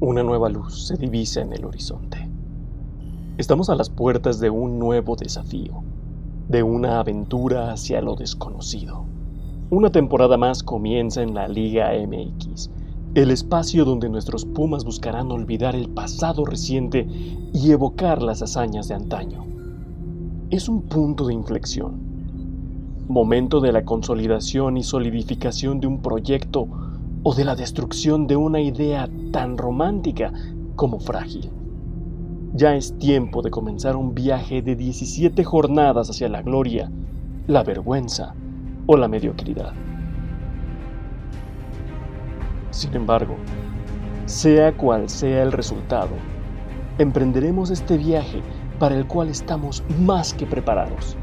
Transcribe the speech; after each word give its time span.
Una 0.00 0.22
nueva 0.22 0.48
luz 0.48 0.86
se 0.86 0.96
divisa 0.96 1.40
en 1.40 1.52
el 1.52 1.64
horizonte. 1.64 2.30
Estamos 3.36 3.68
a 3.68 3.74
las 3.74 3.90
puertas 3.90 4.38
de 4.38 4.48
un 4.48 4.78
nuevo 4.78 5.16
desafío, 5.16 5.82
de 6.48 6.62
una 6.62 7.00
aventura 7.00 7.72
hacia 7.72 8.00
lo 8.00 8.14
desconocido. 8.14 9.06
Una 9.70 9.90
temporada 9.90 10.36
más 10.36 10.62
comienza 10.62 11.20
en 11.20 11.34
la 11.34 11.48
Liga 11.48 11.90
MX, 11.94 12.70
el 13.16 13.32
espacio 13.32 13.84
donde 13.84 14.08
nuestros 14.08 14.44
Pumas 14.44 14.84
buscarán 14.84 15.32
olvidar 15.32 15.74
el 15.74 15.88
pasado 15.88 16.44
reciente 16.44 17.04
y 17.52 17.72
evocar 17.72 18.22
las 18.22 18.40
hazañas 18.40 18.86
de 18.86 18.94
antaño. 18.94 19.46
Es 20.50 20.68
un 20.68 20.82
punto 20.82 21.26
de 21.26 21.34
inflexión, 21.34 21.98
momento 23.08 23.60
de 23.60 23.72
la 23.72 23.84
consolidación 23.84 24.76
y 24.76 24.84
solidificación 24.84 25.80
de 25.80 25.88
un 25.88 26.02
proyecto 26.02 26.68
o 27.22 27.34
de 27.34 27.44
la 27.44 27.54
destrucción 27.54 28.26
de 28.26 28.36
una 28.36 28.60
idea 28.60 29.08
tan 29.32 29.58
romántica 29.58 30.32
como 30.76 31.00
frágil. 31.00 31.50
Ya 32.54 32.74
es 32.74 32.96
tiempo 32.98 33.42
de 33.42 33.50
comenzar 33.50 33.96
un 33.96 34.14
viaje 34.14 34.62
de 34.62 34.74
17 34.74 35.44
jornadas 35.44 36.10
hacia 36.10 36.28
la 36.28 36.42
gloria, 36.42 36.90
la 37.46 37.62
vergüenza 37.62 38.34
o 38.86 38.96
la 38.96 39.08
mediocridad. 39.08 39.72
Sin 42.70 42.94
embargo, 42.94 43.36
sea 44.26 44.76
cual 44.76 45.08
sea 45.08 45.42
el 45.42 45.52
resultado, 45.52 46.10
emprenderemos 46.98 47.70
este 47.70 47.96
viaje 47.96 48.42
para 48.78 48.94
el 48.96 49.06
cual 49.06 49.28
estamos 49.28 49.82
más 50.00 50.32
que 50.34 50.46
preparados. 50.46 51.16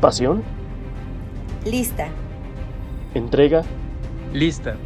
¿Pasión? 0.00 0.42
Lista. 1.64 2.08
¿Entrega? 3.14 3.62
Lista. 4.32 4.76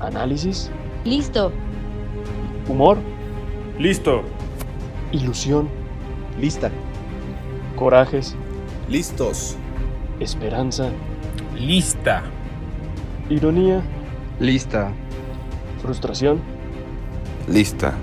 ¿Análisis? 0.00 0.70
Listo. 1.04 1.52
¿Humor? 2.68 2.98
Listo. 3.78 4.22
¿Ilusión? 5.12 5.68
Lista. 6.40 6.70
¿Corajes? 7.76 8.36
Listos. 8.88 9.56
¿Esperanza? 10.20 10.90
Lista. 11.58 12.22
¿Ironía? 13.28 13.82
Lista. 14.38 14.92
¿Frustración? 15.80 16.40
Lista. 17.48 17.94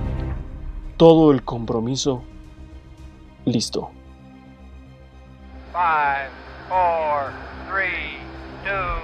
Todo 0.98 1.31
el 1.31 1.44
compromiso 1.44 2.23
listo. 3.45 3.92
Five, 5.73 6.30
four, 6.67 7.31
three, 7.70 8.17
two, 8.64 9.00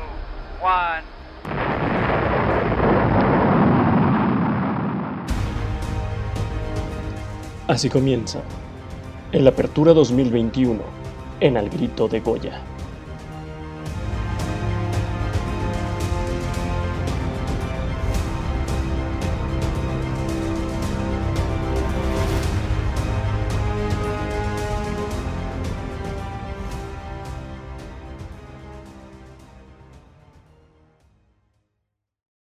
one. 0.61 1.03
Así 7.67 7.89
comienza 7.89 8.41
el 9.31 9.47
Apertura 9.47 9.91
2021 9.93 10.79
en 11.39 11.57
Al 11.57 11.67
Grito 11.67 12.07
de 12.07 12.19
Goya. 12.19 12.61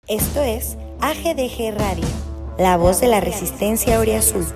Esto 0.07 0.43
es 0.43 0.79
AGDG 1.01 1.77
Radio, 1.77 2.07
la 2.57 2.77
voz 2.77 3.01
de 3.01 3.09
la 3.09 3.21
resistencia 3.21 3.99
Azul. 4.17 4.47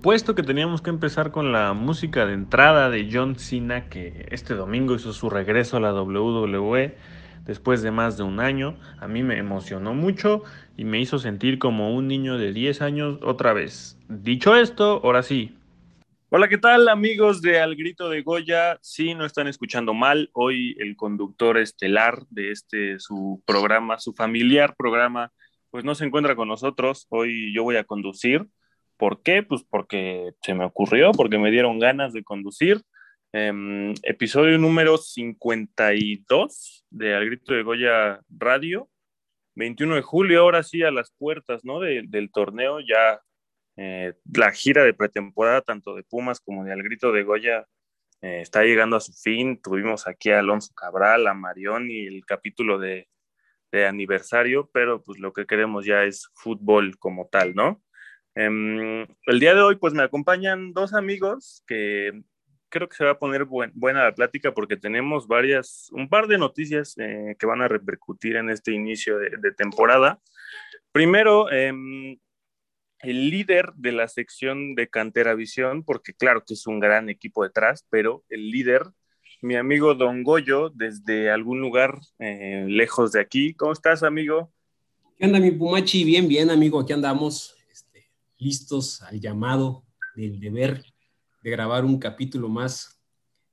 Supuesto 0.00 0.34
que 0.34 0.42
teníamos 0.42 0.80
que 0.80 0.88
empezar 0.88 1.30
con 1.30 1.52
la 1.52 1.74
música 1.74 2.24
de 2.24 2.32
entrada 2.32 2.88
de 2.88 3.10
John 3.12 3.38
Cena, 3.38 3.90
que 3.90 4.28
este 4.30 4.54
domingo 4.54 4.94
hizo 4.94 5.12
su 5.12 5.28
regreso 5.28 5.76
a 5.76 5.80
la 5.80 5.92
WWE 5.92 6.96
después 7.44 7.82
de 7.82 7.90
más 7.90 8.16
de 8.16 8.22
un 8.22 8.40
año. 8.40 8.78
A 8.98 9.06
mí 9.06 9.22
me 9.22 9.36
emocionó 9.36 9.92
mucho 9.92 10.42
y 10.78 10.84
me 10.84 10.98
hizo 11.00 11.18
sentir 11.18 11.58
como 11.58 11.94
un 11.94 12.08
niño 12.08 12.38
de 12.38 12.54
10 12.54 12.80
años 12.80 13.18
otra 13.22 13.52
vez. 13.52 13.98
Dicho 14.08 14.56
esto, 14.56 15.02
ahora 15.04 15.22
sí. 15.22 15.54
Hola, 16.30 16.48
¿qué 16.48 16.56
tal 16.56 16.88
amigos 16.88 17.42
de 17.42 17.60
Al 17.60 17.76
Grito 17.76 18.08
de 18.08 18.22
Goya? 18.22 18.78
Sí, 18.80 19.12
no 19.12 19.26
están 19.26 19.48
escuchando 19.48 19.92
mal. 19.92 20.30
Hoy 20.32 20.76
el 20.78 20.96
conductor 20.96 21.58
estelar 21.58 22.22
de 22.30 22.52
este 22.52 22.98
su 23.00 23.42
programa, 23.44 23.98
su 23.98 24.14
familiar 24.14 24.74
programa, 24.78 25.30
pues 25.70 25.84
no 25.84 25.94
se 25.94 26.06
encuentra 26.06 26.36
con 26.36 26.48
nosotros. 26.48 27.06
Hoy 27.10 27.52
yo 27.54 27.64
voy 27.64 27.76
a 27.76 27.84
conducir. 27.84 28.48
¿Por 29.00 29.22
qué? 29.22 29.42
Pues 29.42 29.64
porque 29.64 30.32
se 30.42 30.52
me 30.52 30.66
ocurrió, 30.66 31.12
porque 31.12 31.38
me 31.38 31.50
dieron 31.50 31.78
ganas 31.78 32.12
de 32.12 32.22
conducir. 32.22 32.82
Em, 33.32 33.94
episodio 34.02 34.58
número 34.58 34.98
52 34.98 36.84
de 36.90 37.14
Al 37.14 37.24
Grito 37.24 37.54
de 37.54 37.62
Goya 37.62 38.20
Radio. 38.28 38.90
21 39.54 39.94
de 39.94 40.02
julio, 40.02 40.42
ahora 40.42 40.62
sí 40.62 40.82
a 40.82 40.90
las 40.90 41.12
puertas 41.12 41.64
¿no? 41.64 41.80
De- 41.80 42.04
del 42.06 42.30
torneo, 42.30 42.80
ya 42.80 43.22
eh, 43.78 44.12
la 44.34 44.52
gira 44.52 44.84
de 44.84 44.92
pretemporada, 44.92 45.62
tanto 45.62 45.94
de 45.94 46.02
Pumas 46.02 46.38
como 46.38 46.64
de 46.64 46.72
Al 46.72 46.82
Grito 46.82 47.10
de 47.10 47.22
Goya, 47.22 47.66
eh, 48.20 48.40
está 48.42 48.64
llegando 48.64 48.96
a 48.96 49.00
su 49.00 49.14
fin. 49.14 49.62
Tuvimos 49.62 50.06
aquí 50.06 50.30
a 50.30 50.40
Alonso 50.40 50.74
Cabral, 50.74 51.26
a 51.26 51.32
Marión 51.32 51.90
y 51.90 52.04
el 52.06 52.26
capítulo 52.26 52.78
de, 52.78 53.08
de 53.72 53.86
aniversario, 53.86 54.68
pero 54.74 55.02
pues 55.02 55.18
lo 55.18 55.32
que 55.32 55.46
queremos 55.46 55.86
ya 55.86 56.04
es 56.04 56.28
fútbol 56.34 56.98
como 56.98 57.28
tal, 57.28 57.54
¿no? 57.54 57.82
Em, 58.34 59.02
el 59.26 59.40
día 59.40 59.54
de 59.54 59.62
hoy 59.62 59.76
pues 59.76 59.92
me 59.92 60.02
acompañan 60.02 60.72
dos 60.72 60.94
amigos 60.94 61.64
que 61.66 62.22
creo 62.68 62.88
que 62.88 62.96
se 62.96 63.04
va 63.04 63.12
a 63.12 63.18
poner 63.18 63.44
buen- 63.44 63.72
buena 63.74 64.04
la 64.04 64.14
plática 64.14 64.54
porque 64.54 64.76
tenemos 64.76 65.26
varias, 65.26 65.88
un 65.92 66.08
par 66.08 66.28
de 66.28 66.38
noticias 66.38 66.96
eh, 66.98 67.34
que 67.38 67.46
van 67.46 67.60
a 67.60 67.68
repercutir 67.68 68.36
en 68.36 68.48
este 68.48 68.72
inicio 68.72 69.18
de, 69.18 69.52
temporada. 69.52 70.20
Primero, 70.92 71.50
em, 71.50 72.18
el 73.00 73.30
líder 73.30 73.72
de 73.74 73.92
la 73.92 74.08
sección 74.08 74.74
de 74.74 74.88
Cantera 74.88 75.34
Visión, 75.34 75.82
porque 75.84 76.12
claro 76.14 76.44
que 76.44 76.54
es 76.54 76.66
un 76.66 76.80
gran 76.80 77.08
equipo 77.08 77.42
detrás, 77.42 77.86
pero 77.90 78.24
el 78.28 78.50
líder, 78.50 78.82
mi 79.42 79.56
amigo 79.56 79.94
Don 79.94 80.22
Goyo, 80.22 80.70
desde 80.70 81.30
algún 81.30 81.60
lugar 81.60 81.98
eh, 82.18 82.66
lejos 82.68 83.12
de 83.12 83.20
aquí. 83.20 83.54
¿Cómo 83.54 83.72
estás, 83.72 84.02
amigo? 84.02 84.52
¿Qué 85.16 85.26
onda, 85.26 85.40
mi 85.40 85.50
Pumachi? 85.50 86.04
Bien, 86.04 86.28
bien, 86.28 86.50
amigo. 86.50 86.80
Aquí 86.80 86.92
andamos 86.92 87.59
listos 88.40 89.02
al 89.02 89.20
llamado 89.20 89.84
del 90.14 90.40
deber 90.40 90.84
de 91.42 91.50
grabar 91.50 91.84
un 91.84 91.98
capítulo 91.98 92.48
más 92.48 93.00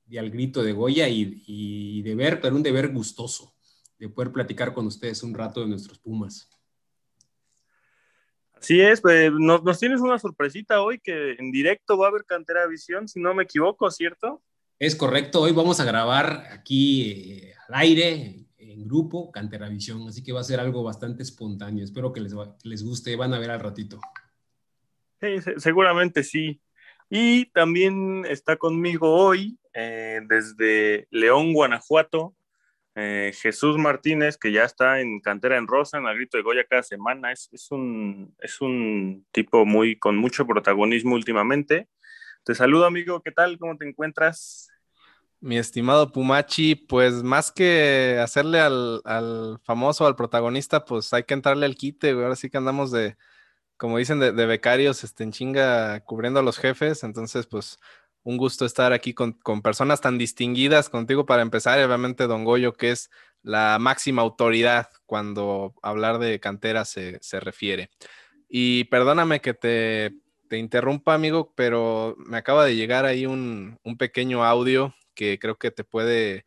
de 0.06 0.18
Al 0.18 0.30
Grito 0.30 0.62
de 0.62 0.72
Goya 0.72 1.08
y, 1.08 1.42
y 1.46 2.02
deber, 2.02 2.40
pero 2.40 2.56
un 2.56 2.62
deber 2.62 2.92
gustoso, 2.92 3.54
de 3.98 4.08
poder 4.08 4.32
platicar 4.32 4.72
con 4.72 4.86
ustedes 4.86 5.22
un 5.22 5.34
rato 5.34 5.60
de 5.60 5.68
nuestros 5.68 5.98
Pumas. 5.98 6.50
Así 8.54 8.80
es, 8.80 9.00
pues, 9.00 9.30
nos, 9.32 9.62
nos 9.62 9.78
tienes 9.78 10.00
una 10.00 10.18
sorpresita 10.18 10.82
hoy 10.82 10.98
que 10.98 11.32
en 11.32 11.52
directo 11.52 11.96
va 11.96 12.06
a 12.06 12.08
haber 12.08 12.24
Cantera 12.24 12.66
Visión, 12.66 13.06
si 13.06 13.20
no 13.20 13.32
me 13.32 13.44
equivoco, 13.44 13.88
¿cierto? 13.90 14.42
Es 14.78 14.96
correcto, 14.96 15.42
hoy 15.42 15.52
vamos 15.52 15.78
a 15.80 15.84
grabar 15.84 16.44
aquí 16.50 17.10
eh, 17.10 17.54
al 17.68 17.74
aire, 17.76 18.46
en 18.56 18.84
grupo, 18.84 19.30
Cantera 19.30 19.68
Visión, 19.68 20.08
así 20.08 20.22
que 20.22 20.32
va 20.32 20.40
a 20.40 20.44
ser 20.44 20.58
algo 20.58 20.82
bastante 20.82 21.22
espontáneo. 21.22 21.84
Espero 21.84 22.12
que 22.12 22.20
les, 22.20 22.34
les 22.64 22.82
guste, 22.82 23.14
van 23.16 23.32
a 23.34 23.38
ver 23.38 23.50
al 23.50 23.60
ratito. 23.60 24.00
Seguramente 25.58 26.22
sí. 26.24 26.60
Y 27.10 27.46
también 27.52 28.24
está 28.26 28.56
conmigo 28.56 29.14
hoy, 29.14 29.58
eh, 29.74 30.20
desde 30.26 31.06
León, 31.10 31.52
Guanajuato, 31.52 32.34
Eh, 33.00 33.32
Jesús 33.32 33.78
Martínez, 33.78 34.36
que 34.36 34.50
ya 34.50 34.64
está 34.64 35.00
en 35.00 35.20
cantera 35.20 35.56
en 35.56 35.68
Rosa, 35.68 35.98
en 35.98 36.06
el 36.06 36.16
grito 36.16 36.36
de 36.36 36.42
Goya 36.42 36.64
cada 36.68 36.82
semana, 36.82 37.30
es, 37.30 37.48
es, 37.52 37.70
un, 37.70 38.34
es 38.40 38.60
un 38.60 39.24
tipo 39.30 39.64
muy 39.64 39.96
con 39.96 40.16
mucho 40.16 40.44
protagonismo 40.44 41.14
últimamente. 41.14 41.86
Te 42.42 42.56
saludo, 42.56 42.86
amigo, 42.86 43.22
¿qué 43.22 43.30
tal? 43.30 43.56
¿Cómo 43.56 43.76
te 43.76 43.88
encuentras? 43.88 44.68
Mi 45.40 45.58
estimado 45.58 46.10
Pumachi, 46.10 46.74
pues 46.74 47.22
más 47.22 47.52
que 47.52 48.18
hacerle 48.20 48.58
al, 48.58 49.00
al 49.04 49.60
famoso, 49.62 50.04
al 50.04 50.16
protagonista, 50.16 50.84
pues 50.84 51.12
hay 51.12 51.22
que 51.22 51.34
entrarle 51.34 51.66
al 51.66 51.76
quite, 51.76 52.14
güey. 52.14 52.24
Ahora 52.24 52.34
sí 52.34 52.50
que 52.50 52.58
andamos 52.58 52.90
de, 52.90 53.16
como 53.78 53.98
dicen, 53.98 54.20
de, 54.20 54.32
becarios, 54.32 55.04
este, 55.04 55.24
en 55.24 55.32
chinga 55.32 56.00
cubriendo 56.00 56.40
a 56.40 56.42
los 56.42 56.58
jefes. 56.58 57.04
Entonces, 57.04 57.46
pues 57.46 57.78
un 58.24 58.36
gusto 58.36 58.66
estar 58.66 58.92
aquí 58.92 59.14
con, 59.14 59.32
con, 59.32 59.62
personas 59.62 60.00
tan 60.00 60.18
distinguidas 60.18 60.90
contigo 60.90 61.24
para 61.24 61.42
empezar, 61.42 61.78
y 61.80 61.82
obviamente 61.84 62.26
Don 62.26 62.44
Goyo, 62.44 62.74
que 62.74 62.90
es 62.90 63.10
la 63.42 63.78
máxima 63.80 64.22
autoridad 64.22 64.88
cuando 65.06 65.74
hablar 65.82 66.18
de 66.18 66.40
cantera 66.40 66.84
se, 66.84 67.18
se 67.22 67.40
refiere. 67.40 67.90
Y 68.48 68.84
perdóname 68.84 69.40
que 69.40 69.54
te, 69.54 70.12
te, 70.48 70.58
interrumpa, 70.58 71.14
amigo, 71.14 71.52
pero 71.54 72.16
me 72.18 72.38
acaba 72.38 72.64
de 72.64 72.76
llegar 72.76 73.06
ahí 73.06 73.26
un, 73.26 73.78
un 73.84 73.96
pequeño 73.96 74.44
audio 74.44 74.94
que 75.14 75.38
creo 75.38 75.56
que 75.56 75.70
te 75.70 75.84
puede 75.84 76.44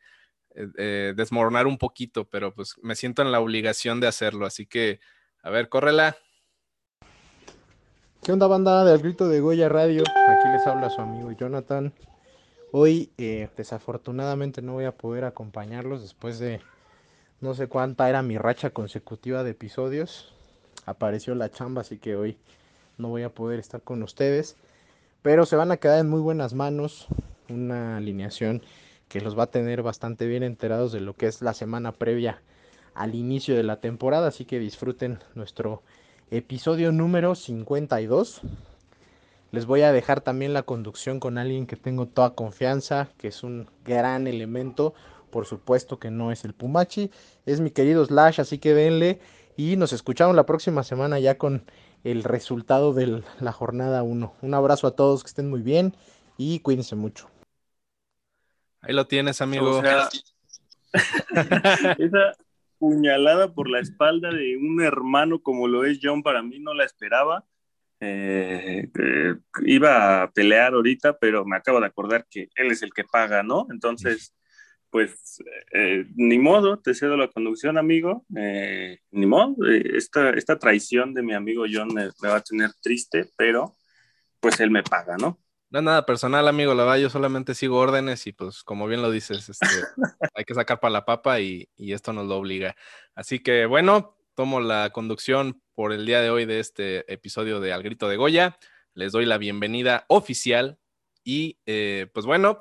eh, 0.56 0.68
eh, 0.78 1.14
desmoronar 1.16 1.66
un 1.68 1.78
poquito, 1.78 2.28
pero 2.30 2.54
pues 2.54 2.76
me 2.82 2.96
siento 2.96 3.22
en 3.22 3.32
la 3.32 3.40
obligación 3.40 4.00
de 4.00 4.08
hacerlo, 4.08 4.46
así 4.46 4.66
que, 4.66 5.00
a 5.42 5.50
ver, 5.50 5.70
córrela. 5.70 6.18
¿Qué 8.24 8.32
onda 8.32 8.46
banda 8.46 8.86
del 8.86 9.00
grito 9.00 9.28
de 9.28 9.40
Goya 9.40 9.68
Radio? 9.68 10.04
Aquí 10.04 10.48
les 10.50 10.68
habla 10.68 10.92
su 10.92 11.02
amigo 11.02 11.32
Jonathan. 11.32 11.92
Hoy 12.72 13.10
eh, 13.18 13.50
desafortunadamente 13.58 14.62
no 14.62 14.74
voy 14.74 14.86
a 14.86 14.96
poder 14.96 15.26
acompañarlos 15.26 16.04
después 16.04 16.38
de 16.38 16.62
no 17.40 17.56
sé 17.56 17.66
cuánta 17.66 18.08
era 18.08 18.22
mi 18.22 18.38
racha 18.38 18.70
consecutiva 18.70 19.44
de 19.44 19.50
episodios. 19.50 20.36
Apareció 20.86 21.34
la 21.34 21.50
chamba, 21.50 21.82
así 21.82 21.98
que 21.98 22.16
hoy 22.16 22.38
no 23.00 23.10
voy 23.10 23.24
a 23.24 23.34
poder 23.34 23.60
estar 23.60 23.82
con 23.82 24.04
ustedes. 24.04 24.56
Pero 25.24 25.48
se 25.48 25.56
van 25.56 25.72
a 25.72 25.78
quedar 25.78 25.98
en 25.98 26.10
muy 26.10 26.22
buenas 26.22 26.54
manos. 26.54 27.08
Una 27.50 27.98
alineación 27.98 28.62
que 29.10 29.20
los 29.20 29.36
va 29.36 29.46
a 29.46 29.52
tener 29.52 29.82
bastante 29.82 30.28
bien 30.28 30.44
enterados 30.44 30.92
de 30.92 31.02
lo 31.02 31.16
que 31.16 31.26
es 31.26 31.42
la 31.42 31.56
semana 31.56 31.92
previa 31.92 32.40
al 32.94 33.16
inicio 33.16 33.56
de 33.56 33.64
la 33.64 33.80
temporada. 33.80 34.28
Así 34.28 34.46
que 34.46 34.60
disfruten 34.60 35.18
nuestro 35.34 35.82
episodio 36.32 36.94
número 36.94 37.36
52. 37.36 38.42
Les 39.52 39.66
voy 39.66 39.82
a 39.82 39.92
dejar 39.92 40.22
también 40.22 40.54
la 40.54 40.64
conducción 40.64 41.20
con 41.20 41.38
alguien 41.38 41.68
que 41.68 41.76
tengo 41.76 42.08
toda 42.08 42.36
confianza, 42.36 43.10
que 43.18 43.28
es 43.28 43.44
un 43.44 43.70
gran 43.84 44.28
elemento. 44.28 44.94
Por 45.30 45.46
supuesto 45.46 46.00
que 46.00 46.10
no 46.10 46.32
es 46.32 46.46
el 46.46 46.54
Pumachi, 46.54 47.12
es 47.46 47.60
mi 47.60 47.72
querido 47.72 48.06
Slash, 48.06 48.40
así 48.40 48.60
que 48.60 48.74
denle. 48.74 49.20
Y 49.58 49.76
nos 49.76 49.92
escuchamos 49.92 50.36
la 50.36 50.46
próxima 50.46 50.84
semana 50.84 51.20
ya 51.20 51.38
con 51.38 51.66
el 52.06 52.24
resultado 52.24 52.94
de 52.94 53.24
la 53.40 53.52
jornada 53.52 54.02
1. 54.02 54.34
Un 54.42 54.54
abrazo 54.54 54.88
a 54.88 54.96
todos, 54.96 55.24
que 55.24 55.28
estén 55.28 55.50
muy 55.50 55.62
bien 55.62 55.96
y 56.38 56.62
cuídense 56.62 56.96
mucho. 56.96 57.30
Ahí 58.80 58.94
lo 58.94 59.06
tienes, 59.06 59.42
amigo. 59.42 59.70
O 59.70 59.82
sea, 59.82 60.10
esa, 61.98 62.36
puñalada 62.82 63.54
por 63.54 63.70
la 63.70 63.80
espalda 63.80 64.32
de 64.32 64.58
un 64.58 64.82
hermano 64.82 65.44
como 65.44 65.68
lo 65.68 65.86
es 65.86 66.00
John, 66.02 66.24
para 66.24 66.42
mí 66.42 66.58
no 66.60 66.74
la 66.74 66.84
esperaba. 66.84 67.46
Eh, 68.00 68.90
iba 69.66 70.24
a 70.24 70.32
pelear 70.32 70.74
ahorita, 70.74 71.20
pero 71.20 71.46
me 71.46 71.58
acabo 71.58 71.80
de 71.80 71.86
acordar 71.86 72.26
que 72.28 72.50
él 72.56 72.72
es 72.72 72.82
el 72.82 72.92
que 72.92 73.04
paga, 73.04 73.44
¿no? 73.44 73.68
Entonces, 73.70 74.36
pues, 74.90 75.44
eh, 75.72 76.06
ni 76.16 76.40
modo, 76.40 76.80
te 76.80 76.96
cedo 76.96 77.18
la 77.18 77.28
conducción, 77.28 77.78
amigo. 77.78 78.26
Eh, 78.36 78.98
ni 79.12 79.28
modo, 79.28 79.56
esta, 79.70 80.32
esta 80.32 80.58
traición 80.58 81.14
de 81.14 81.22
mi 81.22 81.36
amigo 81.36 81.66
John 81.72 81.94
me, 81.94 82.10
me 82.20 82.30
va 82.30 82.38
a 82.38 82.42
tener 82.42 82.72
triste, 82.82 83.30
pero 83.38 83.76
pues 84.40 84.60
él 84.60 84.72
me 84.72 84.82
paga, 84.82 85.18
¿no? 85.18 85.40
No 85.72 85.80
es 85.80 85.86
nada 85.86 86.06
personal, 86.06 86.50
amigo, 86.50 86.74
la 86.74 86.84
verdad, 86.84 87.00
yo 87.00 87.10
solamente 87.10 87.56
sigo 87.56 87.78
órdenes 87.78 88.28
y 88.28 88.34
pues 88.34 88.62
como 88.62 88.88
bien 88.88 89.02
lo 89.02 89.10
dices, 89.10 89.48
este, 89.48 89.66
hay 90.36 90.44
que 90.44 90.54
sacar 90.54 90.82
para 90.82 90.92
la 90.92 91.06
papa 91.06 91.40
y, 91.40 91.70
y, 91.78 91.94
esto 91.94 92.12
nos 92.12 92.28
lo 92.28 92.36
obliga. 92.38 92.76
Así 93.16 93.40
que 93.40 93.66
bueno, 93.66 94.18
tomo 94.36 94.60
la 94.60 94.90
conducción 94.90 95.62
por 95.74 95.94
el 95.94 96.06
día 96.06 96.20
de 96.20 96.30
hoy 96.30 96.46
de 96.46 96.60
este 96.60 97.12
episodio 97.12 97.62
de 97.62 97.72
Al 97.72 97.84
Grito 97.84 98.10
de 98.10 98.18
Goya. 98.18 98.58
Les 98.96 99.14
doy 99.14 99.26
la 99.26 99.38
bienvenida 99.38 100.04
oficial 100.10 100.78
y 101.24 101.58
eh, 101.66 102.08
pues 102.14 102.26
bueno, 102.26 102.60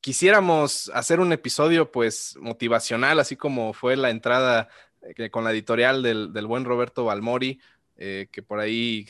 quisiéramos 0.00 0.88
hacer 0.94 1.18
un 1.18 1.32
episodio 1.32 1.90
pues 1.90 2.36
motivacional, 2.40 3.18
así 3.18 3.34
como 3.34 3.72
fue 3.72 3.96
la 3.96 4.10
entrada 4.10 4.68
eh, 5.02 5.30
con 5.30 5.42
la 5.42 5.50
editorial 5.50 6.00
del, 6.00 6.32
del 6.32 6.46
buen 6.46 6.64
Roberto 6.64 7.06
Balmori, 7.06 7.60
eh, 7.96 8.28
que 8.30 8.42
por 8.42 8.60
ahí 8.60 9.08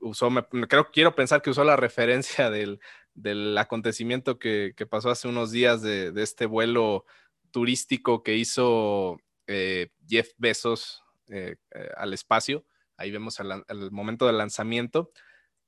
usó, 0.00 0.30
me, 0.30 0.44
creo, 0.68 0.90
quiero 0.90 1.14
pensar 1.14 1.42
que 1.42 1.50
usó 1.50 1.64
la 1.64 1.76
referencia 1.76 2.50
del, 2.50 2.80
del 3.14 3.56
acontecimiento 3.58 4.38
que, 4.38 4.72
que, 4.76 4.86
pasó 4.86 5.10
hace 5.10 5.28
unos 5.28 5.50
días 5.50 5.82
de, 5.82 6.12
de, 6.12 6.22
este 6.22 6.46
vuelo 6.46 7.04
turístico 7.50 8.22
que 8.22 8.36
hizo 8.36 9.18
eh, 9.46 9.90
Jeff 10.08 10.30
Bezos 10.38 11.02
eh, 11.28 11.56
eh, 11.74 11.88
al 11.96 12.12
espacio. 12.12 12.64
Ahí 12.96 13.10
vemos 13.10 13.40
el, 13.40 13.90
momento 13.90 14.26
del 14.26 14.38
lanzamiento. 14.38 15.12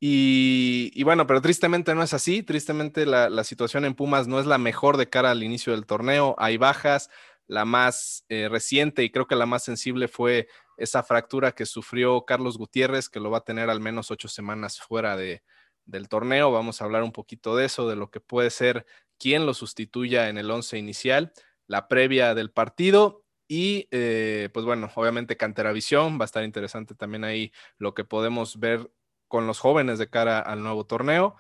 Y, 0.01 0.91
y, 0.95 1.03
bueno, 1.05 1.27
pero 1.27 1.41
tristemente 1.41 1.95
no 1.95 2.03
es 2.03 2.13
así. 2.13 2.43
Tristemente 2.43 3.07
la, 3.07 3.31
la, 3.31 3.45
situación 3.45 3.85
en 3.85 3.95
Pumas 3.95 4.27
no 4.27 4.39
es 4.41 4.47
la 4.47 4.59
mejor 4.59 4.97
de 4.97 5.09
cara 5.09 5.31
al 5.31 5.43
inicio 5.43 5.73
del 5.73 5.87
torneo. 5.87 6.35
Hay 6.39 6.57
bajas. 6.57 7.11
La 7.47 7.65
más 7.67 8.25
eh, 8.31 8.49
reciente 8.49 9.05
y 9.05 9.11
creo 9.11 9.27
que 9.27 9.37
la 9.37 9.45
más 9.45 9.63
sensible 9.63 10.09
fue 10.09 10.49
esa 10.77 11.03
fractura 11.03 11.53
que 11.53 11.67
sufrió 11.67 12.25
Carlos 12.25 12.59
Gutiérrez, 12.59 13.09
que 13.09 13.21
lo 13.21 13.31
va 13.31 13.39
a 13.39 13.45
tener 13.45 13.71
al 13.71 13.81
menos 13.81 14.11
ocho 14.11 14.29
semanas 14.29 14.81
fuera 14.81 15.17
de, 15.17 15.43
del 15.85 16.09
torneo. 16.09 16.53
Vamos 16.53 16.81
a 16.81 16.85
hablar 16.85 17.03
un 17.03 17.13
poquito 17.13 17.57
de 17.57 17.67
eso, 17.67 17.89
de 17.89 17.97
lo 17.97 18.11
que 18.11 18.21
puede 18.21 18.51
ser 18.51 18.87
quién 19.19 19.47
lo 19.47 19.55
sustituya 19.55 20.29
en 20.29 20.39
el 20.39 20.51
once 20.51 20.79
inicial, 20.79 21.33
la 21.67 21.89
previa 21.89 22.35
del 22.35 22.51
partido 22.51 23.25
y 23.47 23.89
eh, 23.91 24.49
pues 24.53 24.65
bueno, 24.65 24.91
obviamente 24.95 25.37
Cantera 25.37 25.73
Visión, 25.73 26.19
va 26.19 26.25
a 26.25 26.27
estar 26.27 26.45
interesante 26.45 26.95
también 26.95 27.25
ahí 27.25 27.53
lo 27.79 27.95
que 27.95 28.05
podemos 28.05 28.59
ver 28.59 28.91
con 29.29 29.47
los 29.47 29.59
jóvenes 29.59 29.99
de 29.99 30.09
cara 30.11 30.41
al 30.41 30.63
nuevo 30.63 30.87
torneo. 30.87 31.37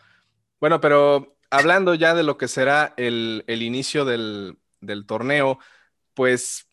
Bueno, 0.61 0.81
pero 0.81 1.37
hablando 1.51 1.95
ya 1.95 2.15
de 2.15 2.23
lo 2.23 2.39
que 2.39 2.49
será 2.49 2.95
el, 2.97 3.45
el 3.47 3.63
inicio 3.63 4.05
del, 4.05 4.59
del 4.81 5.07
torneo, 5.07 5.59
pues 6.15 6.69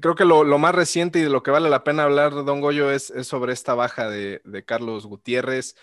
creo 0.00 0.14
que 0.14 0.24
lo, 0.24 0.44
lo, 0.44 0.58
más 0.58 0.74
reciente 0.74 1.18
y 1.18 1.22
de 1.22 1.30
lo 1.30 1.42
que 1.42 1.50
vale 1.50 1.70
la 1.70 1.84
pena 1.84 2.04
hablar, 2.04 2.32
Don 2.32 2.60
Goyo, 2.60 2.90
es, 2.90 3.10
es 3.10 3.26
sobre 3.26 3.52
esta 3.52 3.74
baja 3.74 4.08
de, 4.08 4.40
de 4.44 4.64
Carlos 4.64 5.06
Gutiérrez. 5.06 5.74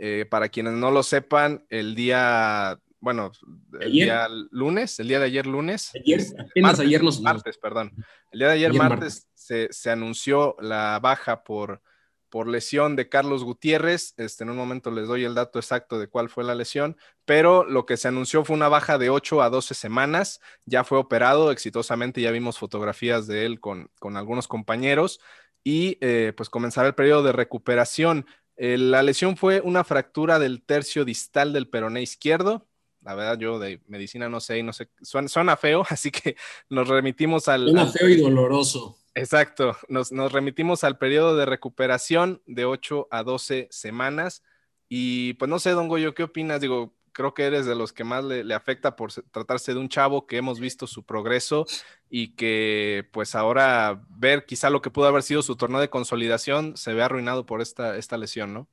Eh, 0.00 0.26
para 0.30 0.48
quienes 0.48 0.74
no 0.74 0.92
lo 0.92 1.02
sepan, 1.02 1.66
el 1.70 1.96
día, 1.96 2.78
bueno, 3.00 3.32
el 3.80 3.88
¿Ayer? 3.88 4.04
día 4.04 4.28
lunes, 4.52 5.00
el 5.00 5.08
día 5.08 5.18
de 5.18 5.24
ayer 5.24 5.44
lunes. 5.44 5.90
Ayer, 5.94 6.20
martes, 6.62 6.80
ayer 6.80 7.02
nos... 7.02 7.20
Martes, 7.20 7.58
perdón. 7.58 7.92
El 8.30 8.38
día 8.38 8.48
de 8.48 8.54
ayer, 8.54 8.70
ayer 8.70 8.78
martes, 8.78 8.98
martes. 8.98 9.28
Se, 9.34 9.68
se, 9.72 9.90
anunció 9.90 10.54
la 10.60 11.00
baja 11.02 11.42
por, 11.42 11.82
por 12.30 12.48
lesión 12.48 12.96
de 12.96 13.08
Carlos 13.08 13.44
Gutiérrez. 13.44 14.14
Este, 14.16 14.44
en 14.44 14.50
un 14.50 14.56
momento 14.56 14.90
les 14.90 15.08
doy 15.08 15.24
el 15.24 15.34
dato 15.34 15.58
exacto 15.58 15.98
de 15.98 16.08
cuál 16.08 16.28
fue 16.28 16.44
la 16.44 16.54
lesión, 16.54 16.96
pero 17.24 17.64
lo 17.64 17.86
que 17.86 17.96
se 17.96 18.08
anunció 18.08 18.44
fue 18.44 18.56
una 18.56 18.68
baja 18.68 18.98
de 18.98 19.10
8 19.10 19.42
a 19.42 19.50
12 19.50 19.74
semanas. 19.74 20.40
Ya 20.64 20.84
fue 20.84 20.98
operado 20.98 21.50
exitosamente, 21.50 22.20
ya 22.20 22.30
vimos 22.30 22.58
fotografías 22.58 23.26
de 23.26 23.46
él 23.46 23.60
con, 23.60 23.90
con 23.98 24.16
algunos 24.16 24.48
compañeros 24.48 25.20
y 25.64 25.98
eh, 26.00 26.32
pues 26.36 26.48
comenzará 26.48 26.88
el 26.88 26.94
periodo 26.94 27.22
de 27.22 27.32
recuperación. 27.32 28.26
Eh, 28.56 28.78
la 28.78 29.02
lesión 29.02 29.36
fue 29.36 29.60
una 29.60 29.84
fractura 29.84 30.38
del 30.38 30.62
tercio 30.62 31.04
distal 31.04 31.52
del 31.52 31.68
peroné 31.68 32.02
izquierdo. 32.02 32.66
La 33.02 33.14
verdad, 33.14 33.38
yo 33.38 33.58
de 33.58 33.80
medicina 33.86 34.28
no 34.28 34.40
sé, 34.40 34.62
no 34.62 34.72
sé, 34.72 34.90
suena, 35.02 35.28
suena 35.28 35.56
feo, 35.56 35.84
así 35.88 36.10
que 36.10 36.36
nos 36.68 36.88
remitimos 36.88 37.48
al. 37.48 37.64
Suena 37.64 37.82
al, 37.82 37.92
feo 37.92 38.08
y 38.08 38.16
doloroso. 38.16 38.98
Exacto, 39.18 39.76
nos, 39.88 40.10
remitimos 40.10 40.84
al 40.84 40.96
periodo 40.96 41.36
de 41.36 41.44
recuperación 41.44 42.40
de 42.46 42.64
8 42.64 43.08
a 43.10 43.24
12 43.24 43.66
semanas. 43.68 44.44
Y 44.88 45.32
pues 45.34 45.48
no 45.48 45.58
sé, 45.58 45.70
Don 45.70 45.88
Goyo, 45.88 46.14
¿qué 46.14 46.22
opinas? 46.22 46.60
Digo, 46.60 46.94
creo 47.10 47.34
que 47.34 47.42
eres 47.42 47.66
de 47.66 47.74
los 47.74 47.92
que 47.92 48.04
más 48.04 48.24
le, 48.24 48.44
le, 48.44 48.54
afecta 48.54 48.94
por 48.94 49.12
tratarse 49.12 49.74
de 49.74 49.80
un 49.80 49.88
chavo 49.88 50.28
que 50.28 50.36
hemos 50.36 50.60
visto 50.60 50.86
su 50.86 51.04
progreso 51.04 51.66
y 52.08 52.36
que 52.36 53.08
pues 53.10 53.34
ahora 53.34 54.04
ver 54.08 54.46
quizá 54.46 54.70
lo 54.70 54.82
que 54.82 54.90
pudo 54.90 55.08
haber 55.08 55.24
sido 55.24 55.42
su 55.42 55.56
torneo 55.56 55.80
de 55.80 55.90
consolidación 55.90 56.76
se 56.76 56.94
ve 56.94 57.02
arruinado 57.02 57.44
por 57.44 57.60
esta, 57.60 57.96
esta 57.96 58.16
lesión, 58.18 58.54
¿no? 58.54 58.68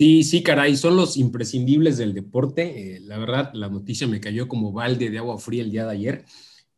Sí, 0.00 0.24
sí, 0.24 0.42
caray, 0.42 0.76
son 0.76 0.96
los 0.96 1.16
imprescindibles 1.16 1.96
del 1.96 2.12
deporte. 2.12 2.96
Eh, 2.96 3.00
la 3.00 3.18
verdad, 3.18 3.50
la 3.54 3.68
noticia 3.68 4.08
me 4.08 4.20
cayó 4.20 4.48
como 4.48 4.72
balde 4.72 5.10
de 5.10 5.18
agua 5.18 5.38
fría 5.38 5.62
el 5.62 5.70
día 5.70 5.84
de 5.84 5.92
ayer 5.92 6.24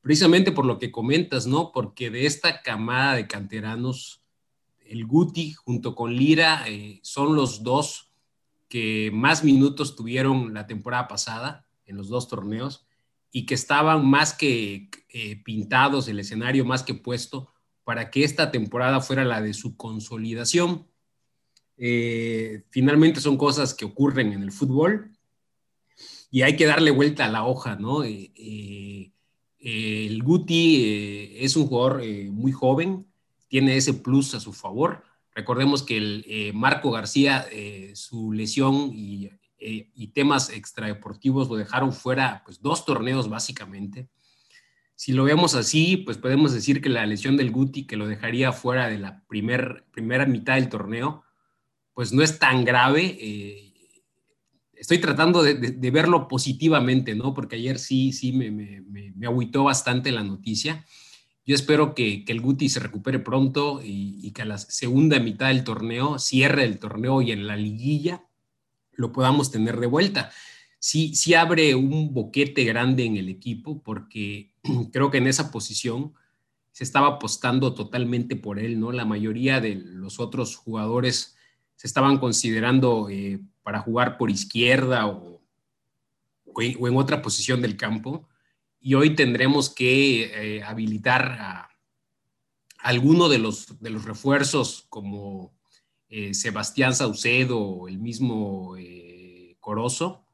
precisamente 0.08 0.52
por 0.52 0.64
lo 0.64 0.78
que 0.78 0.90
comentas, 0.90 1.46
¿no? 1.46 1.70
Porque 1.70 2.08
de 2.08 2.24
esta 2.24 2.62
camada 2.62 3.16
de 3.16 3.26
canteranos, 3.26 4.22
el 4.86 5.04
Guti 5.04 5.52
junto 5.52 5.94
con 5.94 6.16
Lira 6.16 6.64
eh, 6.66 6.98
son 7.02 7.36
los 7.36 7.62
dos 7.62 8.10
que 8.70 9.10
más 9.12 9.44
minutos 9.44 9.96
tuvieron 9.96 10.54
la 10.54 10.66
temporada 10.66 11.08
pasada 11.08 11.66
en 11.84 11.98
los 11.98 12.08
dos 12.08 12.26
torneos 12.26 12.86
y 13.32 13.44
que 13.44 13.52
estaban 13.52 14.06
más 14.08 14.32
que 14.32 14.88
eh, 15.10 15.42
pintados, 15.44 16.08
el 16.08 16.20
escenario 16.20 16.64
más 16.64 16.82
que 16.82 16.94
puesto 16.94 17.52
para 17.84 18.10
que 18.10 18.24
esta 18.24 18.50
temporada 18.50 19.02
fuera 19.02 19.26
la 19.26 19.42
de 19.42 19.52
su 19.52 19.76
consolidación. 19.76 20.86
Eh, 21.76 22.64
finalmente 22.70 23.20
son 23.20 23.36
cosas 23.36 23.74
que 23.74 23.84
ocurren 23.84 24.32
en 24.32 24.42
el 24.42 24.52
fútbol 24.52 25.12
y 26.30 26.40
hay 26.40 26.56
que 26.56 26.64
darle 26.64 26.92
vuelta 26.92 27.26
a 27.26 27.30
la 27.30 27.44
hoja, 27.44 27.76
¿no? 27.76 28.04
Eh, 29.60 30.06
el 30.08 30.22
Guti 30.22 31.36
es 31.38 31.56
un 31.56 31.66
jugador 31.66 32.02
muy 32.30 32.52
joven, 32.52 33.06
tiene 33.48 33.76
ese 33.76 33.94
plus 33.94 34.34
a 34.34 34.40
su 34.40 34.52
favor. 34.52 35.02
Recordemos 35.34 35.82
que 35.82 35.96
el 35.96 36.52
Marco 36.54 36.90
García, 36.90 37.46
su 37.94 38.32
lesión 38.32 38.90
y, 38.92 39.30
y, 39.58 40.08
temas 40.08 40.50
extradeportivos 40.50 41.48
lo 41.48 41.56
dejaron 41.56 41.92
fuera, 41.92 42.42
pues 42.44 42.60
dos 42.60 42.84
torneos 42.84 43.28
básicamente. 43.28 44.08
Si 44.94 45.12
lo 45.12 45.24
vemos 45.24 45.54
así, 45.54 45.98
pues 45.98 46.18
podemos 46.18 46.52
decir 46.52 46.80
que 46.80 46.88
la 46.88 47.06
lesión 47.06 47.36
del 47.36 47.52
Guti, 47.52 47.86
que 47.86 47.96
lo 47.96 48.08
dejaría 48.08 48.52
fuera 48.52 48.88
de 48.88 48.98
la 48.98 49.22
primer, 49.28 49.84
primera 49.92 50.26
mitad 50.26 50.56
del 50.56 50.68
torneo, 50.68 51.22
pues 51.94 52.12
no 52.12 52.22
es 52.22 52.38
tan 52.38 52.64
grave. 52.64 53.16
Estoy 54.78 54.98
tratando 54.98 55.42
de, 55.42 55.90
verlo 55.90 56.28
positivamente, 56.28 57.14
¿no? 57.14 57.34
Porque 57.34 57.56
ayer 57.56 57.78
sí, 57.78 58.12
sí 58.12 58.32
me, 58.32 58.50
me, 58.50 59.26
agüitó 59.26 59.64
bastante 59.64 60.12
la 60.12 60.22
noticia. 60.22 60.84
Yo 61.44 61.54
espero 61.54 61.94
que, 61.94 62.24
el 62.26 62.40
Guti 62.40 62.68
se 62.68 62.78
recupere 62.78 63.18
pronto 63.18 63.80
y, 63.82 64.30
que 64.32 64.42
a 64.42 64.44
la 64.44 64.58
segunda 64.58 65.18
mitad 65.18 65.48
del 65.48 65.64
torneo, 65.64 66.18
cierre 66.18 66.64
el 66.64 66.78
torneo 66.78 67.22
y 67.22 67.32
en 67.32 67.46
la 67.46 67.56
liguilla, 67.56 68.24
lo 68.92 69.12
podamos 69.12 69.50
tener 69.50 69.80
de 69.80 69.86
vuelta. 69.86 70.30
Sí, 70.78 71.14
sí 71.14 71.34
abre 71.34 71.74
un 71.74 72.14
boquete 72.14 72.64
grande 72.64 73.04
en 73.04 73.16
el 73.16 73.28
equipo 73.28 73.82
porque 73.82 74.54
creo 74.92 75.10
que 75.10 75.18
en 75.18 75.26
esa 75.26 75.50
posición 75.50 76.14
se 76.70 76.84
estaba 76.84 77.08
apostando 77.08 77.74
totalmente 77.74 78.36
por 78.36 78.60
él, 78.60 78.78
¿no? 78.78 78.92
La 78.92 79.04
mayoría 79.04 79.60
de 79.60 79.74
los 79.74 80.20
otros 80.20 80.54
jugadores 80.54 81.36
se 81.74 81.86
estaban 81.86 82.18
considerando 82.18 83.08
eh, 83.08 83.40
para 83.68 83.80
jugar 83.80 84.16
por 84.16 84.30
izquierda 84.30 85.06
o, 85.06 85.42
en, 86.58 86.96
otra 86.96 87.20
posición 87.20 87.60
del 87.60 87.76
campo. 87.76 88.26
Y 88.80 88.94
hoy 88.94 89.14
tendremos 89.14 89.68
que 89.68 90.56
eh, 90.56 90.62
habilitar 90.62 91.36
a, 91.38 91.70
alguno 92.78 93.28
de 93.28 93.36
los, 93.36 93.78
de 93.78 93.90
los 93.90 94.06
refuerzos 94.06 94.86
como 94.88 95.54
eh, 96.08 96.32
Sebastián 96.32 96.94
Saucedo 96.94 97.60
o 97.60 97.88
el 97.88 97.98
mismo 97.98 98.74
Corozo, 99.60 100.24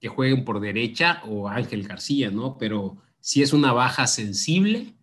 que 0.00 0.08
jueguen 0.08 0.46
por 0.46 0.60
derecha 0.60 1.22
o 1.26 1.46
Ángel 1.46 1.86
García, 1.86 2.30
¿no? 2.30 2.56
Pero 2.56 2.96
sí 3.18 3.42
es 3.42 3.52
una 3.52 3.74
baja 3.74 4.06
sensible 4.06 4.94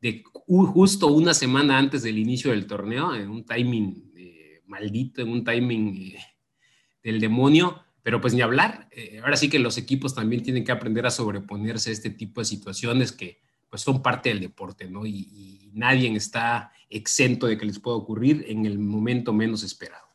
de 0.00 0.24
justo 0.24 1.06
una 1.06 1.34
semana 1.34 1.78
antes 1.78 2.02
del 2.02 2.18
inicio 2.18 2.50
del 2.50 2.66
torneo, 2.66 3.14
en 3.14 3.30
un 3.30 3.44
timing 3.44 4.10
maldito, 4.70 5.20
en 5.20 5.28
un 5.28 5.44
timing 5.44 5.96
eh, 5.96 6.18
del 7.02 7.20
demonio, 7.20 7.82
pero 8.02 8.20
pues 8.20 8.34
ni 8.34 8.42
hablar. 8.42 8.88
Eh, 8.90 9.20
ahora 9.22 9.36
sí 9.36 9.48
que 9.48 9.58
los 9.58 9.76
equipos 9.78 10.14
también 10.14 10.42
tienen 10.42 10.64
que 10.64 10.72
aprender 10.72 11.06
a 11.06 11.10
sobreponerse 11.10 11.90
a 11.90 11.92
este 11.92 12.10
tipo 12.10 12.40
de 12.40 12.44
situaciones 12.44 13.12
que 13.12 13.40
pues 13.68 13.82
son 13.82 14.02
parte 14.02 14.30
del 14.30 14.40
deporte, 14.40 14.90
¿no? 14.90 15.06
Y, 15.06 15.70
nadie 15.72 16.12
está 16.16 16.72
exento 16.88 17.46
de 17.46 17.56
que 17.56 17.64
les 17.64 17.78
pueda 17.78 17.96
ocurrir 17.96 18.44
en 18.48 18.66
el 18.66 18.76
momento 18.80 19.32
menos 19.32 19.62
esperado. 19.62 20.08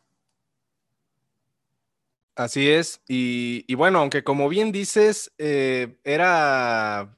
Así 2.35 2.67
es, 2.67 3.01
y, 3.07 3.73
bueno, 3.75 3.99
aunque 3.99 4.21
como 4.21 4.49
bien 4.49 4.73
dices, 4.73 5.31
eh, 5.37 5.97
era 6.03 7.15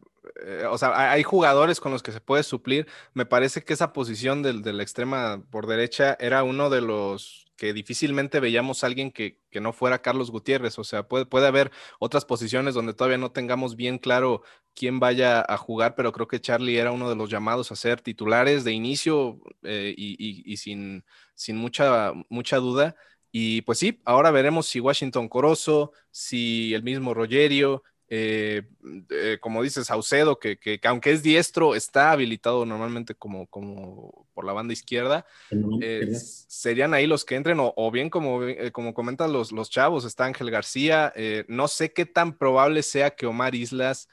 o 0.70 0.78
sea, 0.78 1.12
hay 1.12 1.24
jugadores 1.24 1.80
con 1.80 1.92
los 1.92 2.04
que 2.04 2.12
se 2.12 2.22
puede 2.22 2.44
suplir. 2.44 2.88
Me 3.14 3.26
parece 3.26 3.64
que 3.64 3.74
esa 3.74 3.94
posición 3.94 4.44
del, 4.44 4.62
de 4.62 5.42
por 5.50 5.68
derecha 5.68 6.18
era 6.20 6.44
uno 6.44 6.70
de 6.70 6.82
los 6.82 7.48
que 7.58 7.74
difícilmente 7.74 8.40
veíamos 8.40 8.84
a 8.84 8.88
alguien 8.88 9.12
que, 9.12 9.40
no 9.60 9.74
fuera 9.74 10.02
Carlos 10.04 10.30
Gutiérrez. 10.30 10.78
O 10.78 10.84
sea, 10.84 11.08
puede, 11.08 11.26
puede 11.26 11.48
haber 11.48 11.72
otras 12.00 12.26
posiciones 12.26 12.76
donde 12.76 12.94
todavía 12.94 13.18
no 13.18 13.32
tengamos 13.32 13.76
bien 13.76 13.98
claro 13.98 14.44
quién 14.76 15.00
vaya 15.00 15.44
a 15.48 15.58
jugar, 15.58 15.96
pero 15.96 16.12
creo 16.12 16.28
que 16.28 16.40
Charlie 16.40 16.78
era 16.78 16.92
uno 16.92 17.10
de 17.10 17.16
los 17.16 17.30
llamados 17.30 17.72
a 17.72 17.76
ser 17.76 18.00
titulares 18.02 18.64
de 18.64 18.74
inicio 18.74 19.40
eh, 19.64 19.96
y, 19.98 20.58
sin, 20.58 21.04
sin 21.34 21.58
mucha, 21.58 22.14
mucha 22.30 22.58
duda. 22.58 22.96
Y 23.32 23.62
pues 23.64 23.80
sí, 23.80 24.00
ahora 24.06 24.30
veremos 24.32 24.68
si 24.68 24.80
Washington 24.80 25.28
Corozo, 25.28 25.92
si 26.12 26.74
el 26.76 26.84
mismo 26.84 27.16
Rogerio, 27.16 27.84
eh, 28.10 28.64
eh, 29.10 29.38
como 29.42 29.62
dices, 29.62 29.88
Saucedo, 29.88 30.40
que, 30.40 30.58
que, 30.58 30.80
aunque 30.84 31.12
es 31.12 31.24
diestro, 31.24 31.76
está 31.76 32.12
habilitado 32.12 32.66
normalmente 32.66 33.16
como, 33.16 33.48
como 33.48 34.28
por 34.34 34.46
la 34.46 34.54
banda 34.54 34.74
izquierda. 34.74 35.26
Eh, 35.82 36.16
serían 36.16 36.94
ahí 36.94 37.06
los 37.06 37.26
que 37.26 37.36
entren, 37.36 37.58
o, 37.60 37.92
bien 37.92 38.10
como, 38.10 38.40
como 38.72 38.94
comentan 38.94 39.34
los, 39.34 39.52
los 39.52 39.70
chavos, 39.70 40.06
está 40.06 40.26
Ángel 40.26 40.52
García. 40.52 41.14
no 41.48 41.68
sé 41.68 41.92
qué 41.92 42.06
tan 42.06 42.38
probable 42.38 42.82
sea 42.82 43.12
que 43.12 43.26
Omar 43.26 43.56
Islas 43.56 44.08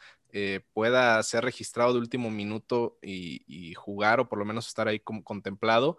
pueda 0.72 1.22
ser 1.22 1.44
registrado 1.44 1.92
de 1.92 2.00
último 2.00 2.30
minuto 2.30 2.98
y, 3.00 3.74
jugar, 3.74 4.18
o 4.18 4.28
por 4.28 4.40
lo 4.40 4.44
menos 4.44 4.66
estar 4.66 4.88
ahí 4.88 4.98
como 4.98 5.22
contemplado. 5.22 5.98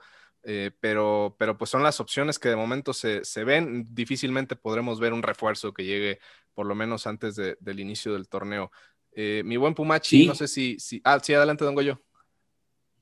Pero, 0.79 1.35
pero 1.39 1.57
pues 1.57 1.71
son 1.71 1.81
las 1.81 1.99
opciones 1.99 2.37
que 2.37 2.49
de 2.49 2.55
momento 2.55 2.93
se, 2.93 3.25
se, 3.25 3.43
ven. 3.43 3.87
Difícilmente 3.89 4.55
podremos 4.55 4.99
ver 4.99 5.11
un 5.11 5.23
refuerzo 5.23 5.73
que 5.73 5.83
llegue 5.83 6.19
por 6.53 6.65
lo 6.67 6.75
menos 6.75 7.07
antes 7.07 7.35
del 7.35 7.79
inicio 7.79 8.13
del 8.13 8.27
torneo. 8.27 8.71
Eh, 9.15 9.43
mi 9.45 9.55
buen 9.55 9.73
Pumachi, 9.73 10.27
no 10.27 10.35
sé 10.35 10.47
si, 10.47 10.77
si, 10.77 11.01
Ah, 11.05 11.19
sí, 11.23 11.33
adelante, 11.33 11.63
don 11.63 11.73
Goyo. 11.73 12.01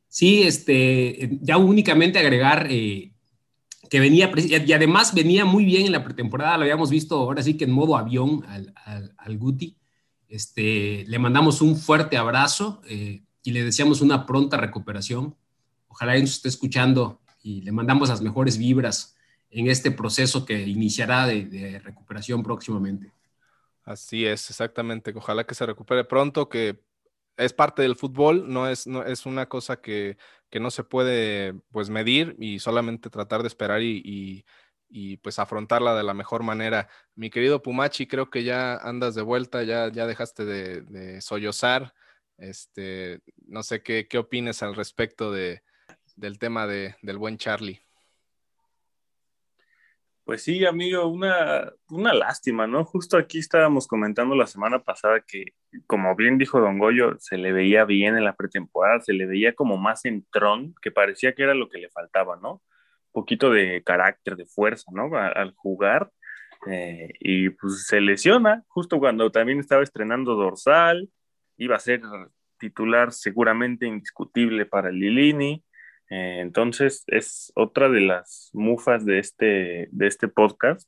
Sí, 0.08 0.44
este, 0.44 1.40
ya 1.42 1.58
únicamente 1.58 2.20
agregar 2.20 2.68
eh, 2.70 3.14
que 3.90 4.00
venía, 4.00 4.32
y 4.38 4.74
además 4.74 5.16
venía 5.16 5.44
muy 5.44 5.66
bien 5.66 5.88
en 5.88 5.92
la 5.92 6.04
pretemporada, 6.04 6.58
lo 6.58 6.64
habíamos 6.64 6.92
visto 6.92 7.16
ahora 7.16 7.42
sí 7.42 7.58
que 7.58 7.66
en 7.66 7.72
modo 7.72 7.98
avión 7.98 8.46
al, 8.48 8.74
al, 9.18 9.38
Guti. 9.40 9.76
Este, 10.28 11.04
le 11.08 11.18
mandamos 11.18 11.62
un 11.62 11.76
fuerte 11.76 12.16
abrazo 12.16 12.82
eh, 12.88 13.24
y 13.42 13.52
le 13.52 13.64
deseamos 13.64 14.02
una 14.02 14.28
pronta 14.28 14.58
recuperación. 14.58 15.36
Ojalá 15.88 16.18
nos 16.20 16.32
esté 16.32 16.50
escuchando 16.50 17.22
y 17.44 17.62
le 17.62 17.72
mandamos 17.72 18.10
las 18.10 18.22
mejores 18.22 18.58
vibras 18.58 19.16
en 19.52 19.68
este 19.68 19.92
proceso 19.92 20.46
que 20.46 20.60
iniciará 20.62 21.28
de 21.28 21.80
recuperación 21.84 22.42
próximamente. 22.42 23.12
Así 23.84 24.26
es, 24.26 24.50
exactamente. 24.50 25.14
Ojalá 25.16 25.46
que 25.46 25.56
se 25.56 25.66
recupere 25.66 26.06
pronto, 26.06 26.48
que 26.50 26.80
es 27.38 27.54
parte 27.54 27.82
del 27.82 27.96
fútbol, 27.96 28.52
no 28.52 28.68
es, 28.70 28.88
no, 28.88 29.04
es 29.04 29.26
una 29.26 29.50
cosa 29.50 29.82
que, 29.82 30.18
que, 30.50 30.60
no 30.60 30.72
se 30.72 30.84
puede 30.84 31.54
pues 31.72 31.90
medir 31.90 32.36
y 32.40 32.60
solamente 32.60 33.10
tratar 33.10 33.42
de 33.42 33.48
esperar 33.48 33.82
y, 33.82 34.46
y, 34.90 35.18
pues 35.18 35.40
afrontarla 35.40 35.96
de 35.96 36.04
la 36.04 36.14
mejor 36.14 36.44
manera. 36.44 36.88
Mi 37.16 37.30
querido 37.30 37.62
Pumachi, 37.62 38.08
creo 38.08 38.30
que 38.30 38.44
ya 38.44 38.76
andas 38.76 39.16
de 39.16 39.24
vuelta, 39.24 39.64
ya, 39.64 39.92
ya 39.92 40.08
dejaste 40.08 40.46
de, 40.46 40.82
de 40.82 41.22
sollozar. 41.22 41.94
Este, 42.38 43.22
no 43.48 43.64
sé 43.64 43.84
qué, 43.84 44.08
qué 44.08 44.18
opines 44.18 44.64
al 44.64 44.76
respecto 44.76 45.32
de, 45.32 45.64
del 46.16 46.40
tema 46.40 46.68
de, 46.68 46.96
del 47.02 47.18
buen 47.18 47.38
Charlie. 47.38 47.82
Pues 50.26 50.42
sí, 50.44 50.66
amigo, 50.66 51.06
una, 51.08 51.70
una 51.90 52.14
lástima, 52.14 52.66
¿no? 52.66 52.86
Justo 52.86 53.18
aquí 53.18 53.40
estábamos 53.40 53.88
comentando 53.88 54.36
la 54.36 54.48
semana 54.48 54.80
pasada 54.80 55.20
que, 55.20 55.48
como 55.86 56.16
bien 56.16 56.38
dijo 56.38 56.62
Don 56.62 56.80
Goyo, 56.80 57.18
se 57.20 57.38
le 57.38 57.52
veía 57.52 57.84
bien 57.84 58.16
en 58.16 58.24
la 58.24 58.34
pretemporada, 58.34 59.02
se 59.02 59.12
le 59.12 59.26
veía 59.26 59.54
como 59.54 59.78
más 59.78 60.06
en 60.06 60.26
tron, 60.32 60.76
que 60.82 60.92
parecía 60.92 61.34
que 61.34 61.44
era 61.44 61.54
lo 61.54 61.68
que 61.68 61.78
le 61.78 61.90
faltaba, 61.90 62.38
¿no? 62.42 62.54
Un 62.54 63.12
poquito 63.12 63.52
de 63.52 63.84
carácter, 63.84 64.38
de 64.38 64.46
fuerza, 64.46 64.90
¿no? 64.94 65.10
al 65.18 65.54
jugar. 65.56 66.10
Eh, 66.68 67.10
y 67.20 67.50
pues 67.50 67.86
se 67.86 68.00
lesiona 68.00 68.64
justo 68.70 69.00
cuando 69.00 69.30
también 69.30 69.60
estaba 69.60 69.84
estrenando 69.84 70.36
dorsal, 70.36 71.10
iba 71.58 71.76
a 71.76 71.80
ser 71.80 72.02
titular 72.58 73.12
seguramente 73.12 73.86
indiscutible 73.86 74.66
para 74.66 74.90
Lilini 74.90 75.62
eh, 76.10 76.40
entonces 76.42 77.04
es 77.08 77.52
otra 77.56 77.90
de 77.90 78.02
las 78.02 78.50
mufas 78.54 79.06
de 79.06 79.20
este, 79.20 79.88
de 79.92 80.08
este 80.08 80.28
podcast 80.28 80.88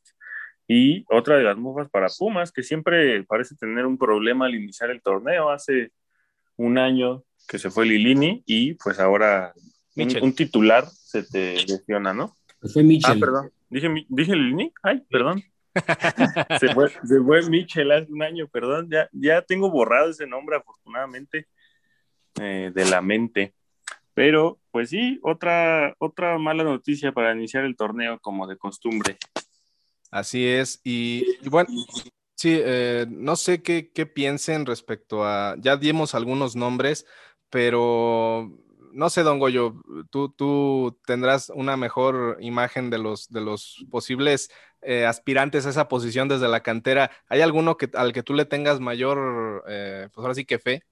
y 0.68 1.06
otra 1.10 1.38
de 1.38 1.44
las 1.44 1.58
mufas 1.58 1.90
para 1.90 2.08
Pumas, 2.18 2.52
que 2.52 2.64
siempre 2.64 3.24
parece 3.24 3.56
tener 3.56 3.86
un 3.86 3.98
problema 3.98 4.46
al 4.46 4.56
iniciar 4.56 4.90
el 4.90 5.02
torneo. 5.02 5.50
Hace 5.50 5.92
un 6.58 6.78
año 6.78 7.24
que 7.48 7.60
se 7.60 7.70
fue 7.70 7.86
Lilini 7.86 8.44
y 8.46 8.74
pues 8.76 9.00
ahora 9.00 9.54
un, 9.96 10.34
titular 10.34 10.86
se 10.88 11.24
te 11.24 11.56
lesiona, 11.66 12.14
¿no? 12.14 12.36
Pues 12.60 12.74
fue 12.74 12.84
Michel. 12.84 13.18
Ah, 13.18 13.20
perdón. 13.20 13.52
¿Dije, 13.70 14.06
¿Dije 14.10 14.36
Lilini? 14.36 14.74
Ay, 14.82 15.04
perdón. 15.10 15.44
se, 16.60 16.74
fue, 16.74 16.90
se 16.90 17.22
fue 17.22 17.48
Michel 17.50 17.92
hace 17.92 18.12
un 18.12 18.24
año, 18.24 18.48
perdón. 18.48 18.90
Ya, 18.90 19.08
ya 19.12 19.42
tengo 19.44 19.70
borrado 19.70 20.10
ese 20.10 20.26
nombre, 20.26 20.58
afortunadamente, 20.58 21.48
eh, 22.42 22.72
de 22.74 22.86
la 22.86 23.02
mente. 23.02 23.54
Pero, 24.16 24.60
pues 24.72 24.90
sí, 24.90 25.20
otra, 25.22 25.96
otra 26.00 26.40
mala 26.40 26.64
noticia 26.64 27.12
para 27.12 27.36
iniciar 27.36 27.66
el 27.66 27.76
torneo 27.76 28.20
como 28.20 28.48
de 28.48 28.58
costumbre. 28.58 29.18
Así 30.10 30.48
es. 30.48 30.82
Y, 30.84 31.48
bueno, 31.50 31.70
Sí, 32.38 32.60
eh, 32.62 33.06
no 33.10 33.38
sé 33.38 33.64
qué, 33.64 33.92
qué 33.94 34.06
piensen 34.06 34.66
respecto 34.66 35.24
a, 35.26 35.56
ya 35.58 35.78
dimos 35.78 36.16
algunos 36.16 36.58
nombres, 36.58 37.06
pero 37.50 38.52
no 38.96 39.10
sé, 39.10 39.24
Don 39.24 39.40
Goyo, 39.40 39.76
tú, 40.10 40.30
tú 40.30 41.00
tendrás 41.06 41.50
una 41.50 41.78
mejor 41.78 42.38
imagen 42.42 42.90
de 42.90 42.98
los, 42.98 43.30
de 43.30 43.42
los 43.42 43.86
posibles 43.92 44.50
eh, 44.82 45.06
aspirantes 45.06 45.66
a 45.66 45.70
esa 45.70 45.88
posición 45.88 46.28
desde 46.28 46.48
la 46.48 46.62
cantera. 46.62 47.12
¿Hay 47.28 47.42
alguno 47.42 47.78
que, 47.78 47.90
al 47.94 48.14
que 48.14 48.24
tú 48.24 48.34
le 48.34 48.46
tengas 48.46 48.80
mayor, 48.80 49.64
eh, 49.68 50.10
pues 50.14 50.24
ahora 50.24 50.36
sí 50.36 50.46
que 50.46 50.60
fe? 50.60 50.84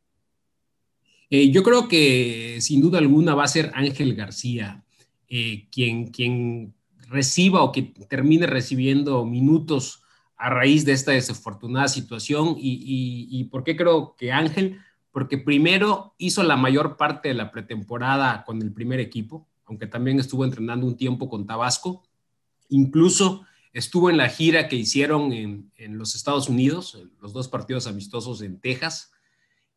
Eh, 1.33 1.49
yo 1.49 1.63
creo 1.63 1.87
que 1.87 2.57
sin 2.61 2.81
duda 2.81 2.99
alguna 2.99 3.33
va 3.33 3.43
a 3.43 3.47
ser 3.47 3.71
Ángel 3.73 4.13
García, 4.13 4.83
quien, 5.27 6.11
quien 6.11 6.75
reciba 7.09 7.63
o 7.63 7.71
que 7.71 7.81
termine 8.07 8.45
recibiendo 8.45 9.25
minutos 9.25 10.03
a 10.37 10.51
raíz 10.51 10.85
de 10.85 10.91
esta 10.91 11.11
desafortunada 11.11 11.87
situación. 11.87 12.55
¿Y, 12.59 13.27
y 13.31 13.43
por 13.45 13.63
qué 13.63 13.75
creo 13.75 14.15
que 14.15 14.31
Ángel? 14.31 14.77
porque 15.13 15.37
primero 15.37 16.15
hizo 16.17 16.43
la 16.43 16.57
mayor 16.57 16.97
parte 16.97 17.29
de 17.29 17.35
la 17.35 17.51
pretemporada 17.51 18.43
con 18.43 18.61
el 18.61 18.73
primer 18.73 18.99
equipo, 18.99 19.47
aunque 19.65 19.85
también 19.85 20.19
estuvo 20.19 20.43
entrenando 20.43 20.87
un 20.87 20.97
tiempo 20.97 21.29
con 21.29 21.45
Tabasco. 21.45 22.03
Incluso 22.69 23.45
estuvo 23.73 24.09
en 24.09 24.17
la 24.17 24.27
gira 24.27 24.67
que 24.67 24.75
hicieron 24.75 25.31
en, 25.31 25.71
los 25.99 26.15
Estados 26.15 26.49
Unidos, 26.49 26.97
los 27.21 27.31
dos 27.31 27.47
partidos 27.47 27.85
amistosos 27.85 28.41
en 28.41 28.59
Texas. 28.59 29.12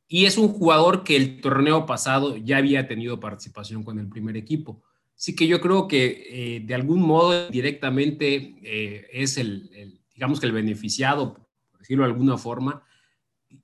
Y 0.08 0.26
es 0.26 0.38
un 0.38 0.48
jugador 0.48 1.02
que 1.02 1.16
el 1.16 1.40
torneo 1.40 1.84
pasado 1.86 2.36
ya 2.36 2.58
había 2.58 2.86
tenido 2.86 3.18
participación 3.18 3.82
con 3.82 3.98
el 3.98 4.08
primer 4.08 4.36
equipo. 4.36 4.82
Así 5.16 5.34
que 5.34 5.46
yo 5.46 5.60
creo 5.60 5.88
que 5.88 6.26
eh, 6.30 6.60
de 6.60 6.74
algún 6.74 7.00
modo 7.00 7.48
directamente 7.48 8.56
eh, 8.62 9.06
es 9.12 9.38
el, 9.38 10.00
digamos 10.14 10.40
que 10.40 10.46
el 10.46 10.52
beneficiado, 10.52 11.34
por 11.70 11.80
decirlo 11.80 12.04
de 12.04 12.10
alguna 12.10 12.36
forma, 12.36 12.82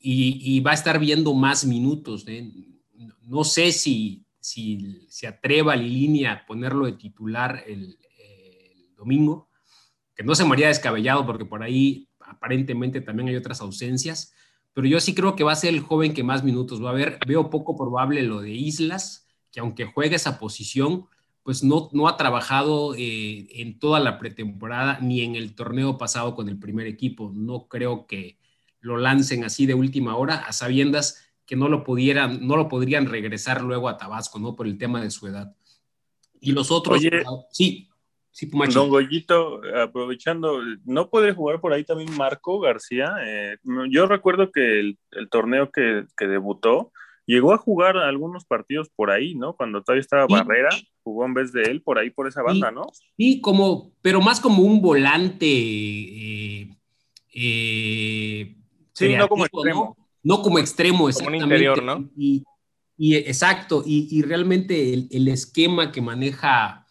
y, 0.00 0.60
va 0.60 0.72
a 0.72 0.74
estar 0.74 0.98
viendo 0.98 1.34
más 1.34 1.64
minutos. 1.64 2.24
¿eh? 2.26 2.50
No 3.22 3.44
sé 3.44 3.70
si, 3.72 4.24
si 4.40 5.06
se 5.08 5.26
atreva 5.26 5.76
línea 5.76 6.32
a 6.32 6.46
ponerlo 6.46 6.86
de 6.86 6.92
titular 6.92 7.62
el, 7.66 7.98
domingo, 8.96 9.48
que 10.14 10.22
no 10.22 10.36
se 10.36 10.44
me 10.44 10.52
haría 10.52 10.68
descabellado 10.68 11.26
porque 11.26 11.44
por 11.44 11.64
ahí 11.64 12.08
aparentemente 12.20 13.00
también 13.00 13.28
hay 13.28 13.34
otras 13.34 13.60
ausencias, 13.60 14.32
pero 14.74 14.86
yo 14.86 15.00
sí 15.00 15.14
creo 15.14 15.36
que 15.36 15.44
va 15.44 15.52
a 15.52 15.56
ser 15.56 15.74
el 15.74 15.80
joven 15.80 16.14
que 16.14 16.22
más 16.22 16.44
minutos 16.44 16.82
va 16.82 16.90
a 16.90 16.94
ver. 16.94 17.18
Veo 17.26 17.50
poco 17.50 17.76
probable 17.76 18.22
lo 18.22 18.40
de 18.40 18.50
Islas, 18.50 19.26
que 19.50 19.60
aunque 19.60 19.84
juegue 19.84 20.16
esa 20.16 20.38
posición, 20.38 21.06
pues 21.42 21.62
no, 21.62 21.88
no 21.92 22.08
ha 22.08 22.16
trabajado 22.16 22.94
eh, 22.94 23.48
en 23.60 23.78
toda 23.78 24.00
la 24.00 24.18
pretemporada 24.18 24.98
ni 25.00 25.22
en 25.22 25.36
el 25.36 25.54
torneo 25.54 25.98
pasado 25.98 26.34
con 26.34 26.48
el 26.48 26.58
primer 26.58 26.86
equipo. 26.86 27.32
No 27.34 27.68
creo 27.68 28.06
que, 28.06 28.38
lo 28.82 28.98
lancen 28.98 29.44
así 29.44 29.64
de 29.64 29.74
última 29.74 30.16
hora, 30.16 30.34
a 30.34 30.52
sabiendas 30.52 31.24
que 31.46 31.56
no 31.56 31.68
lo 31.68 31.84
pudieran, 31.84 32.46
no 32.46 32.56
lo 32.56 32.68
podrían 32.68 33.06
regresar 33.06 33.62
luego 33.62 33.88
a 33.88 33.96
Tabasco, 33.96 34.38
¿no? 34.38 34.54
Por 34.54 34.66
el 34.66 34.76
tema 34.76 35.00
de 35.00 35.10
su 35.10 35.26
edad. 35.28 35.54
Y 36.40 36.52
los 36.52 36.70
otros, 36.70 37.00
sí, 37.50 37.88
sí, 38.32 38.46
Pumachi. 38.46 38.74
Don 38.74 38.88
Goyito, 38.88 39.60
aprovechando, 39.80 40.60
¿no 40.84 41.08
puede 41.08 41.32
jugar 41.32 41.60
por 41.60 41.72
ahí 41.72 41.84
también 41.84 42.16
Marco 42.16 42.58
García? 42.58 43.14
Eh, 43.24 43.56
yo 43.90 44.06
recuerdo 44.06 44.50
que 44.50 44.80
el, 44.80 44.98
torneo 45.30 45.70
que, 45.70 46.04
debutó, 46.18 46.92
llegó 47.26 47.52
a 47.52 47.58
jugar 47.58 47.96
algunos 47.96 48.44
partidos 48.44 48.90
por 48.90 49.10
ahí, 49.10 49.34
¿no? 49.34 49.54
Cuando 49.54 49.82
todavía 49.82 50.00
estaba 50.00 50.26
Barrera, 50.26 50.70
jugó 51.02 51.24
en 51.24 51.34
vez 51.34 51.52
de 51.52 51.62
él 51.62 51.82
por 51.82 51.98
ahí, 51.98 52.10
por 52.10 52.26
esa 52.26 52.42
banda, 52.42 52.70
¿no? 52.70 52.86
Sí, 53.16 53.40
como, 53.40 53.92
pero 54.02 54.20
más 54.20 54.40
como 54.40 54.62
un 54.62 54.82
volante 54.82 55.46
eh, 55.46 56.68
eh, 57.34 58.56
Sí, 58.92 59.14
no 59.16 59.28
como 59.28 59.46
extremo. 59.46 59.96
¿no? 60.22 60.42
como 60.42 60.58
extremo, 60.58 61.08
exactamente. 61.08 61.44
Como 61.44 61.50
un 61.50 61.60
interior, 61.60 61.82
¿no? 61.82 62.10
Y, 62.16 62.44
exacto, 63.16 63.82
y, 63.84 64.22
realmente 64.22 64.94
el, 64.94 65.28
esquema 65.28 65.90
que 65.90 66.00
maneja 66.00 66.81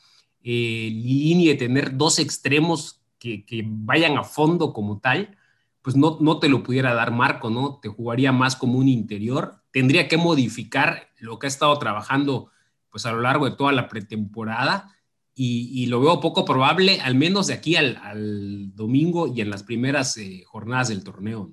eh, 0.43 0.89
Lilini 0.91 1.47
de 1.47 1.55
tener 1.55 1.97
dos 1.97 2.19
extremos 2.19 3.01
que, 3.19 3.45
vayan 3.65 4.17
a 4.17 4.23
fondo 4.23 4.73
como 4.73 4.99
tal, 4.99 5.37
pues 5.81 5.95
no, 5.95 6.17
no 6.19 6.39
te 6.39 6.49
lo 6.49 6.63
pudiera 6.63 6.93
dar 6.93 7.11
Marco, 7.11 7.49
¿no? 7.49 7.79
Te 7.81 7.89
jugaría 7.89 8.31
más 8.31 8.55
como 8.55 8.77
un 8.77 8.87
interior. 8.87 9.61
Tendría 9.71 10.07
que 10.07 10.17
modificar 10.17 11.09
lo 11.19 11.39
que 11.39 11.47
ha 11.47 11.49
estado 11.49 11.77
trabajando 11.77 12.49
pues 12.89 13.05
a 13.05 13.11
lo 13.11 13.21
largo 13.21 13.49
de 13.49 13.55
toda 13.55 13.71
la 13.71 13.87
pretemporada 13.87 14.95
y, 15.33 15.87
lo 15.87 16.01
veo 16.01 16.19
poco 16.19 16.45
probable, 16.45 16.99
al 17.01 17.15
menos 17.15 17.47
de 17.47 17.55
aquí 17.55 17.75
al, 17.75 18.75
domingo 18.75 19.27
y 19.27 19.41
en 19.41 19.49
las 19.49 19.63
primeras 19.63 20.15
eh, 20.17 20.43
jornadas 20.45 20.89
del 20.89 21.03
torneo. 21.03 21.51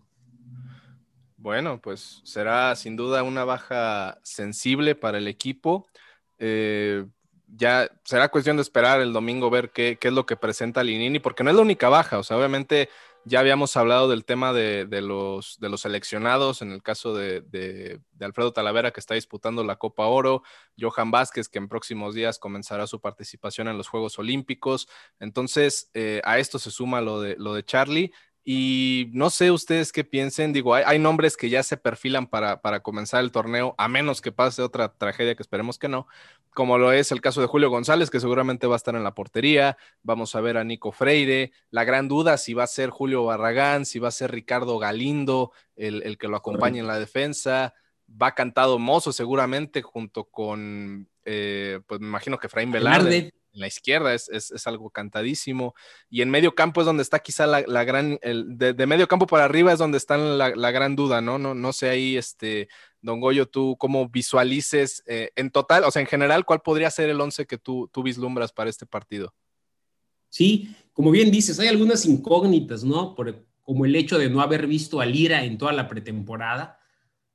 Bueno, 1.37 1.81
pues 1.81 2.21
será 2.25 2.75
sin 2.77 2.97
duda 2.97 3.23
una 3.23 3.45
baja 3.45 4.19
sensible 4.23 4.95
para 4.95 5.19
el 5.19 5.29
equipo. 5.29 5.87
Eh, 6.39 7.07
ya 7.57 7.91
será 8.05 8.29
cuestión 8.29 8.57
de 8.57 8.63
esperar 8.63 9.01
el 9.01 9.13
domingo 9.13 9.51
ver 9.51 9.71
qué, 9.71 9.99
es 10.01 10.13
lo 10.13 10.27
que 10.27 10.37
presenta 10.37 10.85
Linini, 10.85 11.19
porque 11.19 11.43
no 11.43 11.51
es 11.51 11.57
la 11.57 11.63
única 11.63 11.89
baja. 11.89 12.19
O 12.19 12.23
sea, 12.23 12.37
obviamente 12.37 12.91
ya 13.25 13.41
habíamos 13.41 13.77
hablado 13.77 14.09
del 14.09 14.25
tema 14.25 14.53
de, 14.53 14.87
los, 15.03 15.59
de 15.61 15.69
los 15.69 15.83
seleccionados, 15.83 16.63
en 16.63 16.73
el 16.73 16.83
caso 16.83 17.15
de, 17.15 18.01
Alfredo 18.21 18.53
Talavera, 18.53 18.91
que 18.91 19.01
está 19.01 19.15
disputando 19.15 19.65
la 19.65 19.77
Copa 19.77 20.07
Oro, 20.07 20.43
Johan 20.79 21.11
Vázquez, 21.11 21.49
que 21.49 21.59
en 21.59 21.69
próximos 21.69 22.15
días 22.15 22.39
comenzará 22.39 22.87
su 22.87 23.01
participación 23.01 23.69
en 23.69 23.77
los 23.77 23.89
Juegos 23.89 24.19
Olímpicos. 24.19 24.89
Entonces, 25.19 25.91
eh, 25.95 26.21
a 26.25 26.39
esto 26.39 26.59
se 26.59 26.71
suma 26.71 27.01
lo 27.01 27.21
de, 27.21 27.37
lo 27.37 27.55
de 27.55 27.65
Charlie. 27.65 28.13
Y 28.51 29.11
no 29.13 29.29
sé 29.29 29.51
ustedes 29.51 29.93
qué 29.93 30.05
piensen, 30.05 30.55
digo, 30.55 30.75
hay, 30.75 30.99
nombres 30.99 31.37
que 31.37 31.51
ya 31.51 31.63
se 31.63 31.77
perfilan 31.77 32.27
para, 32.27 32.81
comenzar 32.81 33.23
el 33.23 33.31
torneo, 33.31 33.75
a 33.77 33.89
menos 33.89 34.23
que 34.23 34.33
pase 34.33 34.63
otra 34.63 34.95
tragedia 34.95 35.35
que 35.35 35.43
esperemos 35.43 35.79
que 35.79 35.89
no, 35.89 36.07
como 36.55 36.79
lo 36.79 36.91
es 36.91 37.13
el 37.13 37.21
caso 37.21 37.43
de 37.43 37.47
Julio 37.47 37.69
González, 37.69 38.09
que 38.09 38.21
seguramente 38.21 38.67
va 38.67 38.75
a 38.75 38.79
estar 38.79 38.95
en 38.95 39.05
la 39.05 39.15
portería, 39.15 39.77
vamos 40.03 40.35
a 40.35 40.41
ver 40.41 40.57
a 40.57 40.65
Nico 40.65 40.93
Freire, 40.93 41.53
la 41.71 41.85
gran 41.85 42.09
duda 42.09 42.39
si 42.39 42.55
va 42.55 42.65
a 42.65 42.69
ser 42.69 42.89
Julio 42.89 43.23
Barragán, 43.23 43.85
si 43.85 43.99
va 43.99 44.09
a 44.09 44.13
ser 44.13 44.31
Ricardo 44.31 44.79
Galindo, 44.79 45.53
el, 45.77 46.17
que 46.17 46.29
lo 46.29 46.39
acompañe 46.39 46.79
en 46.79 46.87
la 46.87 46.99
defensa, 46.99 47.75
va 48.11 48.35
cantado 48.35 48.79
Mozo 48.79 49.13
seguramente 49.13 49.83
junto 49.83 50.25
con, 50.25 51.07
eh, 51.27 51.81
pues 51.87 52.01
me 52.01 52.07
imagino 52.07 52.39
que 52.39 52.47
Efraín 52.47 52.73
Velarde 52.73 53.31
la 53.59 53.67
izquierda 53.67 54.15
es, 54.15 54.67
algo 54.67 54.91
cantadísimo. 54.91 55.75
Y 56.09 56.23
en 56.23 56.31
medio 56.31 56.55
campo 56.55 56.81
es 56.81 56.87
donde 56.87 57.03
está 57.03 57.19
quizá 57.19 57.47
la, 57.47 57.85
gran, 57.85 58.19
el, 58.23 58.57
de, 58.57 58.87
medio 58.87 59.09
campo 59.09 59.27
para 59.27 59.45
arriba 59.45 59.73
es 59.73 59.79
donde 59.79 59.99
está 59.99 60.17
la, 60.17 60.71
gran 60.71 60.97
duda, 60.97 61.21
¿no? 61.21 61.39
¿no? 61.39 61.55
No 61.55 61.73
sé 61.73 61.89
ahí, 61.89 62.17
este, 62.17 62.69
Don 63.01 63.21
Goyo, 63.21 63.47
tú 63.47 63.77
cómo 63.79 64.09
visualices 64.09 65.03
eh, 65.07 65.31
en 65.37 65.51
total, 65.51 65.85
o 65.85 65.91
sea, 65.91 66.01
en 66.01 66.09
general, 66.09 66.45
¿cuál 66.45 66.61
podría 66.61 66.91
ser 66.91 67.11
el 67.11 67.21
once 67.21 67.47
que 67.47 67.59
tú, 67.59 67.89
tú 67.93 68.03
vislumbras 68.03 68.53
para 68.53 68.71
este 68.71 68.87
partido? 68.87 69.35
Sí, 70.31 70.75
como 70.93 71.11
bien 71.11 71.31
dices, 71.31 71.59
hay 71.59 71.69
algunas 71.69 72.05
incógnitas, 72.07 72.85
¿no? 72.85 73.15
Por, 73.15 73.47
como 73.63 73.85
el 73.85 73.97
hecho 73.97 74.19
de 74.19 74.31
no 74.31 74.41
haber 74.41 74.67
visto 74.67 75.01
a 75.01 75.07
Lira 75.07 75.45
en 75.45 75.59
toda 75.59 75.73
la 75.73 75.89
pretemporada. 75.89 76.79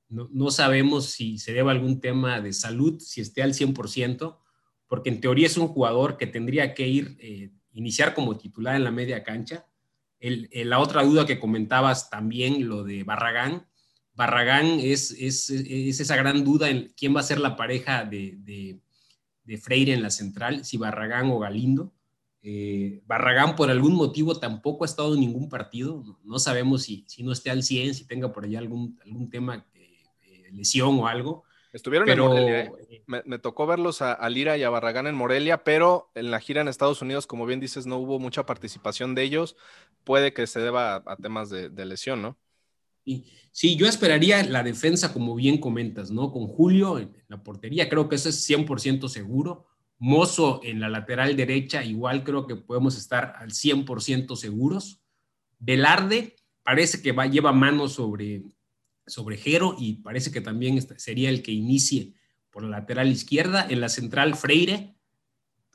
No, 0.09 0.29
no 0.31 0.51
sabemos 0.51 1.07
si 1.07 1.39
se 1.39 1.53
debe 1.53 1.69
a 1.69 1.73
algún 1.73 1.99
tema 1.99 2.39
de 2.39 2.53
salud, 2.53 2.99
si 2.99 3.21
esté 3.21 3.41
al 3.41 3.53
100% 3.53 4.42
porque 4.93 5.09
en 5.09 5.21
teoría 5.21 5.47
es 5.47 5.57
un 5.57 5.69
jugador 5.69 6.17
que 6.17 6.27
tendría 6.27 6.75
que 6.75 6.87
ir, 6.87 7.17
eh, 7.19 7.49
iniciar 7.71 8.13
como 8.13 8.37
titular 8.37 8.75
en 8.75 8.83
la 8.83 8.91
media 8.91 9.23
cancha. 9.23 9.65
la 10.19 10.77
otra 10.77 11.01
duda 11.01 11.25
que 11.25 11.39
comentabas 11.39 12.11
también, 12.11 12.69
lo 12.69 12.83
de 12.83 13.03
Barragán. 13.03 13.65
Barragán 14.13 14.79
es, 14.79 15.09
es, 15.09 15.49
esa 15.49 16.15
gran 16.15 16.43
duda 16.43 16.69
en 16.69 16.93
quién 16.95 17.15
va 17.15 17.21
a 17.21 17.23
ser 17.23 17.39
la 17.39 17.55
pareja 17.55 18.05
de, 18.05 18.79
Freire 19.63 19.95
en 19.95 20.03
la 20.03 20.11
central, 20.11 20.63
si 20.63 20.77
Barragán 20.77 21.31
o 21.31 21.39
Galindo. 21.39 21.91
Eh, 22.43 23.01
Barragán 23.07 23.55
por 23.55 23.71
algún 23.71 23.95
motivo 23.95 24.39
tampoco 24.39 24.83
ha 24.83 24.85
estado 24.85 25.15
en 25.15 25.21
ningún 25.21 25.49
partido, 25.49 26.03
no, 26.23 26.37
sabemos 26.37 26.83
si, 26.83 27.03
no 27.23 27.31
esté 27.31 27.49
al 27.49 27.63
100, 27.63 27.95
si 27.95 28.05
tenga 28.05 28.31
por 28.31 28.45
allá 28.45 28.59
algún, 28.59 28.95
tema 29.31 29.65
de 29.73 30.51
lesión 30.51 30.99
o 30.99 31.07
algo. 31.07 31.45
Estuvieron 31.73 32.07
en 32.07 32.19
Morelia. 32.19 32.61
¿eh? 32.61 32.71
Eh, 32.87 33.03
me, 33.07 33.39
tocó 33.39 33.65
verlos 33.65 34.03
a, 34.03 34.29
Lira 34.29 34.57
y 34.57 34.63
a 34.63 34.69
Barragán 34.69 35.07
en 35.07 35.15
Morelia, 35.15 35.63
pero 35.63 36.11
en 36.13 36.29
la 36.29 36.39
gira 36.39 36.61
en 36.61 36.67
Estados 36.67 37.01
Unidos, 37.01 37.25
como 37.25 37.47
bien 37.47 37.59
dices, 37.59 37.87
no 37.87 37.97
hubo 37.97 38.19
mucha 38.19 38.45
participación 38.45 39.15
de 39.15 39.23
ellos. 39.23 39.57
Puede 40.03 40.33
que 40.33 40.45
se 40.45 40.59
deba 40.59 41.03
a, 41.03 41.15
temas 41.17 41.49
de, 41.49 41.85
lesión, 41.85 42.21
¿no? 42.21 42.37
Sí, 43.03 43.25
sí, 43.51 43.75
yo 43.75 43.87
esperaría 43.87 44.43
la 44.43 44.61
defensa, 44.61 45.11
como 45.11 45.33
bien 45.33 45.57
comentas, 45.57 46.11
¿no? 46.11 46.31
Con 46.31 46.47
Julio 46.47 46.99
en, 46.99 47.11
la 47.27 47.43
portería, 47.43 47.89
creo 47.89 48.07
que 48.07 48.15
eso 48.15 48.29
es 48.29 48.47
100% 48.47 49.09
seguro. 49.09 49.65
Mozo 49.97 50.61
en 50.63 50.79
la 50.79 50.89
lateral 50.89 51.35
derecha, 51.35 51.83
igual 51.83 52.23
creo 52.23 52.45
que 52.45 52.55
podemos 52.55 52.97
estar 52.97 53.33
al 53.39 53.49
100% 53.49 54.35
seguros. 54.35 55.01
Velarde 55.57 56.35
parece 56.61 57.01
que 57.01 57.13
va, 57.13 57.25
lleva 57.25 57.51
mano 57.51 57.87
sobre, 57.87 58.43
sobre 59.05 59.37
Jero 59.37 59.75
y 59.77 59.95
parece 59.95 60.31
que 60.31 60.41
también 60.41 60.81
sería 60.97 61.29
el 61.29 61.43
que 61.43 61.51
inicie 61.51 62.13
por 62.49 62.63
la 62.63 62.79
lateral 62.79 63.11
izquierda. 63.11 63.65
En 63.69 63.81
la 63.81 63.89
central, 63.89 64.35
Freire. 64.35 64.95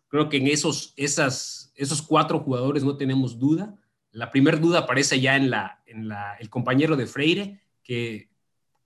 Creo 0.08 0.28
que 0.28 0.38
en 0.38 0.46
esos, 0.46 0.94
esas, 0.96 1.72
esos 1.74 2.00
cuatro 2.02 2.40
jugadores 2.40 2.84
no 2.84 2.96
tenemos 2.96 3.38
duda. 3.38 3.76
la 4.10 4.30
primer 4.30 4.60
duda 4.60 4.80
aparece 4.80 5.20
ya 5.20 5.36
en, 5.36 5.50
la, 5.50 5.82
en 5.86 6.08
la, 6.08 6.34
el 6.40 6.48
compañero 6.48 6.96
de 6.96 7.06
Freire, 7.06 7.60
que 7.82 8.30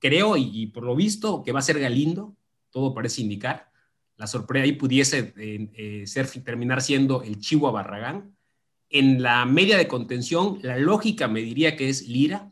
creo 0.02 0.36
y, 0.36 0.66
por 0.66 0.82
lo 0.82 0.96
visto 0.96 1.42
que 1.44 1.52
va 1.52 1.60
a 1.60 1.62
ser 1.62 1.78
Galindo, 1.78 2.36
todo 2.70 2.92
parece 2.92 3.22
indicar. 3.22 3.70
La 4.16 4.26
sorpresa 4.26 4.64
ahí 4.64 4.72
pudiese 4.72 5.32
eh, 5.36 6.02
ser, 6.06 6.28
terminar 6.42 6.82
siendo 6.82 7.22
el 7.22 7.38
Chihuahua 7.38 7.82
Barragán. 7.82 8.36
En 8.88 9.22
la 9.22 9.44
media 9.46 9.78
de 9.78 9.88
contención, 9.88 10.58
la 10.62 10.76
lógica 10.76 11.28
me 11.28 11.40
diría 11.40 11.76
que 11.76 11.88
es 11.88 12.08
Lira, 12.08 12.51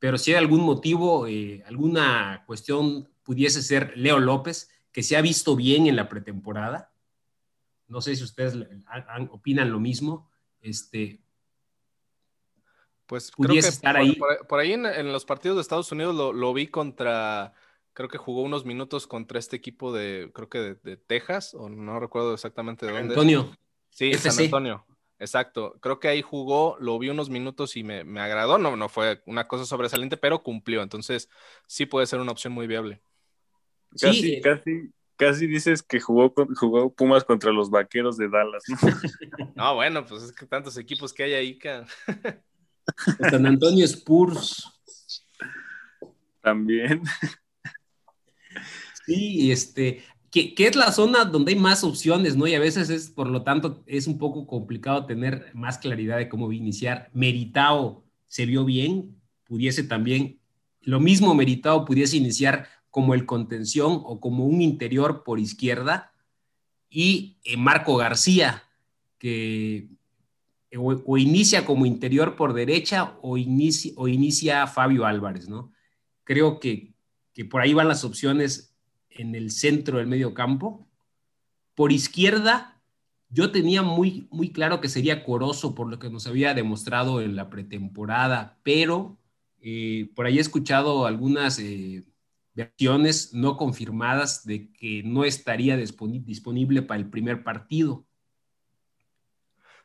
pero 0.00 0.18
si 0.18 0.32
hay 0.32 0.38
algún 0.38 0.62
motivo, 0.62 1.28
eh, 1.28 1.62
alguna 1.66 2.42
cuestión, 2.46 3.08
pudiese 3.22 3.62
ser 3.62 3.92
Leo 3.96 4.18
López, 4.18 4.68
que 4.90 5.04
se 5.04 5.16
ha 5.16 5.20
visto 5.20 5.54
bien 5.54 5.86
en 5.86 5.94
la 5.94 6.08
pretemporada. 6.08 6.92
No 7.86 8.00
sé 8.00 8.16
si 8.16 8.24
ustedes 8.24 8.56
opinan 9.30 9.70
lo 9.70 9.78
mismo. 9.78 10.28
Este, 10.60 11.20
Pues 13.06 13.30
creo 13.30 13.48
pudiese 13.48 13.68
que 13.68 13.74
estar 13.74 13.94
por, 13.96 14.02
ahí. 14.02 14.12
por- 14.16 14.46
por 14.46 14.58
ahí 14.60 14.72
en, 14.72 14.86
en 14.86 15.12
los 15.12 15.24
partidos 15.24 15.56
de 15.56 15.62
Estados 15.62 15.90
Unidos 15.92 16.14
lo, 16.14 16.32
lo 16.32 16.52
vi 16.54 16.66
contra, 16.68 17.52
creo 17.92 18.08
que 18.08 18.18
jugó 18.18 18.42
unos 18.42 18.64
minutos 18.64 19.06
contra 19.06 19.38
este 19.38 19.56
equipo 19.56 19.92
de, 19.92 20.30
creo 20.34 20.48
que 20.48 20.58
de, 20.58 20.74
de 20.76 20.96
Texas, 20.96 21.54
o 21.54 21.68
no 21.68 21.98
recuerdo 21.98 22.32
exactamente 22.34 22.86
de 22.86 22.92
dónde. 22.92 23.14
Antonio. 23.14 23.56
Sí, 23.90 24.14
San. 24.14 24.44
Antonio. 24.44 24.84
Exacto. 25.20 25.76
Creo 25.80 26.00
que 26.00 26.08
ahí 26.08 26.22
jugó, 26.22 26.76
lo 26.80 26.98
vi 26.98 27.10
unos 27.10 27.28
minutos 27.30 27.76
y 27.76 27.84
me, 27.84 28.02
me 28.04 28.20
agradó. 28.20 28.58
No, 28.58 28.74
no 28.74 28.88
fue 28.88 29.22
una 29.26 29.46
cosa 29.46 29.64
sobresaliente, 29.66 30.16
pero 30.16 30.42
cumplió. 30.42 30.82
Entonces, 30.82 31.28
sí 31.66 31.86
puede 31.86 32.06
ser 32.06 32.20
una 32.20 32.32
opción 32.32 32.52
muy 32.54 32.66
viable. 32.66 33.02
Casi, 34.00 34.20
Sí, 34.20 34.32
eh. 34.34 34.40
casi, 34.40 34.90
casi 35.16 35.46
dices 35.46 35.82
que 35.82 36.00
jugó, 36.00 36.32
con- 36.32 36.54
jugó 36.54 36.92
Pumas 36.92 37.22
contra 37.24 37.52
los 37.52 37.68
vaqueros 37.70 38.16
de 38.16 38.28
Dallas, 38.28 38.64
¿no? 38.68 38.76
No, 39.56 39.74
bueno, 39.74 40.04
pues 40.06 40.22
es 40.22 40.32
que 40.32 40.46
tantos 40.46 40.76
equipos 40.78 41.12
que 41.12 41.22
hay 41.24 41.34
ahí 41.34 41.58
que. 41.58 41.84
San 43.30 43.44
Antonio 43.46 43.84
Spurs. 43.84 44.64
También. 46.40 47.02
Sí, 49.06 49.52
este, 49.52 50.02
que, 50.30 50.54
es 50.56 50.76
la 50.76 50.92
zona 50.92 51.24
donde 51.24 51.52
hay 51.52 51.58
más 51.58 51.82
opciones, 51.82 52.36
¿no? 52.36 52.46
Y 52.46 52.54
a 52.54 52.60
veces 52.60 52.88
es, 52.88 53.10
por 53.10 53.28
lo 53.28 53.42
tanto, 53.42 53.82
es 53.86 54.06
un 54.06 54.18
poco 54.18 54.46
complicado 54.46 55.06
tener 55.06 55.50
más 55.54 55.78
claridad 55.78 56.18
de 56.18 56.28
cómo 56.28 56.52
iniciar. 56.52 57.10
Meritao 57.12 58.04
se 58.26 58.46
vio 58.46 58.64
bien, 58.64 59.16
pudiese 59.44 59.82
también, 59.82 60.38
lo 60.82 61.00
mismo 61.00 61.34
Meritao 61.34 61.84
pudiese 61.84 62.16
iniciar 62.16 62.68
como 62.90 63.14
el 63.14 63.26
contención 63.26 64.00
o 64.04 64.20
como 64.20 64.46
un 64.46 64.62
interior 64.62 65.24
por 65.24 65.40
izquierda. 65.40 66.12
Y 66.88 67.38
eh, 67.44 67.56
Marco 67.56 67.96
García, 67.96 68.64
que 69.18 69.88
o, 70.76 71.02
o 71.04 71.18
inicia 71.18 71.64
como 71.64 71.86
interior 71.86 72.36
por 72.36 72.54
derecha 72.54 73.16
o 73.22 73.36
inicia, 73.36 73.92
o 73.96 74.06
inicia 74.06 74.66
Fabio 74.68 75.06
Álvarez, 75.06 75.48
¿no? 75.48 75.72
Creo 76.22 76.60
que, 76.60 76.94
que 77.32 77.44
por 77.44 77.60
ahí 77.60 77.74
van 77.74 77.88
las 77.88 78.04
opciones 78.04 78.69
en 79.10 79.34
el 79.34 79.50
centro 79.50 79.98
del 79.98 80.06
medio 80.06 80.34
campo. 80.34 80.86
Por 81.74 81.92
izquierda, 81.92 82.80
yo 83.28 83.52
tenía 83.52 83.82
muy, 83.82 84.28
muy 84.30 84.50
claro 84.50 84.80
que 84.80 84.88
sería 84.88 85.24
Corozo 85.24 85.74
por 85.74 85.88
lo 85.88 85.98
que 85.98 86.10
nos 86.10 86.26
había 86.26 86.54
demostrado 86.54 87.20
en 87.20 87.36
la 87.36 87.48
pretemporada, 87.48 88.58
pero 88.62 89.18
eh, 89.60 90.10
por 90.14 90.26
ahí 90.26 90.38
he 90.38 90.40
escuchado 90.40 91.06
algunas 91.06 91.58
eh, 91.58 92.04
versiones 92.54 93.32
no 93.32 93.56
confirmadas 93.56 94.44
de 94.44 94.72
que 94.72 95.02
no 95.04 95.24
estaría 95.24 95.76
disponi- 95.76 96.24
disponible 96.24 96.82
para 96.82 97.00
el 97.00 97.08
primer 97.08 97.44
partido. 97.44 98.04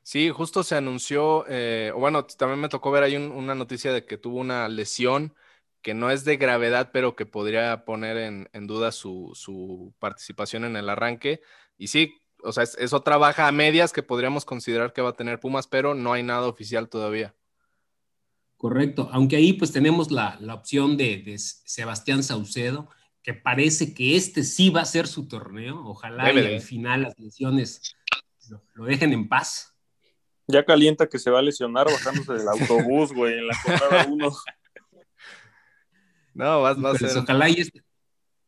Sí, 0.01 0.29
justo 0.29 0.63
se 0.63 0.75
anunció, 0.75 1.45
eh, 1.47 1.91
bueno, 1.95 2.25
también 2.25 2.59
me 2.59 2.69
tocó 2.69 2.91
ver 2.91 3.03
ahí 3.03 3.15
un- 3.15 3.31
una 3.31 3.55
noticia 3.55 3.91
de 3.91 4.05
que 4.05 4.17
tuvo 4.17 4.39
una 4.39 4.69
lesión 4.69 5.33
que 5.85 5.93
no 5.93 6.09
es 6.09 6.25
de 6.25 6.37
gravedad, 6.37 6.89
pero 6.91 7.15
que 7.15 7.27
podría 7.27 7.85
poner 7.85 8.17
en, 8.17 8.49
en 8.53 8.65
duda 8.65 8.91
su, 8.91 9.33
su 9.35 9.93
participación 9.99 10.65
en 10.65 10.75
el 10.75 10.89
arranque. 10.89 11.41
Y 11.77 11.89
sí, 11.89 12.15
o 12.41 12.51
sea, 12.51 12.63
es, 12.63 12.75
es 12.79 12.91
otra 12.91 13.17
baja 13.17 13.47
a 13.47 13.51
medias 13.51 13.93
que 13.93 14.01
podríamos 14.01 14.45
considerar 14.45 14.93
que 14.93 15.03
va 15.03 15.09
a 15.09 15.15
tener 15.15 15.39
Pumas, 15.39 15.67
pero 15.67 15.93
no 15.93 16.11
hay 16.11 16.23
nada 16.23 16.47
oficial 16.47 16.89
todavía. 16.89 17.35
Correcto, 18.57 19.09
aunque 19.11 19.35
ahí 19.35 19.53
pues 19.53 19.71
tenemos 19.71 20.09
la, 20.09 20.39
la 20.41 20.55
opción 20.55 20.97
de, 20.97 21.17
de 21.17 21.37
Sebastián 21.37 22.23
Saucedo, 22.23 22.89
que 23.21 23.35
parece 23.35 23.93
que 23.93 24.15
este 24.15 24.41
sí 24.41 24.71
va 24.71 24.81
a 24.81 24.85
ser 24.85 25.05
su 25.05 25.27
torneo. 25.27 25.83
Ojalá 25.85 26.33
y 26.33 26.55
al 26.55 26.61
final 26.61 27.03
las 27.03 27.19
lesiones 27.19 27.95
lo, 28.49 28.63
lo 28.73 28.85
dejen 28.85 29.13
en 29.13 29.29
paz. 29.29 29.75
Ya 30.47 30.65
calienta 30.65 31.07
que 31.07 31.19
se 31.19 31.29
va 31.29 31.37
a 31.37 31.43
lesionar 31.43 31.85
bajándose 31.85 32.33
del 32.33 32.47
autobús, 32.47 33.13
güey, 33.13 33.37
en 33.37 33.47
la 33.49 33.55
jornada 33.55 34.07
1. 34.09 34.31
No, 36.35 36.61
va, 36.61 36.73
va 36.73 36.91
a 36.91 36.93
Híjoles, 36.93 37.13
ser. 37.13 37.23
Ojalá 37.23 37.49
y 37.49 37.53
este- 37.61 37.81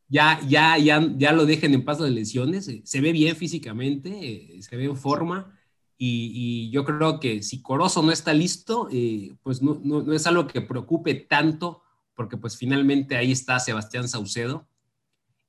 ya, 0.09 0.39
ya, 0.47 0.77
ya, 0.77 1.01
ya 1.17 1.31
lo 1.33 1.45
dejen 1.45 1.73
en 1.73 1.83
paz 1.83 1.99
las 1.99 2.11
lesiones. 2.11 2.67
Eh, 2.67 2.81
Se 2.85 3.01
ve 3.01 3.11
bien 3.11 3.35
físicamente, 3.35 4.55
eh, 4.57 4.61
se 4.61 4.75
ve 4.77 4.85
en 4.85 4.95
forma. 4.95 5.53
Y, 5.97 6.31
y 6.35 6.69
yo 6.69 6.85
creo 6.85 7.19
que 7.19 7.41
si 7.41 7.61
Corozo 7.63 8.03
no 8.03 8.11
está 8.11 8.31
listo, 8.33 8.87
eh, 8.91 9.33
pues 9.41 9.63
no, 9.63 9.81
no, 9.83 10.03
no 10.03 10.13
es 10.13 10.27
algo 10.27 10.45
que 10.45 10.61
preocupe 10.61 11.15
tanto, 11.15 11.81
porque 12.13 12.37
pues 12.37 12.55
finalmente 12.55 13.15
ahí 13.17 13.31
está 13.31 13.59
Sebastián 13.59 14.07
Saucedo. 14.07 14.67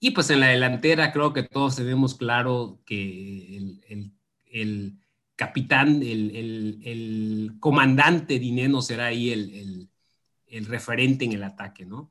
Y 0.01 0.12
pues 0.12 0.31
en 0.31 0.40
la 0.40 0.46
delantera 0.48 1.12
creo 1.12 1.33
que 1.35 1.42
todos 1.42 1.77
tenemos 1.77 2.14
claro 2.14 2.81
que 2.87 3.57
el, 3.59 3.85
el- 3.88 4.12
el 4.51 4.94
capitán, 5.37 6.03
el, 6.03 6.35
el- 6.35 6.81
el 6.85 7.53
comandante 7.61 8.38
Dineno 8.38 8.81
será 8.81 9.07
ahí 9.07 9.31
el, 9.31 9.51
el- 9.55 9.88
el 10.46 10.64
referente 10.66 11.27
en 11.27 11.33
el 11.33 11.42
ataque, 11.44 11.85
¿no? 11.85 12.11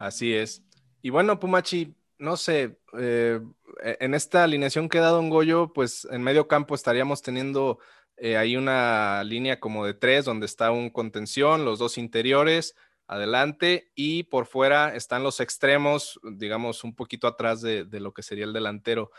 Así 0.00 0.32
es. 0.34 0.64
Y 1.02 1.10
bueno, 1.10 1.38
Pumachi, 1.38 1.94
no 2.18 2.38
sé, 2.38 2.80
eh, 2.98 3.38
en 3.82 4.14
esta 4.14 4.44
alineación 4.44 4.88
que 4.88 4.96
ha 4.98 5.02
dado 5.02 5.20
un 5.20 5.28
Goyo, 5.28 5.74
pues 5.74 6.08
en 6.10 6.22
medio 6.22 6.48
campo 6.48 6.74
estaríamos 6.74 7.20
teniendo 7.20 7.78
eh, 8.16 8.38
ahí 8.38 8.56
una 8.56 9.22
línea 9.24 9.60
como 9.60 9.84
de 9.84 9.92
tres, 9.92 10.24
donde 10.24 10.46
está 10.46 10.70
un 10.70 10.88
contención, 10.88 11.66
los 11.66 11.78
dos 11.78 11.98
interiores, 11.98 12.74
adelante, 13.06 13.92
y 13.94 14.22
por 14.22 14.46
fuera 14.46 14.94
están 14.96 15.22
los 15.22 15.38
extremos, 15.38 16.18
digamos, 16.22 16.82
un 16.82 16.94
poquito 16.94 17.26
atrás 17.26 17.60
de, 17.60 17.84
de 17.84 18.00
lo 18.00 18.14
que 18.14 18.22
sería 18.22 18.46
el 18.46 18.54
delantero. 18.54 19.10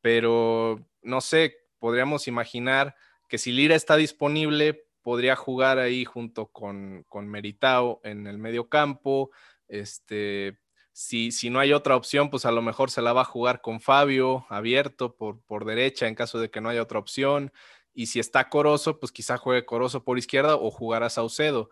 Pero 0.00 0.86
no 1.02 1.20
sé, 1.20 1.56
podríamos 1.80 2.28
imaginar 2.28 2.94
que 3.28 3.38
si 3.38 3.50
Lira 3.50 3.74
está 3.74 3.96
disponible, 3.96 4.86
podría 5.02 5.34
jugar 5.34 5.78
ahí 5.78 6.04
junto 6.04 6.46
con, 6.46 7.04
con 7.08 7.26
Meritao 7.26 8.00
en 8.04 8.28
el 8.28 8.38
medio 8.38 8.68
campo. 8.68 9.30
Este, 9.68 10.58
si, 10.92 11.30
si 11.32 11.50
no 11.50 11.60
hay 11.60 11.72
otra 11.72 11.96
opción, 11.96 12.30
pues 12.30 12.44
a 12.46 12.52
lo 12.52 12.62
mejor 12.62 12.90
se 12.90 13.02
la 13.02 13.12
va 13.12 13.22
a 13.22 13.24
jugar 13.24 13.60
con 13.60 13.80
Fabio 13.80 14.46
abierto 14.48 15.16
por, 15.16 15.40
por 15.42 15.64
derecha 15.64 16.08
en 16.08 16.14
caso 16.14 16.38
de 16.40 16.50
que 16.50 16.60
no 16.60 16.68
haya 16.68 16.82
otra 16.82 16.98
opción. 16.98 17.52
Y 17.94 18.06
si 18.06 18.20
está 18.20 18.48
Corozo, 18.48 19.00
pues 19.00 19.12
quizá 19.12 19.36
juegue 19.38 19.64
Corozo 19.66 20.04
por 20.04 20.18
izquierda 20.18 20.56
o 20.56 20.70
jugará 20.70 21.10
Saucedo. 21.10 21.70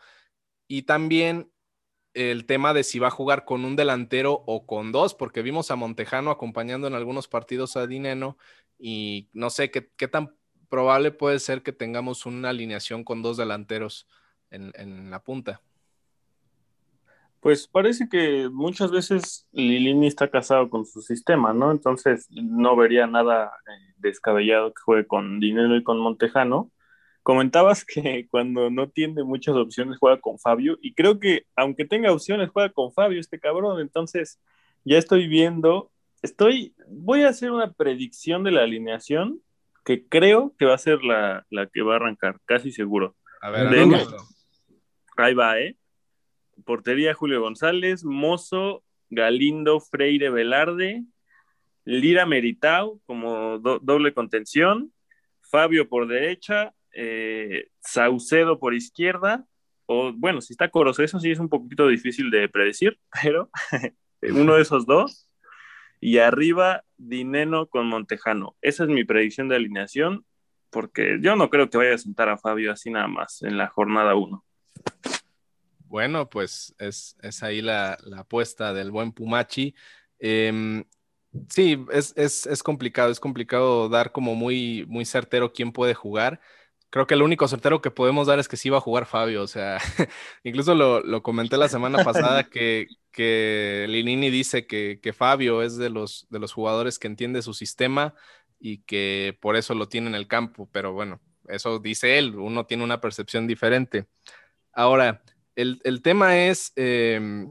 Y 0.68 0.82
también 0.82 1.50
el 2.14 2.46
tema 2.46 2.72
de 2.74 2.82
si 2.84 2.98
va 2.98 3.08
a 3.08 3.10
jugar 3.10 3.44
con 3.44 3.64
un 3.64 3.76
delantero 3.76 4.42
o 4.46 4.66
con 4.66 4.90
dos, 4.92 5.14
porque 5.14 5.42
vimos 5.42 5.70
a 5.70 5.76
Montejano 5.76 6.30
acompañando 6.30 6.86
en 6.86 6.94
algunos 6.94 7.28
partidos 7.28 7.76
a 7.76 7.86
Dineno 7.86 8.38
y 8.78 9.28
no 9.34 9.50
sé 9.50 9.70
qué, 9.70 9.90
qué 9.96 10.08
tan 10.08 10.34
probable 10.68 11.12
puede 11.12 11.38
ser 11.40 11.62
que 11.62 11.72
tengamos 11.72 12.26
una 12.26 12.50
alineación 12.50 13.04
con 13.04 13.22
dos 13.22 13.36
delanteros 13.36 14.08
en, 14.50 14.72
en 14.76 15.10
la 15.10 15.22
punta. 15.22 15.62
Pues 17.46 17.68
parece 17.68 18.08
que 18.08 18.48
muchas 18.48 18.90
veces 18.90 19.46
Lilini 19.52 20.08
está 20.08 20.28
casado 20.28 20.68
con 20.68 20.84
su 20.84 21.00
sistema, 21.00 21.52
¿no? 21.52 21.70
Entonces 21.70 22.26
no 22.28 22.74
vería 22.74 23.06
nada 23.06 23.52
eh, 23.68 23.94
descabellado 23.98 24.74
que 24.74 24.82
juegue 24.82 25.06
con 25.06 25.38
Dinero 25.38 25.76
y 25.76 25.84
con 25.84 26.00
Montejano. 26.00 26.72
Comentabas 27.22 27.84
que 27.86 28.26
cuando 28.32 28.68
no 28.68 28.88
tiene 28.88 29.22
muchas 29.22 29.54
opciones 29.54 29.96
juega 30.00 30.20
con 30.20 30.40
Fabio 30.40 30.76
y 30.82 30.94
creo 30.94 31.20
que 31.20 31.46
aunque 31.54 31.84
tenga 31.84 32.10
opciones 32.10 32.50
juega 32.50 32.70
con 32.70 32.92
Fabio 32.92 33.20
este 33.20 33.38
cabrón. 33.38 33.80
Entonces 33.80 34.40
ya 34.84 34.98
estoy 34.98 35.28
viendo, 35.28 35.92
estoy, 36.22 36.74
voy 36.88 37.22
a 37.22 37.28
hacer 37.28 37.52
una 37.52 37.72
predicción 37.72 38.42
de 38.42 38.50
la 38.50 38.64
alineación 38.64 39.40
que 39.84 40.04
creo 40.08 40.52
que 40.58 40.64
va 40.64 40.74
a 40.74 40.78
ser 40.78 41.04
la, 41.04 41.46
la 41.50 41.68
que 41.68 41.82
va 41.82 41.92
a 41.92 41.96
arrancar, 41.98 42.40
casi 42.44 42.72
seguro. 42.72 43.14
A 43.40 43.50
ver. 43.50 43.68
Ahí 45.16 45.34
va, 45.34 45.60
¿eh? 45.60 45.76
Portería 46.64 47.14
Julio 47.14 47.40
González, 47.40 48.04
Mozo, 48.04 48.82
Galindo, 49.10 49.80
Freire 49.80 50.30
Velarde, 50.30 51.04
Lira 51.84 52.26
Meritao 52.26 53.00
como 53.06 53.58
do- 53.58 53.78
doble 53.80 54.12
contención, 54.14 54.92
Fabio 55.42 55.88
por 55.88 56.08
derecha, 56.08 56.74
eh, 56.92 57.68
Saucedo 57.80 58.58
por 58.58 58.74
izquierda, 58.74 59.44
o 59.86 60.12
bueno, 60.12 60.40
si 60.40 60.52
está 60.52 60.68
Corozo, 60.70 61.02
eso 61.04 61.20
sí 61.20 61.30
es 61.30 61.38
un 61.38 61.48
poquito 61.48 61.86
difícil 61.86 62.30
de 62.30 62.48
predecir, 62.48 62.98
pero 63.22 63.50
uno 64.22 64.54
de 64.56 64.62
esos 64.62 64.86
dos, 64.86 65.28
y 66.00 66.18
arriba 66.18 66.82
Dineno 66.96 67.66
con 67.66 67.86
Montejano. 67.86 68.56
Esa 68.62 68.84
es 68.84 68.90
mi 68.90 69.04
predicción 69.04 69.48
de 69.48 69.56
alineación. 69.56 70.24
porque 70.70 71.18
yo 71.22 71.36
no 71.36 71.48
creo 71.48 71.70
que 71.70 71.78
vaya 71.78 71.94
a 71.94 71.98
sentar 71.98 72.28
a 72.28 72.36
Fabio 72.38 72.72
así 72.72 72.90
nada 72.90 73.06
más 73.08 73.42
en 73.42 73.56
la 73.56 73.68
jornada 73.68 74.14
1. 74.14 74.44
Bueno, 75.88 76.28
pues 76.28 76.74
es, 76.78 77.16
es 77.22 77.42
ahí 77.42 77.62
la, 77.62 77.98
la, 78.04 78.20
apuesta 78.20 78.72
del 78.74 78.90
buen 78.90 79.12
Pumachi. 79.12 79.74
Eh, 80.18 80.84
sí, 81.48 81.84
es, 81.92 82.12
es, 82.16 82.46
es, 82.46 82.62
complicado, 82.62 83.10
es 83.10 83.20
complicado 83.20 83.88
dar 83.88 84.12
como 84.12 84.34
muy, 84.34 84.84
muy 84.88 85.04
certero 85.04 85.52
quién 85.52 85.72
puede 85.72 85.94
jugar. 85.94 86.40
Creo 86.90 87.06
que 87.06 87.14
el 87.14 87.22
único 87.22 87.48
certero 87.48 87.82
que 87.82 87.90
podemos 87.90 88.26
dar 88.26 88.38
es 88.38 88.48
que 88.48 88.56
sí 88.56 88.70
va 88.70 88.78
a 88.78 88.80
jugar 88.80 89.06
Fabio. 89.06 89.42
O 89.42 89.46
sea, 89.46 89.78
incluso 90.44 90.74
lo, 90.74 91.00
lo, 91.00 91.22
comenté 91.22 91.56
la 91.56 91.68
semana 91.68 92.04
pasada 92.04 92.44
que, 92.50 92.86
que 93.12 93.86
Linini 93.88 94.30
dice 94.30 94.66
que, 94.66 95.00
que, 95.02 95.12
Fabio 95.12 95.62
es 95.62 95.76
de 95.76 95.90
los, 95.90 96.26
de 96.30 96.38
los 96.38 96.52
jugadores 96.52 96.98
que 96.98 97.08
entiende 97.08 97.42
su 97.42 97.54
sistema 97.54 98.14
y 98.58 98.78
que 98.78 99.36
por 99.40 99.56
eso 99.56 99.74
lo 99.74 99.88
tiene 99.88 100.08
en 100.08 100.14
el 100.14 100.28
campo. 100.28 100.68
Pero 100.72 100.92
bueno, 100.92 101.20
eso 101.48 101.78
dice 101.78 102.18
él, 102.18 102.36
uno 102.36 102.66
tiene 102.66 102.84
una 102.84 103.00
percepción 103.00 103.46
diferente. 103.46 104.06
Ahora, 104.72 105.22
el, 105.56 105.80
el 105.84 106.02
tema 106.02 106.38
es 106.38 106.72
eh, 106.76 107.48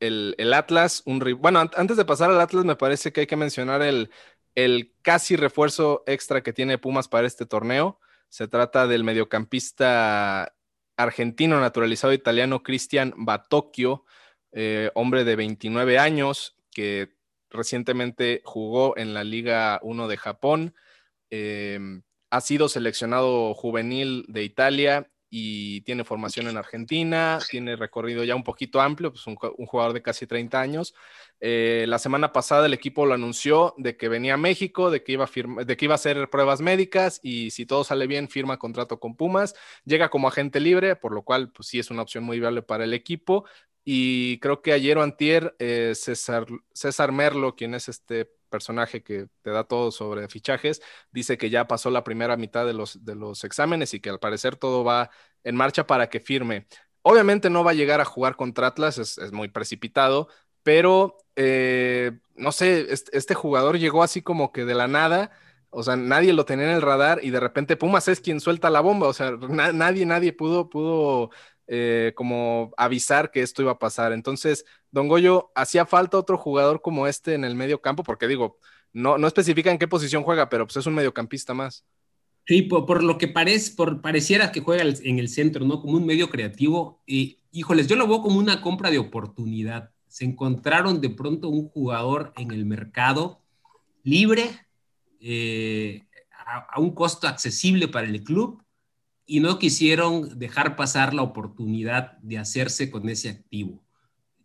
el, 0.00 0.34
el, 0.36 0.52
Atlas, 0.52 1.02
un 1.06 1.20
bueno, 1.38 1.60
antes 1.60 1.96
de 1.96 2.04
pasar 2.04 2.30
al 2.30 2.40
Atlas, 2.40 2.64
me 2.64 2.76
parece 2.76 3.12
que 3.12 3.20
hay 3.20 3.26
que 3.26 3.36
mencionar 3.36 3.82
el, 3.82 4.10
el 4.54 4.92
casi 5.02 5.36
refuerzo 5.36 6.02
extra 6.06 6.42
que 6.42 6.52
tiene 6.52 6.78
Pumas 6.78 7.08
para 7.08 7.26
este 7.26 7.46
torneo. 7.46 8.00
Se 8.28 8.48
trata 8.48 8.86
del 8.86 9.04
mediocampista 9.04 10.54
argentino 10.96 11.60
naturalizado 11.60 12.12
italiano 12.12 12.62
Cristian 12.62 13.14
Batocchio, 13.16 14.04
eh, 14.52 14.90
hombre 14.94 15.24
de 15.24 15.36
29 15.36 15.98
años 15.98 16.56
que 16.72 17.16
recientemente 17.48 18.42
jugó 18.44 18.96
en 18.96 19.14
la 19.14 19.24
Liga 19.24 19.78
1 19.82 20.08
de 20.08 20.16
Japón. 20.16 20.74
Eh, 21.30 21.78
ha 22.30 22.40
sido 22.40 22.68
seleccionado 22.68 23.54
juvenil 23.54 24.24
de 24.28 24.44
Italia 24.44 25.10
y 25.30 25.82
tiene 25.82 26.02
formación 26.02 26.48
en 26.48 26.56
Argentina, 26.56 27.38
tiene 27.48 27.76
recorrido 27.76 28.24
ya 28.24 28.34
un 28.34 28.42
poquito 28.42 28.80
amplio, 28.80 29.12
pues 29.12 29.26
un, 29.28 29.36
jugador 29.36 29.92
de 29.92 30.02
casi 30.02 30.26
30 30.26 30.60
años. 30.60 30.94
Eh, 31.40 31.84
la 31.88 32.00
semana 32.00 32.32
pasada 32.32 32.66
el 32.66 32.74
equipo 32.74 33.06
lo 33.06 33.14
anunció 33.14 33.74
de 33.78 33.96
que 33.96 34.08
venía 34.08 34.34
a 34.34 34.36
México, 34.36 34.90
de 34.90 35.04
que, 35.04 35.12
iba 35.12 35.24
a 35.24 35.64
de 35.64 35.76
que 35.76 35.84
iba 35.84 35.94
a 35.94 35.96
hacer 35.96 36.28
pruebas 36.30 36.60
médicas 36.60 37.20
y 37.22 37.52
si 37.52 37.64
todo 37.64 37.84
sale 37.84 38.08
bien 38.08 38.28
firma 38.28 38.58
contrato 38.58 38.98
con 38.98 39.14
Pumas, 39.16 39.54
llega 39.84 40.10
como 40.10 40.26
agente 40.26 40.58
libre, 40.58 40.96
por 40.96 41.12
lo 41.12 41.22
cual 41.22 41.52
pues 41.52 41.68
sí 41.68 41.78
es 41.78 41.90
una 41.92 42.02
opción 42.02 42.24
muy 42.24 42.40
viable 42.40 42.62
para 42.62 42.84
el 42.84 42.92
equipo. 42.92 43.44
Y 43.84 44.38
creo 44.40 44.60
que 44.62 44.72
ayer 44.72 44.98
o 44.98 45.02
antier, 45.02 45.54
eh, 45.58 45.92
César, 45.94 46.46
César 46.72 47.12
Merlo, 47.12 47.54
quien 47.56 47.74
es 47.74 47.88
este 47.88 48.30
personaje 48.50 49.02
que 49.02 49.28
te 49.42 49.50
da 49.50 49.64
todo 49.64 49.90
sobre 49.90 50.28
fichajes, 50.28 50.82
dice 51.12 51.38
que 51.38 51.50
ya 51.50 51.66
pasó 51.66 51.90
la 51.90 52.04
primera 52.04 52.36
mitad 52.36 52.66
de 52.66 52.74
los, 52.74 53.04
de 53.04 53.14
los 53.14 53.44
exámenes 53.44 53.94
y 53.94 54.00
que 54.00 54.10
al 54.10 54.18
parecer 54.18 54.56
todo 54.56 54.84
va 54.84 55.10
en 55.44 55.56
marcha 55.56 55.86
para 55.86 56.10
que 56.10 56.20
firme. 56.20 56.66
Obviamente 57.02 57.48
no 57.50 57.64
va 57.64 57.70
a 57.70 57.74
llegar 57.74 58.00
a 58.00 58.04
jugar 58.04 58.36
contra 58.36 58.66
Atlas, 58.68 58.98
es, 58.98 59.32
muy 59.32 59.48
precipitado, 59.48 60.28
pero 60.62 61.16
eh, 61.36 62.12
no 62.34 62.52
sé, 62.52 62.86
este, 62.90 63.34
jugador 63.34 63.78
llegó 63.78 64.02
así 64.02 64.22
como 64.22 64.52
que 64.52 64.64
de 64.66 64.74
la 64.74 64.88
nada, 64.88 65.30
o 65.70 65.82
sea, 65.82 65.96
nadie 65.96 66.32
lo 66.32 66.44
tenía 66.44 66.66
en 66.66 66.72
el 66.72 66.82
radar 66.82 67.20
y 67.22 67.30
de 67.30 67.40
repente 67.40 67.76
Pumas 67.76 68.08
es 68.08 68.20
quien 68.20 68.40
suelta 68.40 68.70
la 68.70 68.80
bomba, 68.80 69.08
o 69.08 69.12
sea, 69.14 69.32
na 69.32 69.72
nadie, 69.72 70.04
nadie 70.04 70.32
pudo, 70.32 70.68
pudo 70.68 71.30
eh, 71.72 72.12
como 72.16 72.72
avisar 72.76 73.30
que 73.30 73.42
esto 73.42 73.62
iba 73.62 73.72
a 73.72 73.78
pasar. 73.78 74.12
Entonces, 74.12 74.64
Don 74.90 75.08
Goyo, 75.08 75.50
hacía 75.54 75.86
falta 75.86 76.18
otro 76.18 76.36
jugador 76.36 76.82
como 76.82 77.06
este 77.06 77.34
en 77.34 77.44
el 77.44 77.54
medio 77.54 77.80
campo, 77.80 78.02
porque 78.02 78.26
digo, 78.26 78.58
no, 78.92 79.18
no 79.18 79.26
especifica 79.26 79.70
en 79.70 79.78
qué 79.78 79.88
posición 79.88 80.22
juega, 80.22 80.48
pero 80.48 80.66
pues 80.66 80.76
es 80.76 80.86
un 80.86 80.94
mediocampista 80.94 81.54
más. 81.54 81.84
Sí, 82.46 82.62
por, 82.62 83.04
lo 83.04 83.16
que 83.16 83.28
parece, 83.28 83.74
por, 83.76 84.00
pareciera 84.00 84.50
que 84.50 84.60
juega 84.60 84.82
en 84.82 85.18
el 85.18 85.28
centro, 85.28 85.64
¿no? 85.64 85.80
Como 85.80 85.96
un 85.96 86.06
medio 86.06 86.30
creativo. 86.30 87.00
Y, 87.06 87.38
híjoles, 87.52 87.86
yo 87.86 87.94
lo 87.96 88.08
veo 88.08 88.22
como 88.22 88.38
una 88.38 88.60
compra 88.60 88.90
de 88.90 88.98
oportunidad. 88.98 89.90
Se 90.08 90.24
encontraron 90.24 91.00
de 91.00 91.10
pronto 91.10 91.48
un 91.48 91.68
jugador 91.68 92.32
en 92.36 92.50
el 92.50 92.64
mercado 92.64 93.40
libre, 94.02 94.50
eh, 95.20 96.02
a, 96.44 96.66
a 96.72 96.80
un 96.80 96.92
costo 96.92 97.28
accesible 97.28 97.86
para 97.86 98.08
el 98.08 98.24
club, 98.24 98.64
y 99.26 99.38
no 99.38 99.60
quisieron 99.60 100.36
dejar 100.36 100.74
pasar 100.74 101.14
la 101.14 101.22
oportunidad 101.22 102.18
de 102.18 102.38
hacerse 102.38 102.90
con 102.90 103.08
ese 103.08 103.28
activo. 103.28 103.80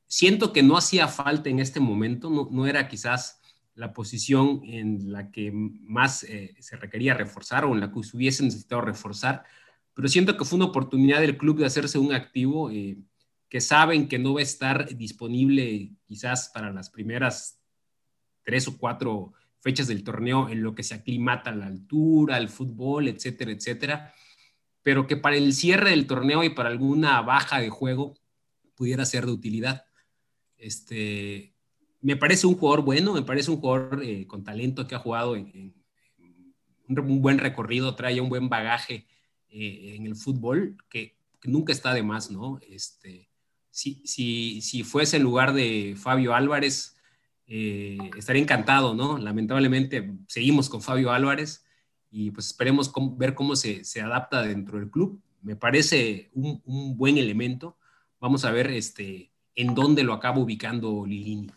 Siento 0.07 0.53
que 0.53 0.63
no 0.63 0.77
hacía 0.77 1.07
falta 1.07 1.49
en 1.49 1.59
este 1.59 1.79
momento, 1.79 2.29
no, 2.29 2.67
era 2.67 2.87
quizás 2.87 3.41
la 3.73 3.93
posición 3.93 4.61
en 4.63 5.11
la 5.11 5.31
que 5.31 5.51
más 5.51 6.23
eh, 6.23 6.55
se 6.59 6.77
requería 6.77 7.13
reforzar 7.13 7.65
o 7.65 7.73
en 7.73 7.81
la 7.81 7.91
que 7.91 8.03
se 8.03 8.15
hubiese 8.15 8.43
necesitado 8.43 8.81
reforzar, 8.81 9.43
pero 9.93 10.07
siento 10.07 10.37
que 10.37 10.45
fue 10.45 10.57
una 10.57 10.67
oportunidad 10.67 11.21
del 11.21 11.37
club 11.37 11.59
de 11.59 11.65
hacerse 11.65 11.97
un 11.97 12.13
activo 12.13 12.69
eh, 12.71 12.97
que 13.49 13.61
saben 13.61 14.07
que 14.07 14.19
no 14.19 14.33
va 14.33 14.39
a 14.39 14.43
estar 14.43 14.95
disponible 14.95 15.91
quizás 16.05 16.49
para 16.53 16.71
las 16.71 16.89
primeras 16.89 17.59
tres 18.43 18.67
o 18.67 18.77
cuatro 18.77 19.33
fechas 19.59 19.87
del 19.87 20.03
torneo 20.03 20.49
en 20.49 20.61
lo 20.61 20.75
que 20.75 20.83
se 20.83 20.93
aclimata 20.93 21.51
la 21.51 21.65
altura, 21.65 22.37
el 22.37 22.49
fútbol, 22.49 23.07
etcétera, 23.07 23.51
etcétera 23.51 24.13
pero 24.85 25.07
que 25.07 25.17
para 25.17 25.35
el 25.35 25.51
cierre 25.53 25.89
del 25.89 26.05
torneo 26.05 26.43
y 26.43 26.51
para 26.51 26.69
alguna 26.69 27.19
baja 27.23 27.59
de 27.59 27.71
juego 27.71 28.13
pudiera 28.75 29.03
ser 29.03 29.25
de 29.25 29.31
utilidad. 29.31 29.84
Este, 30.65 31.53
me 32.01 32.15
parece 32.15 32.47
un 32.47 32.55
jugador 32.55 32.83
bueno, 32.83 33.13
me 33.13 33.21
parece 33.21 33.51
un 33.51 33.57
jugador 33.57 34.01
eh, 34.03 34.25
con 34.25 34.43
talento 34.43 34.87
que 34.87 34.95
ha 34.95 34.99
jugado 34.99 35.35
en, 35.35 35.75
un 36.87 37.21
buen 37.21 37.37
recorrido, 37.37 37.93
trae 37.93 38.19
un 38.19 38.29
buen 38.29 38.49
bagaje 38.49 39.05
eh, 39.49 39.93
en 39.95 40.07
el 40.07 40.15
fútbol, 40.15 40.75
que, 40.89 41.15
nunca 41.43 41.71
está 41.71 41.93
de 41.93 42.01
más, 42.01 42.31
¿no? 42.31 42.59
Este, 42.67 43.29
si, 43.69 44.01
si, 44.07 44.59
si 44.61 44.83
fuese 44.83 45.17
en 45.17 45.23
lugar 45.23 45.53
de 45.53 45.93
Fabio 45.95 46.33
Álvarez, 46.33 46.97
eh, 47.45 47.99
estaría 48.17 48.41
encantado, 48.41 48.95
¿no? 48.95 49.19
Lamentablemente 49.19 50.15
seguimos 50.27 50.67
con 50.67 50.81
Fabio 50.81 51.11
Álvarez, 51.11 51.63
y 52.09 52.31
pues 52.31 52.47
esperemos 52.47 52.91
ver 53.17 53.35
cómo 53.35 53.55
se, 53.55 53.83
se, 53.83 54.01
adapta 54.01 54.41
dentro 54.41 54.79
del 54.79 54.89
club. 54.89 55.21
Me 55.43 55.55
parece 55.55 56.31
un, 56.33 56.59
un, 56.65 56.97
buen 56.97 57.19
elemento. 57.19 57.77
Vamos 58.19 58.45
a 58.45 58.51
ver 58.51 58.71
este, 58.71 59.31
en 59.55 59.73
dónde 59.73 60.03
lo 60.03 60.13
acaba 60.13 60.39
ubicando 60.39 61.05
Lilini. 61.05 61.51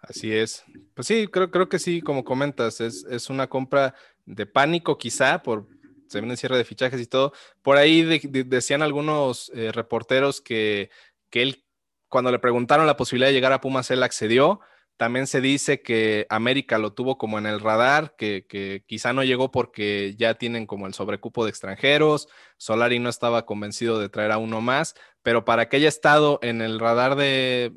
Así 0.00 0.32
es. 0.32 0.64
Pues 0.94 1.06
sí, 1.06 1.28
creo, 1.28 1.50
creo 1.50 1.68
que 1.68 1.78
sí, 1.78 2.00
como 2.00 2.24
comentas, 2.24 2.80
es, 2.80 3.04
es 3.04 3.30
una 3.30 3.46
compra 3.46 3.94
de 4.24 4.46
pánico 4.46 4.98
quizá 4.98 5.42
por 5.42 5.68
se 6.08 6.20
viene 6.20 6.34
el 6.34 6.38
cierre 6.38 6.58
de 6.58 6.64
fichajes 6.64 7.00
y 7.00 7.06
todo. 7.06 7.32
Por 7.62 7.78
ahí 7.78 8.02
de, 8.02 8.20
de, 8.22 8.44
decían 8.44 8.82
algunos 8.82 9.50
eh, 9.54 9.72
reporteros 9.72 10.40
que, 10.40 10.90
que 11.30 11.42
él, 11.42 11.64
cuando 12.08 12.30
le 12.30 12.38
preguntaron 12.38 12.86
la 12.86 12.98
posibilidad 12.98 13.28
de 13.28 13.34
llegar 13.34 13.52
a 13.52 13.60
Pumas, 13.60 13.90
él 13.90 14.02
accedió 14.02 14.60
también 15.02 15.26
se 15.26 15.40
dice 15.40 15.82
que 15.82 16.26
América 16.28 16.78
lo 16.78 16.92
tuvo 16.92 17.18
como 17.18 17.36
en 17.36 17.46
el 17.46 17.58
radar, 17.58 18.14
que, 18.16 18.46
que, 18.48 18.84
quizá 18.86 19.12
no 19.12 19.24
llegó 19.24 19.50
porque 19.50 20.14
ya 20.16 20.34
tienen 20.34 20.64
como 20.64 20.86
el 20.86 20.94
sobrecupo 20.94 21.42
de 21.44 21.50
extranjeros. 21.50 22.28
Solari 22.56 23.00
no 23.00 23.08
estaba 23.08 23.44
convencido 23.44 23.98
de 23.98 24.08
traer 24.08 24.30
a 24.30 24.38
uno 24.38 24.60
más, 24.60 24.94
pero 25.22 25.44
para 25.44 25.68
que 25.68 25.76
haya 25.76 25.88
estado 25.88 26.38
en 26.42 26.60
el 26.60 26.78
radar 26.78 27.16
de, 27.16 27.72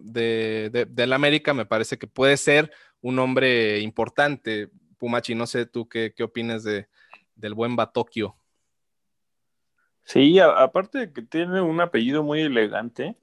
del 0.89 1.13
América, 1.13 1.53
me 1.53 1.65
parece 1.65 1.97
que 1.97 2.07
puede 2.07 2.37
ser 2.37 2.71
un 3.01 3.19
hombre 3.19 3.79
importante. 3.79 4.69
Pumachi, 4.97 5.35
no 5.35 5.45
sé 5.45 5.65
tú 5.65 5.87
qué, 5.87 6.13
qué 6.15 6.23
opinas 6.23 6.63
de, 6.63 6.87
del 7.35 7.53
buen 7.53 7.75
Batokio. 7.75 8.35
Sí, 10.03 10.39
aparte 10.39 10.99
de 10.99 11.13
que 11.13 11.21
tiene 11.23 11.61
un 11.61 11.81
apellido 11.81 12.23
muy 12.23 12.41
elegante, 12.41 13.15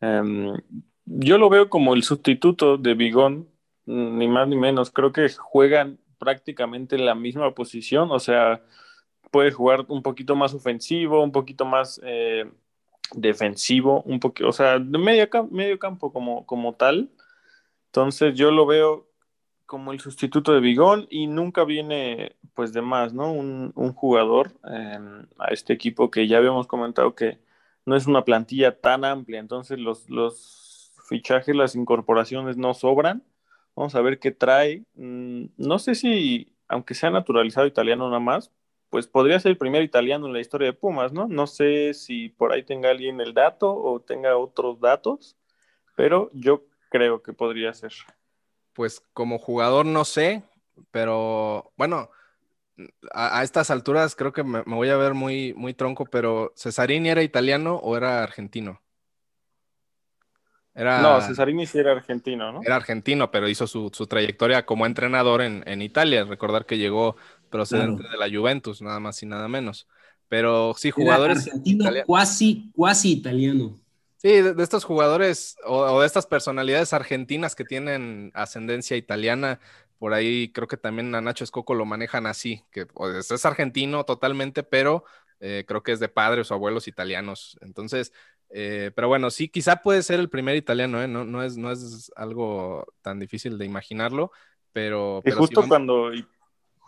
um, 0.00 0.56
yo 1.04 1.36
lo 1.36 1.48
veo 1.48 1.68
como 1.68 1.94
el 1.94 2.04
sustituto 2.04 2.78
de 2.78 2.94
Bigón, 2.94 3.48
ni 3.86 4.28
más 4.28 4.46
ni 4.46 4.56
menos. 4.56 4.90
Creo 4.90 5.12
que 5.12 5.28
juegan 5.28 5.98
prácticamente 6.18 6.94
en 6.94 7.06
la 7.06 7.16
misma 7.16 7.52
posición, 7.54 8.10
o 8.12 8.20
sea, 8.20 8.62
puede 9.32 9.50
jugar 9.50 9.84
un 9.88 10.02
poquito 10.02 10.36
más 10.36 10.54
ofensivo, 10.54 11.22
un 11.22 11.32
poquito 11.32 11.64
más 11.64 12.00
eh, 12.04 12.48
defensivo, 13.14 14.02
un 14.02 14.20
poquito, 14.20 14.48
o 14.48 14.52
sea, 14.52 14.78
de 14.78 14.98
medio, 14.98 15.78
campo 15.78 16.12
como, 16.12 16.46
como 16.46 16.74
tal. 16.74 17.10
Entonces 17.86 18.34
yo 18.34 18.50
lo 18.50 18.66
veo 18.66 19.08
como 19.66 19.92
el 19.92 20.00
sustituto 20.00 20.52
de 20.52 20.60
Bigón 20.60 21.06
y 21.10 21.26
nunca 21.26 21.64
viene 21.64 22.36
pues 22.54 22.72
de 22.72 22.82
más, 22.82 23.14
¿no? 23.14 23.32
Un, 23.32 23.72
un 23.74 23.92
jugador 23.94 24.52
eh, 24.70 24.98
a 25.38 25.48
este 25.48 25.72
equipo 25.72 26.10
que 26.10 26.28
ya 26.28 26.38
habíamos 26.38 26.66
comentado 26.66 27.14
que 27.14 27.38
no 27.86 27.96
es 27.96 28.06
una 28.06 28.24
plantilla 28.24 28.80
tan 28.80 29.04
amplia, 29.04 29.40
entonces 29.40 29.78
los, 29.78 30.08
los 30.08 30.92
fichajes, 31.08 31.54
las 31.54 31.74
incorporaciones 31.74 32.56
no 32.56 32.74
sobran. 32.74 33.22
Vamos 33.74 33.94
a 33.94 34.02
ver 34.02 34.18
qué 34.18 34.30
trae. 34.30 34.84
Mm, 34.94 35.46
no 35.56 35.78
sé 35.78 35.94
si, 35.94 36.54
aunque 36.68 36.94
sea 36.94 37.10
naturalizado 37.10 37.66
italiano 37.66 38.06
nada 38.06 38.20
más, 38.20 38.50
pues 38.92 39.08
podría 39.08 39.40
ser 39.40 39.52
el 39.52 39.58
primer 39.58 39.82
italiano 39.82 40.28
en 40.28 40.34
la 40.34 40.40
historia 40.40 40.68
de 40.68 40.74
Pumas, 40.74 41.12
¿no? 41.14 41.26
No 41.28 41.48
sé 41.48 41.94
si 41.94 42.28
por 42.30 42.52
ahí 42.52 42.62
tenga 42.64 42.90
alguien 42.92 43.20
el 43.22 43.34
dato 43.34 43.74
o 43.74 44.02
tenga 44.02 44.36
otros 44.38 44.80
datos, 44.80 45.36
pero 45.96 46.30
yo 46.34 46.66
creo 46.90 47.22
que 47.22 47.32
podría 47.34 47.74
ser. 47.74 47.92
Pues 48.74 49.02
como 49.12 49.38
jugador 49.38 49.84
no 49.86 50.04
sé, 50.04 50.44
pero 50.90 51.72
bueno, 51.76 52.10
a, 53.12 53.40
a 53.40 53.42
estas 53.44 53.70
alturas 53.70 54.16
creo 54.16 54.32
que 54.32 54.44
me, 54.44 54.62
me 54.64 54.76
voy 54.76 54.90
a 54.90 54.96
ver 54.96 55.14
muy, 55.14 55.54
muy 55.54 55.74
tronco, 55.74 56.06
pero 56.06 56.52
¿Cesarini 56.56 57.10
era 57.10 57.22
italiano 57.22 57.76
o 57.76 57.96
era 57.96 58.22
argentino? 58.22 58.82
Era, 60.74 61.02
No, 61.02 61.20
Cesarini 61.20 61.66
sí 61.66 61.78
era 61.78 61.92
argentino, 61.92 62.50
¿no? 62.52 62.60
era 62.64 62.76
argentino, 62.76 63.30
pero 63.30 63.48
hizo 63.48 63.66
su, 63.66 63.90
su 63.92 64.06
trayectoria 64.06 64.64
como 64.66 64.86
entrenador 64.86 65.42
en, 65.42 65.64
en 65.66 65.82
Italia. 65.82 66.24
Recordar 66.24 66.64
que 66.66 66.78
llegó 66.78 67.16
procedente 67.52 68.02
de 68.08 68.16
la 68.18 68.28
Juventus, 68.28 68.82
nada 68.82 69.00
más 69.00 69.22
y 69.22 69.26
nada 69.26 69.48
menos. 69.48 69.86
Pero 70.28 70.74
sí, 70.76 70.90
Era 70.96 70.96
jugadores. 70.96 71.38
argentino, 71.46 71.84
italianos. 71.84 72.06
cuasi, 72.06 72.70
cuasi 72.74 73.12
italiano. 73.12 73.78
Sí, 74.16 74.28
de, 74.28 74.54
de 74.54 74.62
estos 74.62 74.84
jugadores 74.84 75.56
o, 75.64 75.78
o 75.80 76.00
de 76.00 76.06
estas 76.06 76.26
personalidades 76.26 76.92
argentinas 76.92 77.56
que 77.56 77.64
tienen 77.64 78.30
ascendencia 78.34 78.96
italiana, 78.96 79.58
por 79.98 80.14
ahí 80.14 80.52
creo 80.52 80.68
que 80.68 80.76
también 80.76 81.12
a 81.14 81.20
Nacho 81.20 81.42
Escoco 81.44 81.74
lo 81.74 81.84
manejan 81.86 82.26
así, 82.26 82.64
que 82.70 82.86
pues, 82.86 83.30
es 83.32 83.44
argentino 83.44 84.04
totalmente, 84.04 84.62
pero 84.62 85.04
eh, 85.40 85.64
creo 85.66 85.82
que 85.82 85.92
es 85.92 85.98
de 86.00 86.08
padres 86.08 86.50
o 86.50 86.54
abuelos 86.54 86.86
italianos. 86.86 87.58
Entonces, 87.62 88.12
eh, 88.50 88.92
pero 88.94 89.08
bueno, 89.08 89.30
sí, 89.30 89.48
quizá 89.48 89.76
puede 89.82 90.02
ser 90.04 90.20
el 90.20 90.30
primer 90.30 90.54
italiano, 90.56 91.02
¿eh? 91.02 91.08
No, 91.08 91.24
no, 91.24 91.42
es, 91.42 91.56
no 91.56 91.72
es 91.72 92.12
algo 92.16 92.86
tan 93.02 93.18
difícil 93.18 93.58
de 93.58 93.64
imaginarlo, 93.66 94.30
pero... 94.72 95.20
Y 95.24 95.30
pero 95.30 95.36
justo 95.38 95.60
vamos- 95.60 95.68
cuando, 95.68 96.12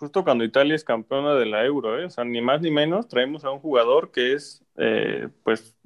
justo 0.05 0.25
cuando 0.25 0.45
Italia 0.45 0.75
es 0.75 0.85
campeona 0.85 1.35
de 1.35 1.47
la 1.47 1.65
Euro, 1.65 1.99
¿eh? 2.01 2.07
O 2.07 2.11
sea, 2.11 2.25
ni 2.25 2.41
más 2.43 2.61
ni 2.63 2.71
menos, 2.71 3.09
traemos 3.09 3.45
a 3.45 3.51
un 3.51 3.61
jugador 3.61 4.11
que 4.13 4.35
es, 4.35 4.65
eh, 4.77 5.29
pues, 5.45 5.77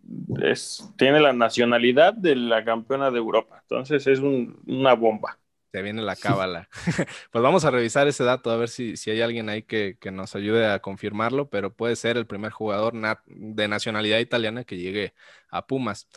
es, 0.43 0.85
tiene 0.99 1.21
la 1.21 1.33
nacionalidad 1.33 2.15
de 2.15 2.37
la 2.37 2.65
campeona 2.65 3.11
de 3.11 3.19
Europa. 3.19 3.59
Entonces 3.63 4.07
es 4.07 4.21
un- 4.21 4.61
una 4.67 4.95
bomba. 4.95 5.39
Se 5.73 5.83
viene 5.83 6.01
la 6.03 6.17
cábala. 6.17 6.69
pues 7.31 7.43
vamos 7.43 7.65
a 7.67 7.71
revisar 7.71 8.09
ese 8.09 8.25
dato, 8.25 8.51
a 8.51 8.57
ver 8.57 8.71
si, 8.71 8.97
si 8.97 9.11
hay 9.11 9.21
alguien 9.21 9.51
ahí 9.51 9.63
que, 9.63 9.99
que 10.01 10.11
nos 10.11 10.35
ayude 10.35 10.67
a 10.67 10.81
confirmarlo, 10.81 11.51
pero 11.51 11.75
puede 11.75 11.95
ser 11.97 12.17
el 12.17 12.27
primer 12.27 12.53
jugador 12.53 12.95
de 13.27 13.69
nacionalidad 13.69 14.19
italiana 14.19 14.65
que 14.65 14.79
llegue 14.79 15.15
a 15.51 15.67
Pumas. 15.67 16.09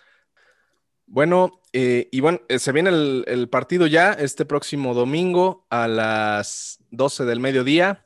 Bueno, 1.11 1.59
eh, 1.73 2.07
y 2.09 2.21
bueno, 2.21 2.39
eh, 2.47 2.57
se 2.57 2.71
viene 2.71 2.89
el, 2.89 3.49
partido 3.49 3.85
ya 3.85 4.13
este 4.13 4.45
próximo 4.45 4.93
domingo 4.93 5.67
a 5.69 5.89
las 5.89 6.79
12 6.91 7.25
del 7.25 7.41
mediodía 7.41 8.05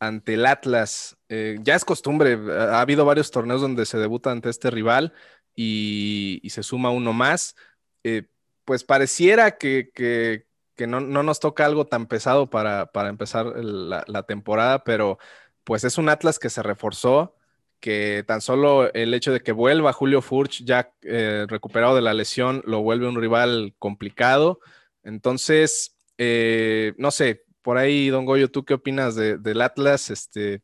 ante 0.00 0.34
el 0.34 0.46
Atlas. 0.46 1.16
Eh, 1.28 1.58
ya 1.62 1.76
es 1.76 1.84
costumbre, 1.84 2.36
ha 2.50 2.80
habido 2.80 3.04
varios 3.04 3.30
torneos 3.30 3.60
donde 3.60 3.86
se 3.86 3.96
debuta 3.96 4.32
ante 4.32 4.50
este 4.50 4.72
rival 4.72 5.12
y, 5.54 6.42
se 6.50 6.64
suma 6.64 6.90
uno 6.90 7.12
más. 7.12 7.54
Eh, 8.02 8.24
pues 8.64 8.82
pareciera 8.82 9.52
que, 9.56 10.44
no, 10.88 10.98
no 11.00 11.22
nos 11.22 11.38
toca 11.38 11.64
algo 11.64 11.86
tan 11.86 12.08
pesado 12.08 12.50
para, 12.50 12.90
empezar 13.08 13.46
la, 13.54 14.02
la 14.08 14.24
temporada, 14.24 14.82
pero 14.82 15.18
pues 15.62 15.84
es 15.84 15.96
un 15.96 16.08
Atlas 16.08 16.40
que 16.40 16.50
se 16.50 16.64
reforzó, 16.64 17.36
que 17.82 18.24
tan 18.26 18.40
solo 18.42 18.92
el 18.94 19.14
hecho 19.14 19.32
de 19.34 19.42
que 19.42 19.52
vuelva 19.52 19.92
Julio 19.92 20.22
Furch 20.22 20.64
ya 20.64 20.92
eh, 21.02 21.46
recuperado 21.50 21.96
de 21.96 22.02
la 22.02 22.14
lesión 22.14 22.62
lo 22.66 22.82
vuelve 22.82 23.08
un 23.08 23.20
rival 23.20 23.74
complicado. 23.80 24.60
Entonces, 25.04 25.96
eh, 26.18 26.94
no 26.98 27.10
sé, 27.12 27.44
por 27.62 27.78
ahí, 27.78 28.08
Don 28.10 28.26
Goyo, 28.26 28.50
¿tú 28.50 28.64
qué 28.64 28.74
opinas 28.74 29.16
de- 29.16 29.38
del 29.38 29.62
Atlas? 29.62 30.10
Este, 30.10 30.62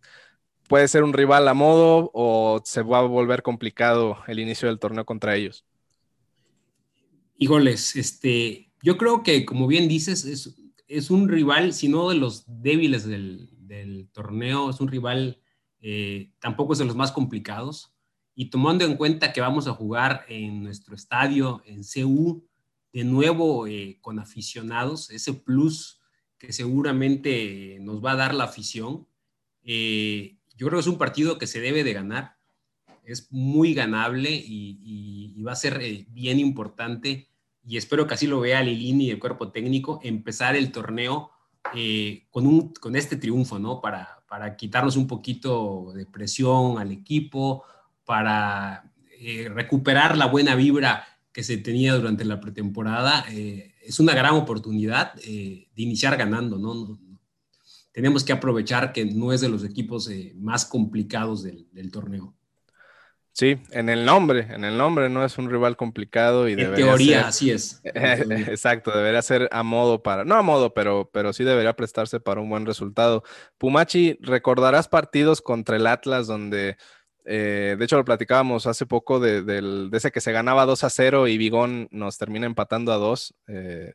¿Puede 0.68 0.88
ser 0.88 1.04
un 1.04 1.12
rival 1.14 1.48
a 1.48 1.54
modo 1.54 2.10
o 2.14 2.60
se 2.64 2.82
va 2.82 3.00
a 3.00 3.02
volver 3.02 3.42
complicado 3.42 4.18
el 4.28 4.38
inicio 4.40 4.68
del 4.68 4.78
torneo 4.80 5.04
contra 5.06 5.36
ellos? 5.36 5.64
Híjoles, 7.38 7.96
este, 7.96 8.72
yo 8.82 8.98
creo 8.98 9.22
que, 9.22 9.44
como 9.44 9.66
bien 9.66 9.88
dices, 9.88 10.24
es, 10.24 10.56
es 10.88 11.10
un 11.10 11.28
rival, 11.28 11.72
si 11.72 11.88
no 11.88 12.08
de 12.10 12.16
los 12.16 12.44
débiles 12.46 13.06
del 13.06 14.08
torneo, 14.12 14.70
es 14.70 14.80
un 14.80 14.88
rival, 14.88 15.40
eh, 15.80 16.30
tampoco 16.40 16.72
es 16.72 16.78
de 16.78 16.84
los 16.84 16.96
más 16.96 17.12
complicados. 17.12 17.94
Y 18.34 18.50
tomando 18.50 18.84
en 18.84 18.96
cuenta 18.96 19.32
que 19.32 19.40
vamos 19.40 19.66
a 19.66 19.72
jugar 19.72 20.24
en 20.28 20.62
nuestro 20.62 20.94
estadio, 20.94 21.62
en 21.64 21.82
CU, 21.82 22.44
de 22.92 23.04
nuevo 23.04 23.66
eh, 23.66 23.98
con 24.00 24.18
aficionados, 24.18 25.10
ese 25.10 25.34
plus 25.34 26.00
que 26.38 26.52
seguramente 26.52 27.78
nos 27.80 28.04
va 28.04 28.12
a 28.12 28.16
dar 28.16 28.34
la 28.34 28.44
afición, 28.44 29.08
eh, 29.64 30.36
yo 30.56 30.66
creo 30.68 30.78
que 30.78 30.82
es 30.82 30.86
un 30.86 30.98
partido 30.98 31.36
que 31.38 31.46
se 31.48 31.60
debe 31.60 31.84
de 31.84 31.92
ganar 31.92 32.38
es 33.04 33.32
muy 33.32 33.72
ganable 33.72 34.30
y, 34.30 35.42
va 35.42 35.52
a 35.52 35.56
ser 35.56 36.04
bien 36.10 36.38
importante 36.38 37.30
y 37.66 37.78
espero 37.78 38.06
que 38.06 38.12
así 38.12 38.26
lo 38.26 38.40
vea 38.40 38.62
Lilini 38.62 39.06
y 39.06 39.10
el 39.10 39.18
cuerpo 39.18 39.50
técnico, 39.50 39.98
empezar 40.02 40.56
el 40.56 40.70
torneo 40.72 41.30
con, 42.30 42.46
un, 42.46 42.74
con 42.74 42.96
este 42.96 43.16
triunfo, 43.16 43.58
¿no? 43.58 43.80
Para, 43.80 44.17
para 44.28 44.56
quitarnos 44.56 44.96
un 44.96 45.06
poquito 45.06 45.92
de 45.94 46.06
presión 46.06 46.78
al 46.78 46.92
equipo, 46.92 47.64
para 48.04 48.92
eh, 49.18 49.48
recuperar 49.52 50.16
la 50.16 50.26
buena 50.26 50.54
vibra 50.54 51.04
que 51.32 51.42
se 51.42 51.56
tenía 51.56 51.94
durante 51.94 52.24
la 52.24 52.40
pretemporada. 52.40 53.24
Eh, 53.30 53.74
es 53.82 53.98
una 54.00 54.14
gran 54.14 54.34
oportunidad 54.34 55.12
eh, 55.24 55.68
de 55.74 55.82
iniciar 55.82 56.16
ganando, 56.16 56.58
¿no? 56.58 56.74
No-. 56.74 57.00
Tenemos 57.92 58.22
que 58.22 58.32
aprovechar 58.32 58.92
que 58.92 59.06
no 59.06 59.32
es 59.32 59.40
de 59.40 59.48
los 59.48 59.64
equipos 59.64 60.08
más 60.36 60.64
complicados 60.64 61.42
del 61.42 61.90
torneo. 61.90 62.37
Sí, 63.38 63.56
en 63.70 63.88
el 63.88 64.04
nombre, 64.04 64.48
en 64.50 64.64
el 64.64 64.76
nombre 64.76 65.08
no 65.08 65.24
es 65.24 65.38
un 65.38 65.48
rival 65.48 65.76
complicado 65.76 66.48
y 66.48 66.54
En 66.54 66.58
debería 66.58 66.86
teoría, 66.86 67.16
ser- 67.18 67.24
así 67.26 67.50
es. 67.52 67.80
En 67.84 67.92
teoría. 68.28 68.46
Exacto, 68.48 68.90
debería 68.90 69.22
ser 69.22 69.48
a 69.52 69.62
modo 69.62 70.02
para, 70.02 70.24
no 70.24 70.34
a 70.34 70.42
modo, 70.42 70.74
pero, 70.74 71.08
pero 71.12 71.32
sí 71.32 71.44
debería 71.44 71.76
prestarse 71.76 72.18
para 72.18 72.40
un 72.40 72.50
buen 72.50 72.66
resultado. 72.66 73.22
Pumachi, 73.56 74.18
recordarás 74.22 74.88
partidos 74.88 75.40
contra 75.40 75.76
el 75.76 75.86
Atlas 75.86 76.26
donde, 76.26 76.78
eh, 77.26 77.76
de 77.78 77.84
hecho 77.84 77.96
lo 77.96 78.04
platicábamos 78.04 78.66
hace 78.66 78.86
poco 78.86 79.20
de, 79.20 79.88
ese 79.92 80.10
que 80.10 80.20
se 80.20 80.32
ganaba 80.32 80.66
2 80.66 80.82
a 80.82 80.90
0 80.90 81.28
y 81.28 81.38
Bigón 81.38 81.86
nos 81.92 82.18
termina 82.18 82.46
empatando 82.46 82.90
a 82.92 82.96
2. 82.96 83.36
eh, 83.46 83.92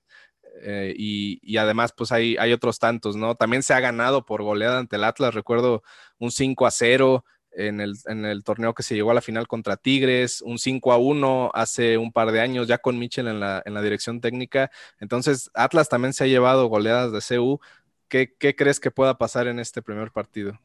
eh, 0.62 0.94
y, 0.96 1.40
y 1.42 1.58
además, 1.58 1.94
pues 1.98 2.14
hay, 2.14 2.38
hay 2.38 2.54
otros 2.54 2.80
tantos, 2.80 3.18
¿no? 3.18 3.36
También 3.36 3.62
se 3.64 3.74
ha 3.74 3.82
ganado 3.82 4.24
por 4.26 4.42
goleada 4.42 4.80
ante 4.80 4.96
el 4.96 5.04
Atlas, 5.04 5.34
recuerdo 5.34 5.84
un 6.18 6.32
5 6.32 6.66
a 6.66 6.72
0 6.72 7.26
en 7.56 7.82
el, 7.82 7.94
en 8.06 8.26
el 8.26 8.44
torneo 8.44 8.74
que 8.74 8.84
se 8.84 8.96
llegó 8.96 9.12
a 9.12 9.14
la 9.14 9.22
final 9.22 9.48
contra 9.48 9.78
Tigres, 9.78 10.42
un 10.42 10.58
5 10.58 10.92
a 10.92 10.98
1 10.98 11.52
hace 11.54 11.98
un 11.98 12.12
par 12.12 12.32
de 12.32 12.42
años, 12.42 12.68
ya 12.68 12.78
con 12.78 13.00
Mitchell 13.00 13.28
en 13.28 13.40
la, 13.40 13.62
en 13.66 13.74
la 13.74 13.82
dirección 13.82 14.22
técnica. 14.22 14.72
Entonces, 15.00 15.52
Atlas 15.54 15.90
también 15.90 16.14
se 16.14 16.24
ha 16.24 16.28
llevado 16.28 16.68
goleadas 16.68 17.12
de 17.12 17.38
CU. 17.38 17.60
¿Qué, 18.08 18.34
qué 18.38 18.56
crees 18.56 18.80
que 18.80 18.92
pueda 18.92 19.18
pasar 19.18 19.48
en 19.48 19.60
este 19.60 19.82
primer 19.82 20.12
partido? 20.12 20.60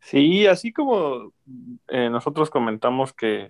Sí, 0.00 0.46
así 0.46 0.72
como 0.72 1.32
eh, 1.88 2.08
nosotros 2.10 2.48
comentamos 2.48 3.12
que 3.12 3.48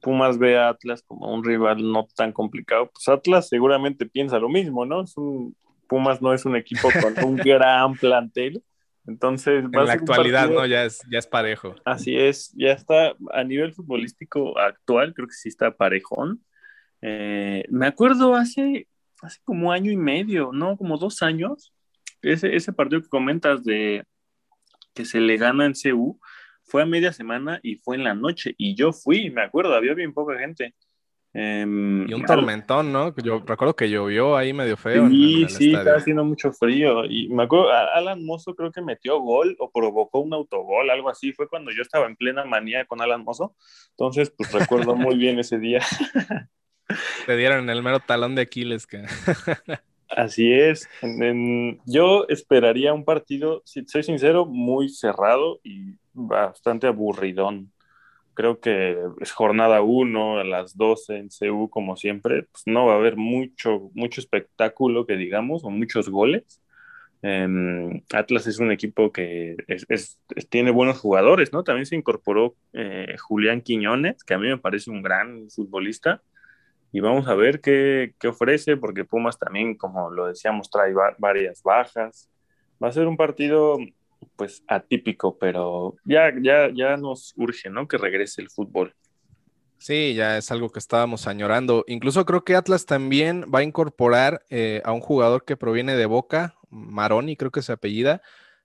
Pumas 0.00 0.38
ve 0.38 0.56
a 0.56 0.68
Atlas 0.68 1.02
como 1.02 1.32
un 1.32 1.44
rival 1.44 1.90
no 1.90 2.06
tan 2.14 2.32
complicado, 2.32 2.90
pues 2.92 3.08
Atlas 3.08 3.48
seguramente 3.48 4.06
piensa 4.06 4.38
lo 4.38 4.48
mismo, 4.48 4.86
¿no? 4.86 5.02
Es 5.02 5.16
un, 5.16 5.56
Pumas 5.88 6.22
no 6.22 6.32
es 6.32 6.44
un 6.44 6.54
equipo 6.54 6.88
con 7.02 7.24
un 7.24 7.36
gran 7.36 7.94
plantel, 7.94 8.62
entonces 9.08 9.64
En 9.64 9.70
la 9.72 9.92
actualidad, 9.94 10.42
partido- 10.42 10.60
¿no? 10.60 10.66
Ya 10.66 10.84
es, 10.84 11.00
ya 11.10 11.18
es 11.18 11.26
parejo. 11.26 11.74
Así 11.84 12.16
es, 12.16 12.52
ya 12.54 12.72
está 12.72 13.14
a 13.32 13.42
nivel 13.44 13.72
futbolístico 13.72 14.58
actual, 14.58 15.14
creo 15.14 15.26
que 15.26 15.34
sí 15.34 15.48
está 15.48 15.70
parejón. 15.74 16.44
Eh, 17.00 17.64
me 17.70 17.86
acuerdo 17.86 18.34
hace, 18.34 18.86
hace 19.22 19.40
como 19.44 19.72
año 19.72 19.90
y 19.90 19.96
medio, 19.96 20.50
¿no? 20.52 20.76
Como 20.76 20.98
dos 20.98 21.22
años, 21.22 21.72
ese, 22.22 22.54
ese 22.54 22.72
partido 22.72 23.00
que 23.02 23.08
comentas 23.08 23.64
de 23.64 24.04
que 24.94 25.04
se 25.04 25.20
le 25.20 25.36
gana 25.36 25.64
en 25.64 25.72
CU 25.74 26.20
fue 26.64 26.82
a 26.82 26.86
media 26.86 27.12
semana 27.12 27.60
y 27.62 27.76
fue 27.76 27.96
en 27.96 28.04
la 28.04 28.14
noche. 28.14 28.54
Y 28.58 28.74
yo 28.74 28.92
fui, 28.92 29.30
me 29.30 29.42
acuerdo, 29.42 29.74
había 29.74 29.94
bien 29.94 30.12
poca 30.12 30.38
gente. 30.38 30.74
Em, 31.34 32.08
Y 32.08 32.14
un 32.14 32.24
tormentón, 32.24 32.90
¿no? 32.90 33.14
Yo 33.22 33.42
recuerdo 33.46 33.76
que 33.76 33.90
llovió 33.90 34.36
ahí 34.36 34.52
medio 34.54 34.76
feo. 34.76 35.08
Sí, 35.08 35.42
en 35.42 35.48
sí, 35.50 35.54
estadio. 35.66 35.78
estaba 35.78 35.96
haciendo 35.98 36.24
mucho 36.24 36.52
frío. 36.52 37.04
Y 37.04 37.28
me 37.28 37.42
acuerdo, 37.44 37.70
a- 37.70 37.94
Alan 37.94 38.24
Mozo 38.24 38.54
creo 38.54 38.72
que 38.72 38.80
metió 38.80 39.20
gol 39.20 39.54
o 39.58 39.70
provocó 39.70 40.20
un 40.20 40.32
autogol, 40.32 40.88
algo 40.90 41.10
así. 41.10 41.32
Fue 41.32 41.46
cuando 41.48 41.70
yo 41.70 41.82
estaba 41.82 42.06
en 42.06 42.16
plena 42.16 42.44
manía 42.44 42.86
con 42.86 43.00
Alan 43.02 43.22
Mozo. 43.24 43.54
Entonces, 43.90 44.32
pues 44.36 44.50
recuerdo 44.52 44.94
muy 44.96 45.16
bien 45.16 45.38
ese 45.38 45.58
día. 45.58 45.80
Te 47.26 47.36
dieron 47.36 47.68
el 47.68 47.82
mero 47.82 48.00
talón 48.00 48.34
de 48.34 48.42
Aquiles. 48.42 48.86
Que... 48.86 49.04
Así 50.08 50.50
es. 50.50 50.88
En- 51.02 51.22
en- 51.22 51.80
yo 51.84 52.24
esperaría 52.28 52.94
un 52.94 53.04
partido, 53.04 53.60
si 53.66 53.84
soy 53.86 54.02
sincero, 54.02 54.46
muy 54.46 54.88
cerrado 54.88 55.60
y 55.62 55.92
bastante 56.14 56.86
aburridón. 56.86 57.70
Creo 58.38 58.60
que 58.60 58.96
es 59.20 59.32
jornada 59.32 59.82
1 59.82 60.38
a 60.38 60.44
las 60.44 60.76
12 60.76 61.16
en 61.18 61.30
CU, 61.30 61.68
como 61.70 61.96
siempre. 61.96 62.44
Pues 62.44 62.62
no 62.66 62.86
va 62.86 62.94
a 62.94 62.96
haber 62.98 63.16
mucho, 63.16 63.90
mucho 63.94 64.20
espectáculo 64.20 65.06
que 65.06 65.16
digamos, 65.16 65.64
o 65.64 65.70
muchos 65.70 66.08
goles. 66.08 66.62
Em, 67.22 68.02
Atlas 68.14 68.46
es 68.46 68.58
un 68.60 68.72
equipo 68.72 69.12
que 69.12 69.56
tiene 70.50 70.70
buenos 70.70 70.98
jugadores, 71.00 71.52
¿no? 71.52 71.64
También 71.64 71.86
se 71.86 71.96
incorporó 71.96 72.56
eh, 72.74 73.16
Julián 73.18 73.60
Quiñones, 73.62 74.24
que 74.24 74.34
a 74.34 74.38
mí 74.38 74.48
me 74.48 74.58
parece 74.58 74.90
un 74.90 75.02
gran 75.02 75.50
futbolista 75.50 76.22
y 76.92 77.00
vamos 77.00 77.28
a 77.28 77.34
ver 77.34 77.60
qué, 77.60 78.14
qué 78.20 78.28
ofrece, 78.28 78.76
porque 78.76 79.04
Pumas 79.04 79.38
también, 79.38 79.76
como 79.76 80.10
lo 80.10 80.26
decíamos, 80.28 80.70
trae 80.70 80.92
va- 80.94 81.14
varias 81.18 81.62
bajas. 81.62 82.30
Va 82.82 82.88
a 82.88 82.92
ser 82.92 83.06
un 83.08 83.16
partido 83.16 83.78
pues 84.36 84.62
atípico, 84.68 85.38
pero 85.38 85.96
ya, 86.04 86.32
ya, 86.40 86.70
ya 86.74 86.96
nos 86.96 87.34
urge, 87.36 87.70
¿no? 87.70 87.88
Que 87.88 87.98
regrese 87.98 88.40
el 88.40 88.50
fútbol. 88.50 88.94
Sí, 89.78 90.14
ya 90.14 90.36
es 90.36 90.50
algo 90.50 90.70
que 90.70 90.80
estábamos 90.80 91.28
añorando. 91.28 91.84
Incluso 91.86 92.24
creo 92.26 92.44
que 92.44 92.56
Atlas 92.56 92.84
también 92.84 93.46
va 93.54 93.60
a 93.60 93.62
incorporar 93.62 94.44
eh, 94.50 94.82
a 94.84 94.92
un 94.92 95.00
jugador 95.00 95.44
que 95.44 95.56
proviene 95.56 95.94
de 95.94 96.06
Boca, 96.06 96.56
Maroni, 96.68 97.36
creo 97.36 97.52
que 97.52 97.62
se 97.62 97.72
apellida. 97.72 98.20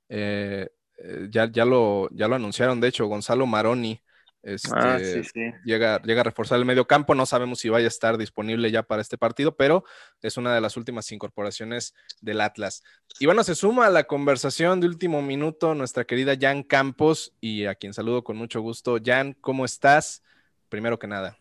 Eh, 0.10 0.70
eh, 0.98 1.28
ya, 1.30 1.52
ya, 1.52 1.66
lo, 1.66 2.10
ya 2.12 2.28
lo 2.28 2.36
anunciaron, 2.36 2.82
de 2.82 2.88
hecho, 2.88 3.06
Gonzalo 3.06 3.46
Maroni. 3.46 4.02
Este, 4.44 4.70
Ah, 4.74 5.00
sí, 5.00 5.24
sí. 5.24 5.40
Llega, 5.64 6.02
llega 6.02 6.20
a 6.22 6.24
reforzar 6.26 6.60
el 6.60 6.66
medio 6.66 6.86
campo. 6.86 7.16
No 7.16 7.26
sabemos 7.26 7.60
si 7.60 7.70
vaya 7.70 7.86
a 7.86 7.88
estar 7.88 8.18
disponible 8.18 8.70
ya 8.72 8.84
para 8.84 9.02
este 9.02 9.18
partido, 9.18 9.56
pero 9.56 9.86
es 10.22 10.36
una 10.36 10.54
de 10.54 10.60
las 10.60 10.76
últimas 10.76 11.10
incorporaciones 11.14 11.96
del 12.22 12.42
Atlas. 12.42 12.84
Y 13.20 13.26
bueno, 13.26 13.44
se 13.46 13.56
suma 13.56 13.86
a 13.88 13.90
la 13.90 14.04
conversación 14.04 14.82
de 14.82 14.88
último 14.88 15.22
minuto 15.22 15.74
nuestra 15.76 16.04
querida 16.04 16.36
Jan 16.40 16.64
Campos, 16.64 17.34
y 17.40 17.66
a 17.66 17.76
quien 17.76 17.94
saludo 17.94 18.24
con 18.24 18.36
mucho 18.36 18.60
gusto. 18.62 18.98
Jan, 19.04 19.34
¿cómo 19.40 19.64
estás? 19.64 20.22
Primero 20.68 21.00
que 21.00 21.08
nada. 21.08 21.38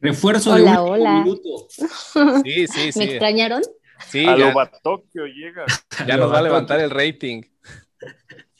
Refuerzo 0.00 0.54
de 0.54 0.62
Hola, 0.62 0.82
último 0.82 0.92
hola. 0.92 1.12
minuto. 1.24 1.66
Sí, 2.44 2.66
sí, 2.68 2.92
sí. 2.92 2.98
¿Me 3.00 3.04
extrañaron? 3.06 3.62
Sí, 4.08 4.26
a 4.26 4.36
ya, 4.36 4.48
lo 4.48 4.54
Batokio 4.54 5.24
llega. 5.26 5.64
ya 6.06 6.16
nos 6.16 6.30
va 6.32 6.38
a 6.38 6.42
levantar 6.42 6.78
el 6.80 6.90
rating. 6.90 7.42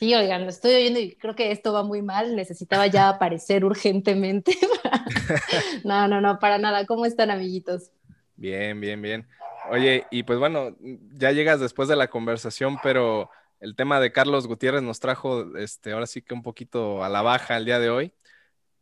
Sí, 0.05 0.15
oigan, 0.15 0.43
lo 0.43 0.51
estoy 0.51 0.75
oyendo 0.75 1.01
y 1.01 1.15
creo 1.15 1.35
que 1.35 1.51
esto 1.51 1.73
va 1.73 1.83
muy 1.83 2.03
mal. 2.03 2.37
Necesitaba 2.37 2.87
ya 2.89 3.09
aparecer 3.09 3.65
urgentemente. 3.65 4.55
no, 5.85 6.07
no, 6.09 6.21
no, 6.21 6.39
para 6.39 6.59
nada. 6.59 6.85
¿Cómo 6.85 7.07
están, 7.07 7.31
amiguitos? 7.31 7.91
Bien, 8.37 8.79
bien, 8.83 9.01
bien. 9.01 9.27
Oye, 9.71 10.05
y 10.11 10.25
pues 10.25 10.39
bueno, 10.39 10.77
ya 11.15 11.33
llegas 11.33 11.59
después 11.59 11.89
de 11.89 11.97
la 11.97 12.09
conversación, 12.09 12.77
pero 12.83 13.31
el 13.61 13.77
tema 13.77 13.99
de 13.99 14.13
Carlos 14.13 14.47
Gutiérrez 14.47 14.83
nos 14.83 15.01
trajo, 15.01 15.57
este, 15.57 15.93
ahora 15.93 16.07
sí 16.07 16.21
que 16.21 16.35
un 16.35 16.43
poquito 16.43 17.03
a 17.03 17.09
la 17.09 17.23
baja 17.23 17.57
el 17.57 17.65
día 17.65 17.79
de 17.79 17.89
hoy. 17.89 18.13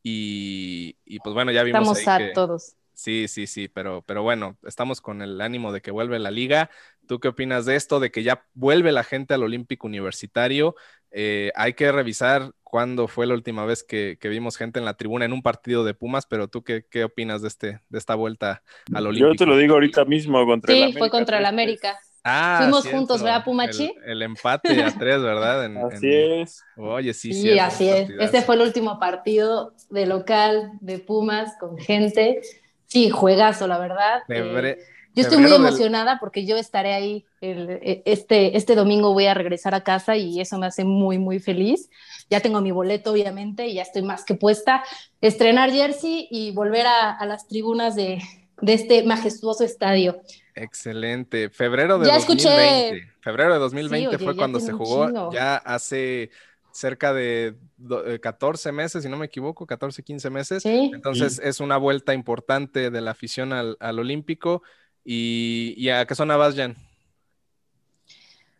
Y, 0.02 0.96
y 1.04 1.20
pues 1.20 1.34
bueno, 1.34 1.52
ya 1.52 1.62
vimos 1.62 1.82
Estamos 1.82 2.08
ahí 2.20 2.26
que- 2.26 2.32
todos. 2.34 2.74
Sí, 2.94 3.26
sí, 3.26 3.46
sí, 3.46 3.68
pero, 3.68 4.02
pero 4.02 4.22
bueno, 4.22 4.58
estamos 4.64 5.00
con 5.00 5.22
el 5.22 5.40
ánimo 5.40 5.72
de 5.72 5.80
que 5.80 5.90
vuelve 5.90 6.18
la 6.18 6.30
liga. 6.30 6.68
¿Tú 7.07 7.20
qué 7.20 7.28
opinas 7.28 7.66
de 7.66 7.76
esto? 7.76 8.00
De 8.00 8.11
que 8.11 8.22
ya 8.22 8.44
vuelve 8.55 8.92
la 8.92 9.05
gente 9.05 9.34
al 9.34 9.42
Olímpico 9.42 9.86
Universitario. 9.86 10.74
Eh, 11.11 11.53
hay 11.57 11.74
que 11.74 11.92
revisar 11.92 12.53
cuándo 12.62 13.07
fue 13.07 13.26
la 13.26 13.34
última 13.34 13.66
vez 13.66 13.84
que, 13.84 14.16
que 14.18 14.28
vimos 14.30 14.57
gente 14.57 14.78
en 14.78 14.86
la 14.86 14.94
tribuna 14.96 15.24
en 15.26 15.32
un 15.34 15.42
partido 15.42 15.84
de 15.84 15.92
Pumas, 15.94 16.24
pero 16.26 16.48
tú 16.48 16.64
qué, 16.64 16.86
qué 16.90 17.05
opinas 17.05 17.42
de, 17.42 17.48
este, 17.48 17.80
de 17.90 17.98
esta 17.98 18.14
vuelta 18.14 18.62
al 18.94 19.07
Olímpico? 19.07 19.32
Yo 19.34 19.36
te 19.38 19.46
lo 19.46 19.57
digo 19.59 19.74
ahorita 19.74 20.05
mismo 20.07 20.44
contra 20.46 20.72
el 20.72 20.78
Sí, 20.78 20.82
América. 20.84 20.98
fue 21.00 21.11
contra 21.11 21.36
el 21.36 21.42
tres, 21.42 21.53
América. 21.53 22.00
Ah, 22.24 22.57
Fuimos 22.62 22.82
cierto, 22.82 22.98
juntos, 22.98 23.22
¿verdad, 23.22 23.44
Pumachi? 23.44 23.94
El, 24.05 24.11
el 24.12 24.22
empate 24.22 24.82
a 24.82 24.90
tres, 24.96 25.20
¿verdad? 25.22 25.64
En-. 25.66 25.76
Así 25.76 26.07
en- 26.07 26.40
es. 26.40 26.62
Oye, 26.76 27.12
sí, 27.12 27.32
Sí, 27.32 27.42
cierto, 27.42 27.64
así 27.64 27.88
es. 27.88 27.94
partidazo. 27.96 28.24
Este 28.24 28.42
fue 28.42 28.55
el 28.55 28.61
último 28.62 28.98
partido 28.98 29.74
de 29.90 30.07
local 30.07 30.70
de 30.80 30.98
Pumas 30.98 31.57
con 31.59 31.76
gente. 31.78 32.40
Sí, 32.86 33.11
juegazo, 33.11 33.66
la 33.66 33.78
verdad. 33.78 34.22
Eh, 34.28 34.34
Febre- 34.34 34.78
yo 35.14 35.22
estoy 35.22 35.38
muy 35.38 35.44
febrero 35.48 35.62
del- 35.62 35.68
emocionada 35.68 36.18
porque 36.20 36.44
yo 36.46 36.56
estaré 36.56 36.94
ahí 36.94 37.24
el- 37.40 37.70
e- 37.70 38.02
este, 38.06 38.56
este 38.56 38.74
domingo 38.74 39.12
voy 39.12 39.26
a 39.26 39.34
regresar 39.34 39.74
a 39.74 39.82
casa 39.82 40.16
y 40.16 40.40
eso 40.40 40.58
me 40.58 40.66
hace 40.66 40.84
muy, 40.84 41.18
muy 41.18 41.38
feliz. 41.38 41.90
Ya 42.30 42.40
tengo 42.40 42.60
mi 42.60 42.70
boleto, 42.70 43.12
obviamente, 43.12 43.66
y 43.66 43.74
ya 43.74 43.82
estoy 43.82 44.02
más 44.02 44.24
que 44.24 44.34
puesta. 44.34 44.82
Estrenar 45.20 45.70
jersey 45.70 46.28
y 46.30 46.52
volver 46.52 46.86
a, 46.86 47.10
a 47.12 47.26
las 47.26 47.46
tribunas 47.48 47.94
de, 47.96 48.20
de 48.60 48.72
este 48.74 49.02
majestuoso 49.04 49.64
estadio. 49.64 50.20
Excelente. 50.54 51.50
Febrero 51.50 51.98
de 51.98 52.06
Ya 52.06 52.16
escuché- 52.16 52.48
2020. 52.50 53.12
Febrero 53.20 53.52
de 53.54 53.58
2020 53.60 54.10
Sí, 54.10 54.16
oye, 54.16 54.24
fue 54.24 54.36
cuando 54.36 54.60
se 54.60 54.72
jugó. 54.72 55.32
Ya 55.32 55.56
hace 55.56 56.30
cerca 56.72 57.12
de 57.12 57.54
do- 57.76 58.06
eh, 58.06 58.18
14 58.18 58.72
meses, 58.72 59.02
si 59.02 59.08
no 59.08 59.16
me 59.18 59.26
equivoco, 59.26 59.66
14, 59.66 60.02
15 60.02 60.30
meses. 60.30 60.62
Sí. 60.62 60.90
Entonces 60.94 61.38
es 61.42 61.60
una 61.60 61.76
vuelta 61.76 62.14
importante 62.14 62.90
de 62.90 63.00
la 63.02 63.10
afición 63.10 63.52
al, 63.52 63.76
al 63.80 63.98
Olímpico. 63.98 64.62
¿Y, 65.05 65.74
y 65.76 65.90
a 65.90 66.07
qué 66.07 66.14
zona 66.14 66.36
vas, 66.36 66.55
Jan? 66.55 66.76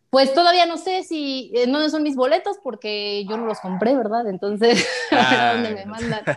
Pues 0.09 0.33
todavía 0.33 0.67
no 0.67 0.77
sé 0.77 1.03
si 1.03 1.51
eh, 1.55 1.65
no 1.65 1.89
son 1.89 2.03
mis 2.03 2.15
boletos 2.15 2.57
porque 2.63 3.25
yo 3.27 3.35
no 3.35 3.47
los 3.47 3.59
compré, 3.59 3.95
¿verdad? 3.95 4.27
Entonces, 4.27 4.87
a 5.11 5.53
dónde 5.53 5.73
me 5.73 5.85
mandan. 5.85 6.21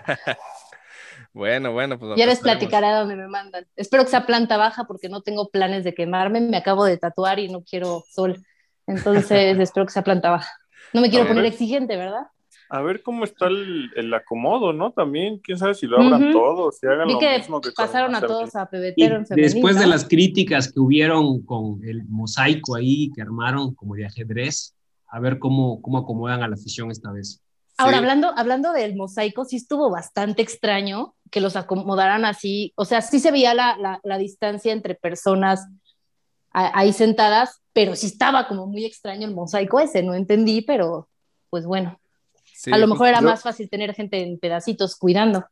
Bueno, 1.32 1.70
bueno, 1.70 1.98
pues 1.98 2.16
Ya 2.16 2.24
les 2.24 2.40
platicaré 2.40 2.86
a 2.86 3.00
dónde 3.00 3.14
me 3.14 3.28
mandan. 3.28 3.66
Espero 3.76 4.04
que 4.04 4.09
sea 4.09 4.24
planta 4.24 4.57
baja 4.57 4.84
porque 4.84 5.11
no 5.11 5.20
tengo 5.20 5.50
planes 5.50 5.84
de 5.84 5.92
quemarme. 5.92 6.40
Me 6.40 6.57
acabo 6.57 6.86
de 6.86 6.96
tatuar 6.96 7.38
y 7.38 7.48
no 7.48 7.62
quiero 7.62 8.04
sol. 8.09 8.42
Entonces, 8.86 9.59
espero 9.61 9.84
que 9.84 9.92
sea 9.92 10.02
planta 10.02 10.30
baja. 10.30 10.50
No 10.94 11.02
me 11.02 11.11
quiero 11.11 11.26
poner 11.28 11.44
exigente, 11.44 11.94
¿verdad? 11.98 12.22
A 12.68 12.82
ver 12.82 13.02
cómo 13.02 13.24
está 13.24 13.46
el, 13.46 13.90
el 13.94 14.12
acomodo, 14.12 14.72
¿no? 14.72 14.90
También, 14.92 15.38
quién 15.38 15.56
sabe 15.58 15.74
si 15.74 15.86
lo 15.86 16.00
abran 16.00 16.22
Ujú. 16.24 16.32
todos, 16.32 16.78
si 16.78 16.86
hagan 16.86 17.06
Vi 17.06 17.12
lo 17.14 17.18
que 17.20 17.38
mismo 17.38 17.60
que 17.60 17.70
pasaron 17.72 18.14
a 18.14 18.20
todos 18.20 18.56
a 18.56 18.64
Y 18.64 18.66
pebetero 18.66 19.16
en 19.16 19.26
femenil, 19.26 19.52
después 19.52 19.78
de 19.78 19.86
las 19.86 20.04
críticas 20.08 20.72
que 20.72 20.80
hubieron 20.80 21.42
con 21.42 21.80
el 21.84 22.04
mosaico 22.08 22.74
ahí 22.74 23.12
que 23.14 23.22
armaron 23.22 23.74
como 23.74 23.94
de 23.94 24.06
ajedrez, 24.06 24.74
a 25.08 25.20
ver 25.20 25.38
cómo, 25.38 25.80
cómo 25.80 25.98
acomodan 25.98 26.42
a 26.42 26.48
la 26.48 26.54
afición 26.54 26.90
esta 26.90 27.12
vez. 27.12 27.40
Ahora, 27.78 27.92
Sí. 27.94 27.98
hablando, 27.98 28.32
hablando 28.36 28.72
del 28.72 28.96
mosaico, 28.96 29.44
sí 29.44 29.56
estuvo 29.56 29.90
bastante 29.90 30.42
extraño 30.42 31.14
que 31.30 31.40
los 31.40 31.56
acomodaran 31.56 32.24
así. 32.24 32.72
O 32.74 32.84
sea, 32.84 33.02
sí 33.02 33.20
se 33.20 33.30
veía 33.30 33.54
la, 33.54 33.76
la, 33.76 34.00
la 34.02 34.18
distancia 34.18 34.72
entre 34.72 34.94
personas 34.94 35.68
a- 36.52 36.76
ahí 36.76 36.92
sentadas, 36.92 37.60
pero 37.74 37.94
sí 37.94 38.06
estaba 38.06 38.48
como 38.48 38.66
muy 38.66 38.86
extraño 38.86 39.28
el 39.28 39.34
mosaico 39.34 39.78
ese. 39.78 40.02
No 40.02 40.14
entendí, 40.14 40.62
pero 40.62 41.08
pues 41.50 41.66
bueno. 41.66 42.00
Sí, 42.57 42.72
a 42.72 42.78
lo 42.78 42.86
mejor 42.86 43.09
era 43.09 43.20
yo- 43.20 43.26
más 43.26 43.42
fácil 43.42 43.68
tener 43.68 43.92
gente 43.94 44.22
en 44.22 44.38
pedacitos 44.38 44.96
cuidando. 44.96 45.44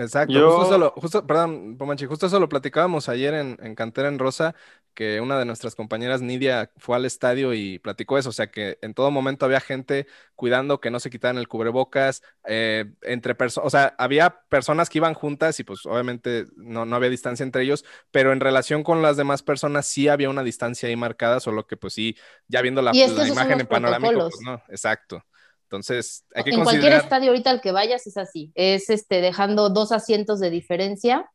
Exacto, 0.00 0.32
Yo- 0.32 0.52
justo 0.52 0.66
eso 0.66 0.78
lo, 0.78 0.90
justo, 0.92 1.26
perdón, 1.26 1.76
Pomanchi, 1.76 2.06
justo 2.06 2.26
eso 2.26 2.38
lo 2.38 2.48
platicábamos 2.48 3.08
ayer 3.08 3.34
en, 3.34 3.58
en 3.60 3.74
Cantera 3.74 4.06
en 4.06 4.20
Rosa, 4.20 4.54
que 4.94 5.20
una 5.20 5.36
de 5.40 5.44
nuestras 5.44 5.74
compañeras, 5.74 6.22
Nidia, 6.22 6.70
fue 6.76 6.94
al 6.94 7.04
estadio 7.04 7.52
y 7.52 7.80
platicó 7.80 8.16
eso, 8.16 8.28
o 8.28 8.32
sea 8.32 8.48
que 8.48 8.78
en 8.80 8.94
todo 8.94 9.10
momento 9.10 9.44
había 9.44 9.58
gente 9.58 10.06
cuidando 10.36 10.80
que 10.80 10.92
no 10.92 11.00
se 11.00 11.10
quitaran 11.10 11.36
el 11.36 11.48
cubrebocas, 11.48 12.22
eh, 12.46 12.84
entre 13.02 13.34
personas, 13.34 13.66
o 13.66 13.70
sea, 13.70 13.96
había 13.98 14.42
personas 14.48 14.88
que 14.88 14.98
iban 14.98 15.14
juntas 15.14 15.58
y 15.58 15.64
pues 15.64 15.84
obviamente 15.84 16.46
no, 16.54 16.84
no 16.84 16.94
había 16.94 17.10
distancia 17.10 17.42
entre 17.42 17.64
ellos, 17.64 17.84
pero 18.12 18.32
en 18.32 18.38
relación 18.38 18.84
con 18.84 19.02
las 19.02 19.16
demás 19.16 19.42
personas 19.42 19.86
sí 19.86 20.06
había 20.06 20.30
una 20.30 20.44
distancia 20.44 20.88
ahí 20.88 20.94
marcada, 20.94 21.40
solo 21.40 21.66
que 21.66 21.76
pues 21.76 21.94
sí, 21.94 22.16
ya 22.46 22.62
viendo 22.62 22.82
la, 22.82 22.92
imagen 22.94 23.60
en 23.60 23.66
panorámico, 23.66 24.28
pues 24.30 24.40
no, 24.44 24.62
exacto. 24.68 25.24
Entonces, 25.68 26.24
hay 26.34 26.44
que 26.44 26.50
en 26.50 26.56
cualquier 26.56 26.80
considerar... 26.80 27.04
estadio 27.04 27.28
ahorita 27.28 27.50
al 27.50 27.60
que 27.60 27.72
vayas 27.72 28.06
es 28.06 28.16
así, 28.16 28.50
es 28.54 28.88
este 28.88 29.20
dejando 29.20 29.68
dos 29.68 29.92
asientos 29.92 30.40
de 30.40 30.48
diferencia 30.48 31.30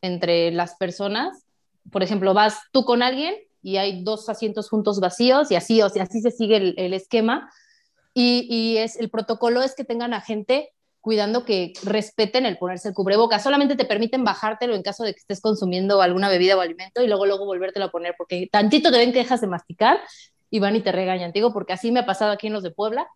entre 0.00 0.50
las 0.52 0.76
personas. 0.76 1.44
Por 1.92 2.02
ejemplo, 2.02 2.32
vas 2.32 2.60
tú 2.72 2.86
con 2.86 3.02
alguien 3.02 3.34
y 3.60 3.76
hay 3.76 4.02
dos 4.02 4.30
asientos 4.30 4.70
juntos 4.70 5.00
vacíos 5.00 5.50
y 5.50 5.56
así, 5.56 5.82
o 5.82 5.90
sea, 5.90 6.04
así 6.04 6.22
se 6.22 6.30
sigue 6.30 6.56
el, 6.56 6.74
el 6.78 6.94
esquema. 6.94 7.50
Y, 8.14 8.46
y 8.48 8.78
es 8.78 8.96
el 8.96 9.10
protocolo 9.10 9.62
es 9.62 9.74
que 9.74 9.84
tengan 9.84 10.14
a 10.14 10.22
gente 10.22 10.70
cuidando 11.02 11.44
que 11.44 11.74
respeten 11.82 12.46
el 12.46 12.56
ponerse 12.56 12.88
el 12.88 12.94
cubreboca. 12.94 13.38
Solamente 13.38 13.76
te 13.76 13.84
permiten 13.84 14.24
bajártelo 14.24 14.74
en 14.74 14.82
caso 14.82 15.04
de 15.04 15.12
que 15.12 15.20
estés 15.20 15.42
consumiendo 15.42 16.00
alguna 16.00 16.30
bebida 16.30 16.56
o 16.56 16.62
alimento 16.62 17.02
y 17.02 17.06
luego 17.06 17.26
luego 17.26 17.44
volvértelo 17.44 17.84
a 17.84 17.90
poner 17.90 18.14
porque 18.16 18.48
tantito 18.50 18.90
te 18.90 18.96
ven 18.96 19.12
que 19.12 19.18
dejas 19.18 19.42
de 19.42 19.46
masticar 19.46 20.00
y 20.48 20.60
van 20.60 20.74
y 20.74 20.80
te 20.80 20.92
regañan, 20.92 21.32
te 21.32 21.40
digo, 21.40 21.52
porque 21.52 21.74
así 21.74 21.92
me 21.92 22.00
ha 22.00 22.06
pasado 22.06 22.32
aquí 22.32 22.46
en 22.46 22.54
los 22.54 22.62
de 22.62 22.70
Puebla 22.70 23.06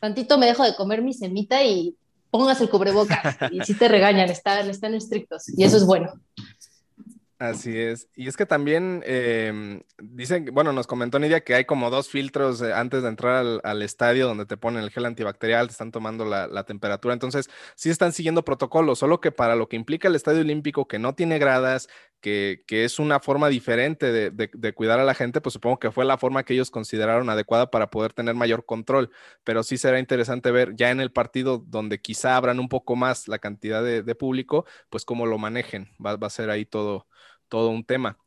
tantito 0.00 0.38
me 0.38 0.46
dejo 0.46 0.64
de 0.64 0.74
comer 0.74 1.02
mi 1.02 1.14
semita 1.14 1.62
y 1.64 1.96
pongas 2.30 2.60
el 2.60 2.68
cubrebocas. 2.68 3.36
Y 3.52 3.60
sí 3.62 3.74
te 3.74 3.88
regañan, 3.88 4.28
están, 4.30 4.68
están 4.68 4.94
estrictos. 4.94 5.48
Y 5.56 5.64
eso 5.64 5.76
es 5.76 5.84
bueno. 5.84 6.12
Así 7.38 7.78
es. 7.78 8.08
Y 8.16 8.28
es 8.28 8.36
que 8.36 8.46
también 8.46 9.02
eh, 9.04 9.82
dicen, 9.98 10.46
bueno, 10.52 10.72
nos 10.72 10.86
comentó 10.86 11.18
Nidia 11.18 11.44
que 11.44 11.54
hay 11.54 11.66
como 11.66 11.90
dos 11.90 12.08
filtros 12.08 12.62
eh, 12.62 12.72
antes 12.72 13.02
de 13.02 13.10
entrar 13.10 13.34
al, 13.34 13.60
al 13.62 13.82
estadio 13.82 14.26
donde 14.26 14.46
te 14.46 14.56
ponen 14.56 14.82
el 14.82 14.90
gel 14.90 15.04
antibacterial, 15.04 15.66
te 15.66 15.72
están 15.72 15.92
tomando 15.92 16.24
la, 16.24 16.46
la 16.46 16.64
temperatura. 16.64 17.12
Entonces, 17.12 17.50
sí 17.74 17.90
están 17.90 18.14
siguiendo 18.14 18.42
protocolos, 18.42 18.98
solo 18.98 19.20
que 19.20 19.32
para 19.32 19.54
lo 19.54 19.68
que 19.68 19.76
implica 19.76 20.08
el 20.08 20.14
Estadio 20.14 20.40
Olímpico, 20.40 20.88
que 20.88 20.98
no 20.98 21.14
tiene 21.14 21.38
gradas, 21.38 21.88
que, 22.20 22.64
que 22.66 22.84
es 22.84 22.98
una 22.98 23.20
forma 23.20 23.48
diferente 23.48 24.10
de, 24.12 24.30
de- 24.30 24.50
de 24.52 24.72
cuidar 24.74 24.98
a 25.00 25.04
la 25.04 25.14
gente, 25.14 25.40
pues 25.40 25.52
supongo 25.54 25.78
que 25.78 25.90
fue 25.92 26.04
la 26.04 26.18
forma 26.18 26.44
que 26.44 26.54
ellos 26.54 26.70
consideraron 26.70 27.30
adecuada 27.30 27.70
para 27.70 27.88
poder 27.90 28.12
tener 28.12 28.34
mayor 28.34 28.64
control. 28.66 29.10
Pero 29.44 29.62
sí 29.62 29.78
será 29.78 29.98
interesante 29.98 30.50
ver 30.50 30.74
ya 30.76 30.90
en 30.90 31.00
el 31.00 31.12
partido 31.12 31.58
donde 31.66 32.00
quizá 32.00 32.36
abran 32.36 32.58
un 32.60 32.68
poco 32.68 32.96
más 32.96 33.28
la 33.28 33.38
cantidad 33.38 33.82
de, 33.82 34.02
de 34.02 34.14
público, 34.14 34.64
pues 34.90 35.04
cómo 35.04 35.26
lo 35.26 35.38
manejen. 35.38 35.88
Va, 36.04 36.16
va 36.16 36.26
a 36.28 36.30
ser 36.30 36.50
ahí 36.50 36.64
todo 36.66 37.06
todo 37.48 37.68
un 37.70 37.84
tema. 37.84 38.18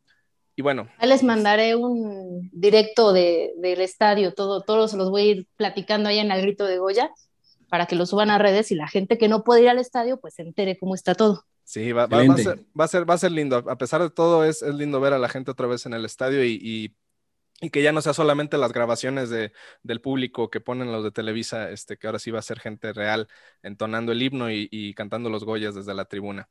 Y 0.55 0.61
bueno, 0.61 0.89
les 1.01 1.23
mandaré 1.23 1.75
un 1.75 2.49
directo 2.51 3.13
de, 3.13 3.53
del 3.57 3.79
estadio, 3.81 4.33
todo, 4.33 4.61
todos 4.61 4.93
los 4.93 5.09
voy 5.09 5.21
a 5.21 5.25
ir 5.25 5.47
platicando 5.55 6.09
ahí 6.09 6.19
en 6.19 6.31
el 6.31 6.41
grito 6.41 6.65
de 6.65 6.77
Goya 6.79 7.09
para 7.69 7.85
que 7.85 7.95
lo 7.95 8.05
suban 8.05 8.29
a 8.29 8.37
redes 8.37 8.71
y 8.71 8.75
la 8.75 8.87
gente 8.87 9.17
que 9.17 9.29
no 9.29 9.43
puede 9.43 9.61
ir 9.63 9.69
al 9.69 9.79
estadio 9.79 10.19
pues 10.19 10.33
se 10.35 10.41
entere 10.41 10.77
cómo 10.77 10.95
está 10.95 11.15
todo. 11.15 11.45
Sí, 11.73 11.91
va, 11.91 12.07
va- 12.07 12.23
va 12.23 12.33
a 12.33 12.37
ser, 12.37 12.59
va, 12.79 12.85
a 12.85 12.87
ser, 12.87 13.09
va 13.09 13.13
a 13.13 13.17
ser 13.17 13.31
lindo. 13.31 13.57
A 13.57 13.77
pesar 13.77 14.01
de 14.01 14.09
todo, 14.09 14.43
es, 14.45 14.61
es 14.61 14.73
lindo 14.75 14.99
ver 14.99 15.13
a 15.13 15.19
la 15.19 15.29
gente 15.29 15.51
otra 15.51 15.67
vez 15.67 15.85
en 15.85 15.93
el 15.93 16.05
estadio 16.05 16.43
y, 16.43 16.59
y 16.61 16.95
y 17.61 17.71
que 17.71 17.83
ya 17.83 17.91
no 17.91 18.01
sea 18.01 18.13
solamente 18.13 18.57
las 18.57 18.71
grabaciones 18.71 19.29
de, 19.29 19.51
del 19.83 19.99
público 20.01 20.49
que 20.49 20.61
ponen 20.61 20.91
los 20.93 21.03
de 21.03 21.11
Televisa, 21.11 21.69
este, 21.71 21.97
que 21.97 22.07
ahora 22.07 22.19
sí 22.19 22.31
va 22.31 22.39
a 22.39 22.41
ser 22.41 22.59
gente 22.59 22.93
real 22.93 23.27
entonando 23.63 24.13
el 24.13 24.21
himno 24.21 24.49
y, 24.49 24.69
y 24.71 24.93
cantando 24.93 25.29
los 25.29 25.43
Goyas 25.43 25.75
desde 25.75 25.93
la 25.93 26.05
tribuna. 26.05 26.49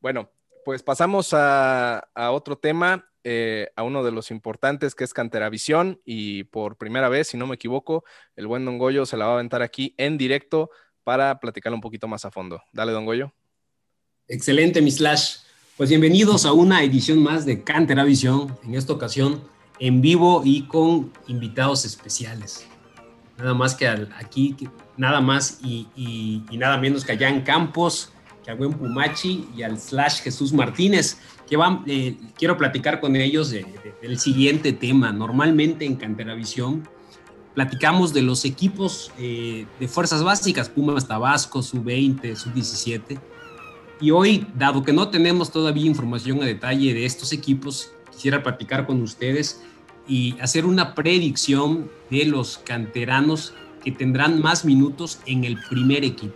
Bueno, 0.00 0.32
pues 0.64 0.82
pasamos 0.82 1.34
a, 1.34 1.98
a 2.14 2.30
otro 2.32 2.56
tema, 2.58 3.10
eh, 3.24 3.68
a 3.76 3.82
uno 3.82 4.02
de 4.02 4.12
los 4.12 4.30
importantes 4.30 4.94
que 4.94 5.04
es 5.04 5.12
Canteravisión 5.14 6.00
y 6.06 6.44
por 6.44 6.78
primera 6.78 7.10
vez, 7.10 7.28
si 7.28 7.36
no 7.36 7.46
me 7.46 7.56
equivoco, 7.56 8.04
el 8.36 8.46
buen 8.46 8.64
Don 8.64 8.78
Goyo 8.78 9.06
se 9.06 9.18
la 9.18 9.26
va 9.26 9.32
a 9.32 9.34
aventar 9.34 9.62
aquí 9.62 9.94
en 9.98 10.18
directo 10.18 10.70
para 11.04 11.38
platicar 11.40 11.74
un 11.74 11.82
poquito 11.82 12.08
más 12.08 12.24
a 12.24 12.30
fondo. 12.30 12.62
Dale, 12.72 12.92
Don 12.92 13.04
Goyo. 13.04 13.34
Excelente, 14.34 14.80
mi 14.80 14.92
slash. 14.92 15.38
Pues 15.76 15.88
bienvenidos 15.90 16.46
a 16.46 16.52
una 16.52 16.84
edición 16.84 17.20
más 17.20 17.44
de 17.44 17.64
Canteravisión, 17.64 18.56
en 18.62 18.76
esta 18.76 18.92
ocasión 18.92 19.42
en 19.80 20.00
vivo 20.00 20.42
y 20.44 20.68
con 20.68 21.10
invitados 21.26 21.84
especiales. 21.84 22.64
Nada 23.36 23.54
más 23.54 23.74
que 23.74 23.88
aquí, 23.88 24.54
nada 24.96 25.20
más 25.20 25.58
y, 25.64 26.44
nada 26.52 26.76
menos 26.76 27.04
que 27.04 27.10
allá 27.10 27.28
en 27.28 27.40
Campos, 27.40 28.12
que 28.44 28.52
al 28.52 28.56
buen 28.58 28.72
Pumachi 28.72 29.48
y 29.56 29.62
al 29.64 29.80
slash 29.80 30.20
Jesús 30.20 30.52
Martínez, 30.52 31.18
que 31.48 31.56
van, 31.56 31.82
eh, 31.88 32.16
quiero 32.38 32.56
platicar 32.56 33.00
con 33.00 33.16
ellos 33.16 33.50
de- 33.50 33.64
de- 33.64 33.94
del 34.00 34.16
siguiente 34.20 34.72
tema. 34.72 35.10
Normalmente 35.10 35.84
en 35.86 35.96
Canteravisión 35.96 36.86
platicamos 37.56 38.12
de 38.14 38.22
los 38.22 38.44
equipos 38.44 39.10
eh, 39.18 39.66
de 39.80 39.88
fuerzas 39.88 40.22
básicas, 40.22 40.68
Pumas 40.68 41.08
Tabasco, 41.08 41.62
Sub-20, 41.62 42.36
Sub-17. 42.36 43.18
Y 44.00 44.10
hoy, 44.12 44.46
dado 44.54 44.82
que 44.82 44.92
no 44.92 45.08
tenemos 45.08 45.50
todavía 45.50 45.84
información 45.84 46.42
a 46.42 46.46
detalle 46.46 46.94
de 46.94 47.04
estos 47.04 47.32
equipos, 47.32 47.92
quisiera 48.10 48.42
platicar 48.42 48.86
con 48.86 49.02
ustedes 49.02 49.62
y 50.08 50.38
hacer 50.40 50.64
una 50.64 50.94
predicción 50.94 51.90
de 52.08 52.24
los 52.24 52.58
canteranos 52.58 53.52
que 53.84 53.92
tendrán 53.92 54.40
más 54.40 54.64
minutos 54.64 55.20
en 55.26 55.44
el 55.44 55.58
primer 55.68 56.04
equipo. 56.04 56.34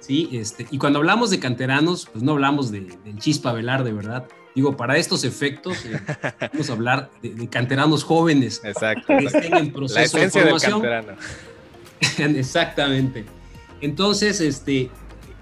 ¿Sí? 0.00 0.28
Este, 0.32 0.66
y 0.70 0.78
cuando 0.78 1.00
hablamos 1.00 1.30
de 1.30 1.38
canteranos, 1.38 2.08
pues 2.10 2.22
no 2.22 2.32
hablamos 2.32 2.70
de, 2.70 2.80
del 3.04 3.18
Chispa 3.18 3.52
Velarde, 3.52 3.92
¿verdad? 3.92 4.26
Digo, 4.54 4.76
para 4.76 4.96
estos 4.96 5.24
efectos, 5.24 5.84
eh, 5.84 6.00
vamos 6.52 6.70
a 6.70 6.72
hablar 6.72 7.10
de, 7.20 7.34
de 7.34 7.48
canteranos 7.48 8.04
jóvenes 8.04 8.60
Exacto. 8.64 9.06
que 9.18 9.26
estén 9.26 9.56
en 9.56 9.66
La 9.66 9.72
proceso 9.72 10.16
de 10.16 10.22
del 10.22 10.30
formación. 10.30 10.82
Exactamente. 12.36 13.24
Entonces, 13.80 14.40
este, 14.40 14.90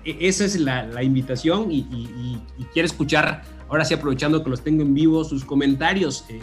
esa 0.07 0.45
es 0.45 0.59
la, 0.61 0.87
la 0.87 1.03
invitación 1.03 1.71
y, 1.73 1.79
y- 1.79 2.43
quiero 2.73 2.87
escuchar, 2.87 3.43
ahora 3.69 3.85
sí 3.85 3.95
aprovechando 3.95 4.43
que 4.43 4.51
los 4.51 4.63
tengo 4.63 4.83
en 4.83 4.95
vivo, 4.95 5.25
sus 5.25 5.45
comentarios. 5.45 6.25
Eh, 6.29 6.41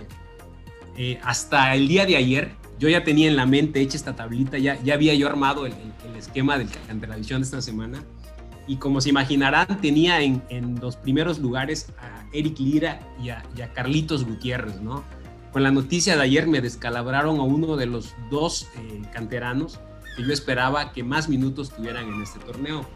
eh, 0.97 1.19
hasta 1.23 1.73
el 1.75 1.87
día 1.87 2.05
de 2.05 2.15
ayer, 2.15 2.51
yo 2.79 2.89
ya 2.89 3.03
tenía 3.03 3.27
en 3.27 3.35
la 3.35 3.45
mente 3.45 3.81
hecha 3.81 3.97
esta 3.97 4.15
tablita, 4.15 4.57
ya, 4.57 4.81
ya 4.83 4.93
había 4.93 5.13
yo 5.15 5.27
armado 5.27 5.65
el, 5.65 5.73
esquema 6.17 6.57
del 6.57 6.69
Canteravisión 6.87 7.41
de 7.41 7.45
esta 7.45 7.61
semana. 7.61 8.03
Y 8.67 8.77
como 8.77 9.01
se 9.01 9.09
imaginarán, 9.09 9.81
tenía 9.81 10.21
en, 10.21 10.41
los 10.81 10.95
primeros 10.95 11.39
lugares 11.39 11.87
a 11.99 12.25
Eric 12.31 12.59
Lira 12.59 12.99
y 13.21 13.29
a, 13.29 13.43
y 13.57 13.61
a 13.61 13.73
Carlitos 13.73 14.25
Gutiérrez, 14.25 14.79
¿no? 14.81 15.03
Con 15.51 15.63
la 15.63 15.71
noticia 15.71 16.15
de 16.15 16.23
ayer 16.23 16.47
me 16.47 16.61
descalabraron 16.61 17.39
a 17.39 17.43
uno 17.43 17.75
de 17.75 17.85
los 17.85 18.15
dos 18.31 18.67
eh, 18.77 19.01
canteranos 19.13 19.79
que 20.15 20.23
yo 20.23 20.31
esperaba 20.31 20.93
que 20.93 21.03
más 21.03 21.29
minutos 21.29 21.69
tuvieran 21.71 22.07
en 22.07 22.21
este 22.21 22.39
torneo. 22.39 22.87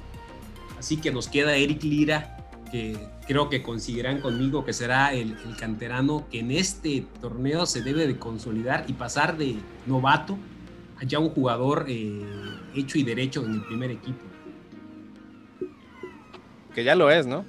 Así 0.77 0.97
que 0.97 1.11
nos 1.11 1.27
queda 1.27 1.55
Eric 1.55 1.83
Lira, 1.83 2.37
que 2.71 2.97
creo 3.25 3.49
que 3.49 3.63
conseguirán 3.63 4.21
conmigo 4.21 4.65
que 4.65 4.73
será 4.73 5.13
el, 5.13 5.37
el 5.45 5.55
canterano 5.57 6.27
que 6.29 6.39
en 6.39 6.51
este 6.51 7.05
torneo 7.21 7.65
se 7.65 7.81
debe 7.81 8.07
de 8.07 8.17
consolidar 8.17 8.85
y 8.87 8.93
pasar 8.93 9.37
de 9.37 9.55
novato 9.85 10.37
a 10.99 11.03
ya 11.05 11.19
un 11.19 11.29
jugador 11.29 11.85
eh, 11.87 12.21
hecho 12.75 12.97
y 12.97 13.03
derecho 13.03 13.45
en 13.45 13.53
el 13.53 13.61
primer 13.65 13.91
equipo. 13.91 14.23
Que 16.73 16.83
ya 16.83 16.95
lo 16.95 17.09
es, 17.09 17.25
¿no? 17.25 17.45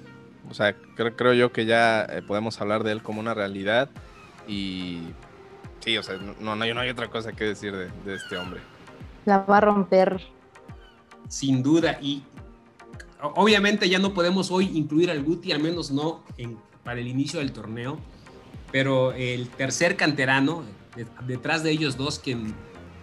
O 0.50 0.54
sea, 0.54 0.74
creo, 0.94 1.14
creo 1.16 1.34
yo 1.34 1.52
que 1.52 1.66
ya 1.66 2.02
eh, 2.04 2.22
podemos 2.22 2.60
hablar 2.60 2.82
de 2.82 2.92
él 2.92 3.02
como 3.02 3.20
una 3.20 3.34
realidad 3.34 3.90
y 4.46 5.00
sí, 5.80 5.98
o 5.98 6.02
sea, 6.02 6.16
no, 6.40 6.56
no, 6.56 6.64
hay, 6.64 6.72
no 6.72 6.80
hay 6.80 6.88
otra 6.88 7.08
cosa 7.08 7.32
que 7.32 7.44
decir 7.44 7.76
de, 7.76 7.90
de 8.06 8.14
este 8.14 8.38
hombre. 8.38 8.60
La 9.26 9.38
va 9.40 9.58
a 9.58 9.60
romper. 9.60 10.22
sin 11.28 11.62
duda. 11.62 11.98
Y 12.00 12.22
obviamente 13.22 13.88
ya 13.88 13.98
no 13.98 14.14
podemos 14.14 14.50
hoy 14.50 14.70
incluir 14.74 15.10
al 15.10 15.22
Guti, 15.22 15.52
al 15.52 15.60
menos 15.60 15.90
no 15.90 16.22
en- 16.36 16.58
para 16.84 17.00
el 17.00 17.06
inicio 17.08 17.40
del 17.40 17.52
torneo. 17.52 17.98
Pero 18.72 19.12
el 19.12 19.48
tercer 19.48 19.96
canterano, 19.96 20.62
de- 20.96 21.06
detrás 21.26 21.62
de 21.62 21.70
ellos 21.70 21.96
dos, 21.96 22.18
que 22.18 22.36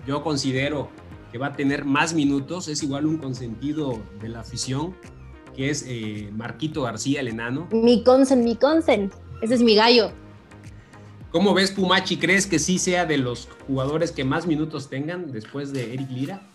yo 0.08 0.24
considero 0.24 0.90
que 1.32 1.38
va 1.38 1.48
a 1.48 1.54
tener 1.54 1.86
más 1.86 2.14
minutos, 2.14 2.68
es 2.68 2.82
igual 2.84 3.06
un 3.06 3.18
consentido 3.18 4.00
de 4.22 4.30
la 4.30 4.42
afición, 4.42 4.96
que 5.56 5.70
es 5.70 5.84
eh, 5.88 6.30
Marquito 6.36 6.82
García, 6.84 7.22
el 7.22 7.28
enano. 7.30 7.68
Mi 7.72 8.04
consen, 8.04 8.44
mi 8.44 8.56
consen. 8.56 9.12
Ese 9.42 9.56
es 9.56 9.62
mi 9.64 9.76
gallo. 9.76 10.12
¿Cómo 11.32 11.54
ves, 11.54 11.72
Pumachi? 11.72 12.18
¿Crees 12.18 12.48
que 12.48 12.60
sí 12.60 12.78
sea 12.80 13.06
de 13.06 13.18
los 13.18 13.50
jugadores 13.68 14.12
que 14.12 14.24
más 14.24 14.48
minutos 14.48 14.90
tengan 14.90 15.32
después 15.32 15.74
de 15.74 15.94
Eric 15.94 16.10
Lira? 16.10 16.48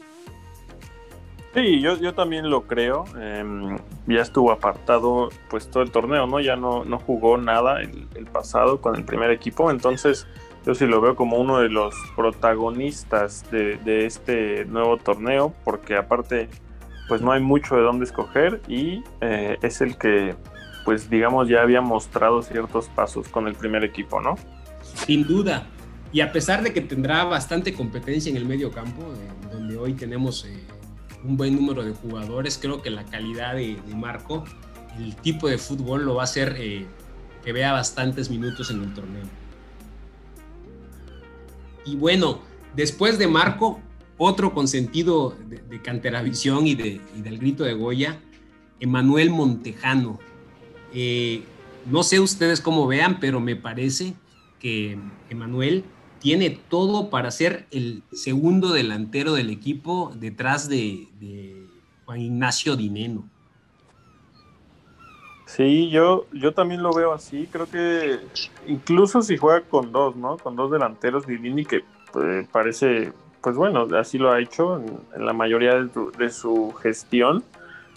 Sí, 1.55 1.81
yo, 1.81 1.97
yo 1.97 2.15
también 2.15 2.49
lo 2.49 2.67
creo. 2.67 3.05
em, 3.21 3.77
ya 4.07 4.23
estuvo 4.23 4.53
apartado 4.53 5.31
pues 5.49 5.69
todo 5.69 5.83
el 5.83 5.91
torneo, 5.91 6.27
¿no? 6.27 6.41
Ya 6.41 6.57
no, 6.57 6.85
no 6.85 6.99
jugó 6.99 7.39
nada 7.39 7.81
el, 7.83 8.07
el 8.15 8.27
pasado 8.27 8.81
con 8.81 8.95
el 8.97 9.05
primer 9.05 9.31
equipo. 9.31 9.71
Entonces, 9.71 10.27
yo 10.67 10.75
sí 10.75 10.87
lo 10.87 11.01
veo 11.01 11.17
como 11.17 11.39
uno 11.39 11.59
de 11.59 11.69
los 11.71 11.95
protagonistas 12.15 13.51
de, 13.51 14.05
este 14.05 14.67
nuevo 14.67 14.99
torneo, 14.99 15.55
porque 15.65 15.97
aparte, 15.97 16.49
pues 17.09 17.23
no 17.23 17.33
hay 17.33 17.41
mucho 17.41 17.77
de 17.77 17.83
dónde 17.83 18.05
escoger 18.05 18.61
y 18.69 19.03
eh, 19.23 19.57
es 19.63 19.81
el 19.81 19.97
que, 19.97 20.37
pues 20.85 21.09
digamos, 21.09 21.49
ya 21.49 21.63
había 21.63 21.81
mostrado 21.81 22.43
ciertos 22.43 22.89
pasos 22.89 23.29
con 23.29 23.49
el 23.49 23.55
primer 23.55 23.85
equipo, 23.85 24.21
¿no? 24.21 24.37
Sin 24.83 25.27
duda. 25.27 25.67
Y 26.13 26.21
a 26.21 26.33
pesar 26.33 26.63
de 26.63 26.73
que 26.73 26.81
tendrá 26.81 27.25
bastante 27.25 27.73
competencia 27.73 28.31
en 28.31 28.37
el 28.37 28.45
medio 28.45 28.71
campo, 28.71 29.03
eh, 29.15 29.49
donde 29.53 29.79
hoy 29.79 29.95
tenemos 29.95 30.45
eh, 30.45 30.63
un 31.25 31.37
buen 31.37 31.55
número 31.55 31.85
de 31.85 31.93
jugadores, 31.93 32.59
creo 32.61 32.83
que 32.83 32.91
la 32.91 33.05
calidad 33.05 33.55
de, 33.55 33.79
Marco, 33.95 34.45
el 34.99 35.15
tipo 35.17 35.49
de 35.49 35.59
fútbol 35.59 36.05
lo 36.05 36.17
va 36.17 36.23
a 36.23 36.25
hacer 36.25 36.57
eh, 36.59 36.87
que 37.45 37.53
vea 37.53 37.73
bastantes 37.73 38.31
minutos 38.31 38.71
en 38.71 38.83
el 38.83 38.95
torneo. 38.95 39.25
Y 41.85 41.97
bueno, 41.97 42.41
después 42.75 43.19
de 43.19 43.27
Marco, 43.27 43.81
otro 44.19 44.53
consentido 44.53 45.35
de, 45.49 45.59
de 45.59 45.83
Canteravisión 45.83 46.67
y, 46.67 46.75
de, 46.75 47.01
del 47.17 47.39
grito 47.39 47.65
de 47.65 47.75
Goya, 47.75 48.21
Emanuel 48.81 49.31
Montejano. 49.31 50.19
Eh, 50.93 51.43
no 51.87 52.03
sé 52.03 52.21
ustedes 52.21 52.61
cómo 52.61 52.87
vean, 52.87 53.21
pero 53.21 53.41
me 53.41 53.57
parece 53.57 54.15
que 54.59 54.99
Emanuel 55.31 55.85
tiene 56.21 56.51
todo 56.69 57.11
para 57.11 57.31
ser 57.31 57.67
el 57.71 58.03
segundo 58.13 58.73
delantero 58.73 59.33
del 59.33 59.51
equipo 59.51 60.13
detrás 60.15 60.69
de, 60.69 61.09
Juan 62.05 62.21
Ignacio 62.21 62.77
Dineno. 62.77 63.25
Sí, 65.47 65.91
yo, 65.91 66.27
yo 66.33 66.53
también 66.53 66.83
lo 66.83 66.93
veo 66.93 67.13
así. 67.13 67.49
Creo 67.51 67.69
que 67.69 68.21
incluso 68.69 69.23
si 69.23 69.37
juega 69.37 69.63
con 69.63 69.91
dos, 69.91 70.15
¿no? 70.15 70.37
Con 70.39 70.55
dos 70.55 70.71
delanteros, 70.71 71.27
Vivini, 71.27 71.65
que 71.65 71.83
eh, 72.23 72.47
parece, 72.53 73.13
pues 73.41 73.57
bueno, 73.57 73.89
así 73.97 74.19
lo 74.19 74.31
ha 74.31 74.41
hecho 74.41 74.81
en, 75.17 75.25
la 75.25 75.33
mayoría 75.33 75.75
de 75.75 75.93
su, 75.93 76.13
de 76.13 76.31
su 76.31 76.73
gestión. 76.75 77.43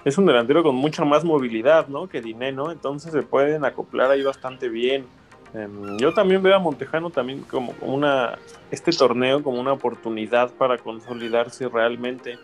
Es 0.05 0.17
un 0.17 0.25
delantero 0.25 0.63
con 0.63 0.75
mucha 0.75 1.05
más 1.05 1.23
movilidad, 1.23 1.87
¿no? 1.87 2.07
Que 2.07 2.21
Dineno, 2.21 2.71
entonces 2.71 3.11
se 3.11 3.21
pueden 3.21 3.65
acoplar 3.65 4.11
ahí 4.11 4.23
bastante 4.23 4.69
bien. 4.69 5.05
Em, 5.53 5.97
yo 5.97 6.13
también 6.13 6.41
veo 6.41 6.55
a 6.55 6.59
Montejano 6.59 7.09
también 7.09 7.41
como 7.41 7.73
una, 7.81 8.39
este 8.71 8.91
torneo 8.91 9.43
como 9.43 9.59
una 9.59 9.73
oportunidad 9.73 10.51
para 10.51 10.77
consolidarse 10.77 11.67
realmente, 11.69 12.39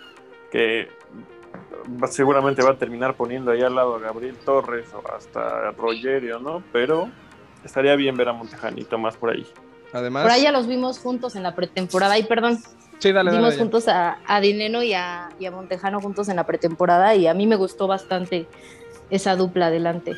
que 0.51 0.89
seguramente 2.09 2.61
va 2.61 2.71
a 2.71 2.77
terminar 2.77 3.15
poniendo 3.15 3.51
ahí 3.51 3.61
al 3.61 3.75
lado 3.75 3.95
a 3.95 3.99
Gabriel 3.99 4.35
Torres 4.45 4.89
o 4.93 5.01
hasta 5.11 5.69
a 5.69 5.71
Rogerio, 5.71 6.39
¿no? 6.39 6.63
Pero 6.71 7.09
estaría 7.63 7.95
bien 7.95 8.15
ver 8.15 8.29
a 8.29 8.33
Montejanito 8.33 8.97
más 8.97 9.17
por 9.17 9.31
ahí. 9.31 9.45
Además, 9.91 10.23
Por 10.23 10.31
ahí 10.31 10.43
ya 10.43 10.51
los 10.51 10.67
vimos 10.67 10.99
juntos 10.99 11.35
en 11.35 11.41
la 11.41 11.55
pretemporada. 11.55 12.17
Y 12.19 12.23
perdón, 12.23 12.59
sí, 12.99 13.11
dale, 13.11 13.31
vimos 13.31 13.49
dale, 13.49 13.57
juntos 13.57 13.87
a, 13.87 14.19
a 14.27 14.39
Dineno 14.39 14.83
y 14.83 14.93
a, 14.93 15.29
y 15.39 15.47
a 15.47 15.51
Montejano 15.51 15.99
juntos 15.99 16.29
en 16.29 16.35
la 16.35 16.45
pretemporada. 16.45 17.15
Y 17.15 17.25
a 17.25 17.33
mí 17.33 17.47
me 17.47 17.55
gustó 17.55 17.87
bastante 17.87 18.47
esa 19.09 19.35
dupla 19.35 19.67
adelante. 19.67 20.13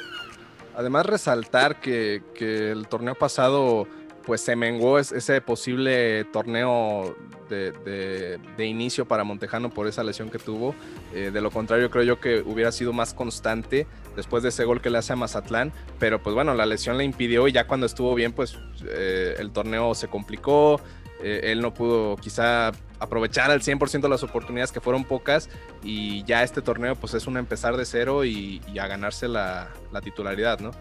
Además, 0.76 1.06
resaltar 1.06 1.80
que, 1.80 2.22
que 2.34 2.72
el 2.72 2.88
torneo 2.88 3.16
pasado 3.16 3.88
pues 4.26 4.42
se 4.42 4.56
menguó 4.56 5.00
es- 5.00 5.12
ese 5.12 5.42
posible 5.42 6.26
torneo 6.26 7.16
de, 7.50 7.72
de- 7.72 8.40
de 8.56 8.66
inicio 8.68 9.06
para 9.06 9.24
Montejano 9.24 9.72
por 9.72 9.88
esa 9.88 10.04
lesión 10.04 10.30
que 10.30 10.38
tuvo. 10.38 10.76
Eh, 11.14 11.32
de 11.34 11.42
lo 11.42 11.50
contrario, 11.50 11.90
creo 11.90 12.04
yo 12.04 12.20
que 12.20 12.42
hubiera 12.46 12.72
sido 12.72 12.94
más 12.94 13.14
constante 13.16 13.88
después 14.16 14.44
de 14.44 14.50
ese 14.50 14.64
gol 14.64 14.80
que 14.80 14.92
le 14.92 15.00
hace 15.00 15.14
a 15.14 15.16
Mazatlán. 15.16 15.74
Pero 16.00 16.22
pues 16.22 16.36
bueno, 16.36 16.54
la 16.54 16.68
lesión 16.68 16.98
le 17.00 17.04
impidió 17.04 17.48
y 17.48 17.52
ya 17.52 17.66
cuando 17.66 17.88
estuvo 17.88 18.14
bien, 18.14 18.32
pues 18.32 18.58
eh, 18.88 19.36
el 19.40 19.52
torneo 19.52 19.96
se 19.96 20.08
complicó. 20.08 20.80
Eh, 21.24 21.52
él 21.52 21.62
no 21.62 21.74
pudo 21.74 22.16
quizá 22.18 22.72
aprovechar 23.02 23.52
al 23.52 23.62
100% 23.62 24.08
las 24.08 24.24
oportunidades 24.24 24.72
que 24.72 24.80
fueron 24.80 25.04
pocas 25.04 25.50
y 25.84 26.24
ya 26.24 26.44
este 26.44 26.62
torneo 26.62 26.96
pues 26.96 27.14
es 27.16 27.28
un 27.28 27.36
empezar 27.36 27.76
de 27.76 27.86
cero 27.86 28.24
y, 28.24 28.62
y 28.72 28.80
a 28.80 28.88
ganarse 28.88 29.28
la, 29.28 29.70
la 29.92 30.02
titularidad, 30.02 30.60
¿no? 30.60 30.72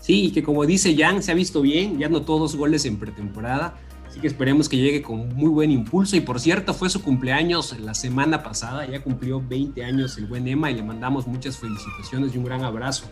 Sí, 0.00 0.26
y 0.26 0.30
que 0.32 0.42
como 0.42 0.64
dice 0.66 0.94
Jan, 0.96 1.22
se 1.22 1.32
ha 1.32 1.34
visto 1.34 1.62
bien, 1.62 1.98
ya 1.98 2.06
anotó 2.06 2.38
dos 2.38 2.54
goles 2.54 2.84
en 2.84 2.98
pretemporada, 2.98 3.74
así 4.06 4.20
que 4.20 4.26
esperemos 4.26 4.68
que 4.68 4.76
llegue 4.76 5.02
con 5.02 5.34
muy 5.34 5.48
buen 5.48 5.70
impulso. 5.72 6.14
Y 6.14 6.20
por 6.20 6.38
cierto, 6.38 6.74
fue 6.74 6.90
su 6.90 7.02
cumpleaños 7.02 7.76
la 7.80 7.94
semana 7.94 8.42
pasada, 8.42 8.86
ya 8.86 9.02
cumplió 9.02 9.42
20 9.44 9.82
años 9.82 10.16
el 10.18 10.26
buen 10.26 10.46
Emma 10.46 10.70
y 10.70 10.74
le 10.74 10.82
mandamos 10.82 11.26
muchas 11.26 11.56
felicitaciones 11.56 12.34
y 12.34 12.38
un 12.38 12.44
gran 12.44 12.62
abrazo. 12.62 13.06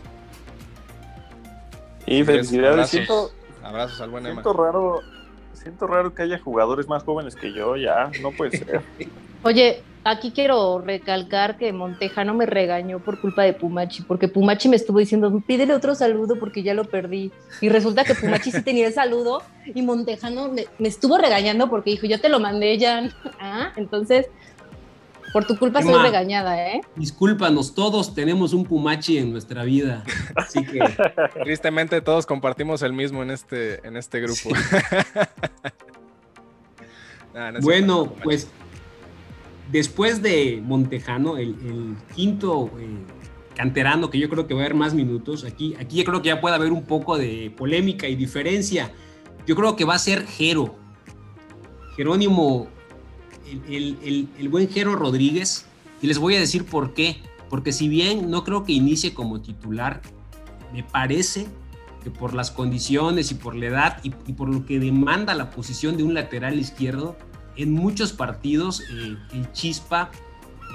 Y 2.05 2.23
felicidades. 2.23 2.69
Abrazos, 2.73 2.91
Siento, 2.91 3.31
abrazos 3.63 4.01
al 4.01 4.09
buen 4.11 4.25
Emma. 4.27 4.43
siento 4.43 4.53
raro, 4.53 5.01
siento 5.55 5.87
raro 5.87 6.13
que 6.13 6.23
haya 6.23 6.39
jugadores 6.39 6.87
más 6.87 7.03
jóvenes 7.03 7.35
que 7.35 7.53
yo, 7.53 7.75
ya, 7.75 8.11
no 8.21 8.31
puede 8.31 8.57
ser. 8.57 8.81
Oye, 9.43 9.83
aquí 10.03 10.31
quiero 10.31 10.79
recalcar 10.79 11.57
que 11.57 11.73
Montejano 11.73 12.33
me 12.33 12.45
regañó 12.45 12.99
por 12.99 13.19
culpa 13.19 13.43
de 13.43 13.53
Pumachi, 13.53 14.03
porque 14.03 14.27
Pumachi 14.27 14.69
me 14.69 14.75
estuvo 14.75 14.99
diciendo, 14.99 15.43
pídele 15.45 15.73
otro 15.73 15.95
saludo 15.95 16.37
porque 16.39 16.63
ya 16.63 16.73
lo 16.73 16.85
perdí. 16.85 17.31
Y 17.61 17.69
resulta 17.69 18.03
que 18.03 18.15
Pumachi 18.15 18.51
sí 18.51 18.63
tenía 18.63 18.87
el 18.87 18.93
saludo 18.93 19.41
y 19.73 19.81
Montejano 19.81 20.51
me, 20.51 20.87
estuvo 20.87 21.17
regañando 21.17 21.69
porque 21.69 21.91
dijo, 21.91 22.07
yo 22.07 22.21
te 22.21 22.29
lo 22.29 22.39
mandé 22.39 22.77
ya. 22.77 23.09
Ah, 23.39 23.73
entonces, 23.75 24.27
por 25.35 25.43
tu 25.43 25.57
culpa 25.57 25.81
soy 25.81 25.91
Emma. 25.91 26.03
regañada, 26.03 26.65
¿eh? 26.65 26.79
Discúlpanos, 26.95 27.75
todos 27.75 28.15
tenemos 28.15 28.53
un 28.53 28.63
Pumachi 28.63 29.17
en 29.17 29.33
nuestra 29.33 29.65
vida, 29.65 30.05
así 30.33 30.63
que 30.65 30.79
Tristemente 31.43 31.99
todos 31.99 32.25
compartimos 32.25 32.81
el 32.83 32.93
mismo 32.93 33.21
en 33.21 33.31
este, 33.31 33.85
en 33.85 33.97
este 33.97 34.21
grupo. 34.21 34.51
Nah, 37.33 37.51
no 37.51 37.59
es 37.59 37.65
Bueno, 37.65 38.13
pues 38.23 38.47
después 39.69 40.21
de 40.21 40.61
Montejano, 40.63 41.35
el, 41.35 41.49
el 41.49 41.97
quinto 42.15 42.71
eh, 42.79 42.87
canterano 43.55 44.09
que 44.09 44.19
yo 44.19 44.29
creo 44.29 44.47
que 44.47 44.53
va 44.53 44.61
a 44.61 44.63
haber 44.63 44.73
más 44.73 44.93
minutos, 44.93 45.43
aquí, 45.43 45.75
aquí 45.77 45.97
yo 45.97 46.05
creo 46.05 46.21
que 46.21 46.29
ya 46.29 46.39
puede 46.39 46.55
haber 46.55 46.71
un 46.71 46.85
poco 46.85 47.17
de 47.17 47.53
polémica 47.57 48.07
y 48.07 48.15
diferencia. 48.15 48.93
Yo 49.45 49.57
creo 49.57 49.75
que 49.75 49.83
va 49.83 49.95
a 49.95 49.99
ser 49.99 50.25
Jero. 50.25 50.75
Jerónimo, 51.97 52.69
el, 53.69 54.27
el- 54.39 54.49
buen 54.49 54.69
Jero 54.69 54.95
Rodríguez. 54.95 55.65
Y 56.01 56.07
les 56.07 56.17
voy 56.17 56.35
a 56.35 56.39
decir 56.39 56.65
por 56.65 56.93
qué. 56.93 57.17
Porque 57.49 57.71
si 57.71 57.87
bien 57.87 58.29
no 58.29 58.43
creo 58.43 58.63
que 58.63 58.73
inicie 58.73 59.13
como 59.13 59.39
titular, 59.41 60.01
me 60.73 60.83
parece 60.83 61.47
que 62.03 62.11
por 62.11 62.33
las 62.33 62.51
condiciones 62.51 63.31
y 63.31 63.35
por 63.35 63.55
la 63.55 63.65
edad 63.67 63.99
y, 64.03 64.13
y 64.27 64.33
por 64.33 64.49
lo 64.49 64.65
que 64.65 64.79
demanda 64.79 65.33
la 65.35 65.49
posición 65.51 65.95
de 65.97 66.03
un 66.03 66.13
lateral 66.13 66.59
izquierdo, 66.59 67.15
en 67.55 67.71
muchos 67.71 68.13
partidos 68.13 68.81
eh, 68.81 69.15
el 69.33 69.51
Chispa 69.53 70.11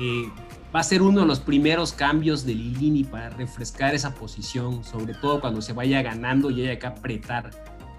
eh, 0.00 0.28
va 0.74 0.80
a 0.80 0.84
ser 0.84 1.02
uno 1.02 1.20
de 1.20 1.26
los 1.26 1.40
primeros 1.40 1.92
cambios 1.92 2.46
de 2.46 2.54
Lilini 2.54 3.04
para 3.04 3.30
refrescar 3.30 3.94
esa 3.94 4.14
posición, 4.14 4.82
sobre 4.84 5.14
todo 5.14 5.40
cuando 5.40 5.60
se 5.60 5.72
vaya 5.72 6.00
ganando 6.02 6.50
y 6.50 6.62
haya 6.62 6.78
que 6.78 6.86
apretar 6.86 7.50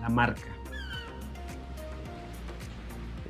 la 0.01 0.09
marca. 0.09 0.47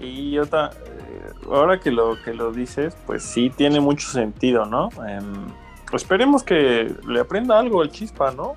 Y 0.02 0.38
otra, 0.40 0.72
eh, 0.72 1.32
ahora 1.46 1.80
que 1.80 1.92
lo 1.92 2.18
que 2.24 2.34
lo 2.34 2.52
dices, 2.52 2.96
pues 3.06 3.24
sí 3.24 3.50
tiene 3.50 3.80
mucho 3.80 4.08
sentido, 4.08 4.66
¿no? 4.66 4.90
Em, 5.08 5.48
esperemos 5.94 6.44
que 6.44 6.96
le 7.08 7.20
aprenda 7.20 7.60
algo 7.60 7.84
el 7.84 7.92
chispa, 7.92 8.32
¿no? 8.32 8.56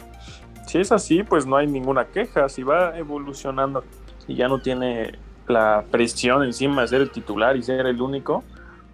Si 0.67 0.79
es 0.79 0.91
así, 0.93 1.23
pues 1.23 1.47
no 1.47 1.57
hay 1.57 1.67
ninguna 1.67 2.07
queja. 2.07 2.49
Si 2.49 2.63
va 2.63 2.97
evolucionando 2.97 3.85
y 4.27 4.35
ya 4.35 4.49
no 4.49 4.61
tiene 4.61 5.19
la 5.47 5.85
presión 5.91 6.43
encima 6.43 6.83
de 6.83 6.89
ser 6.89 7.01
el 7.03 7.11
titular 7.11 7.57
y 7.57 7.63
ser 7.63 7.87
el 7.87 8.01
único, 8.01 8.43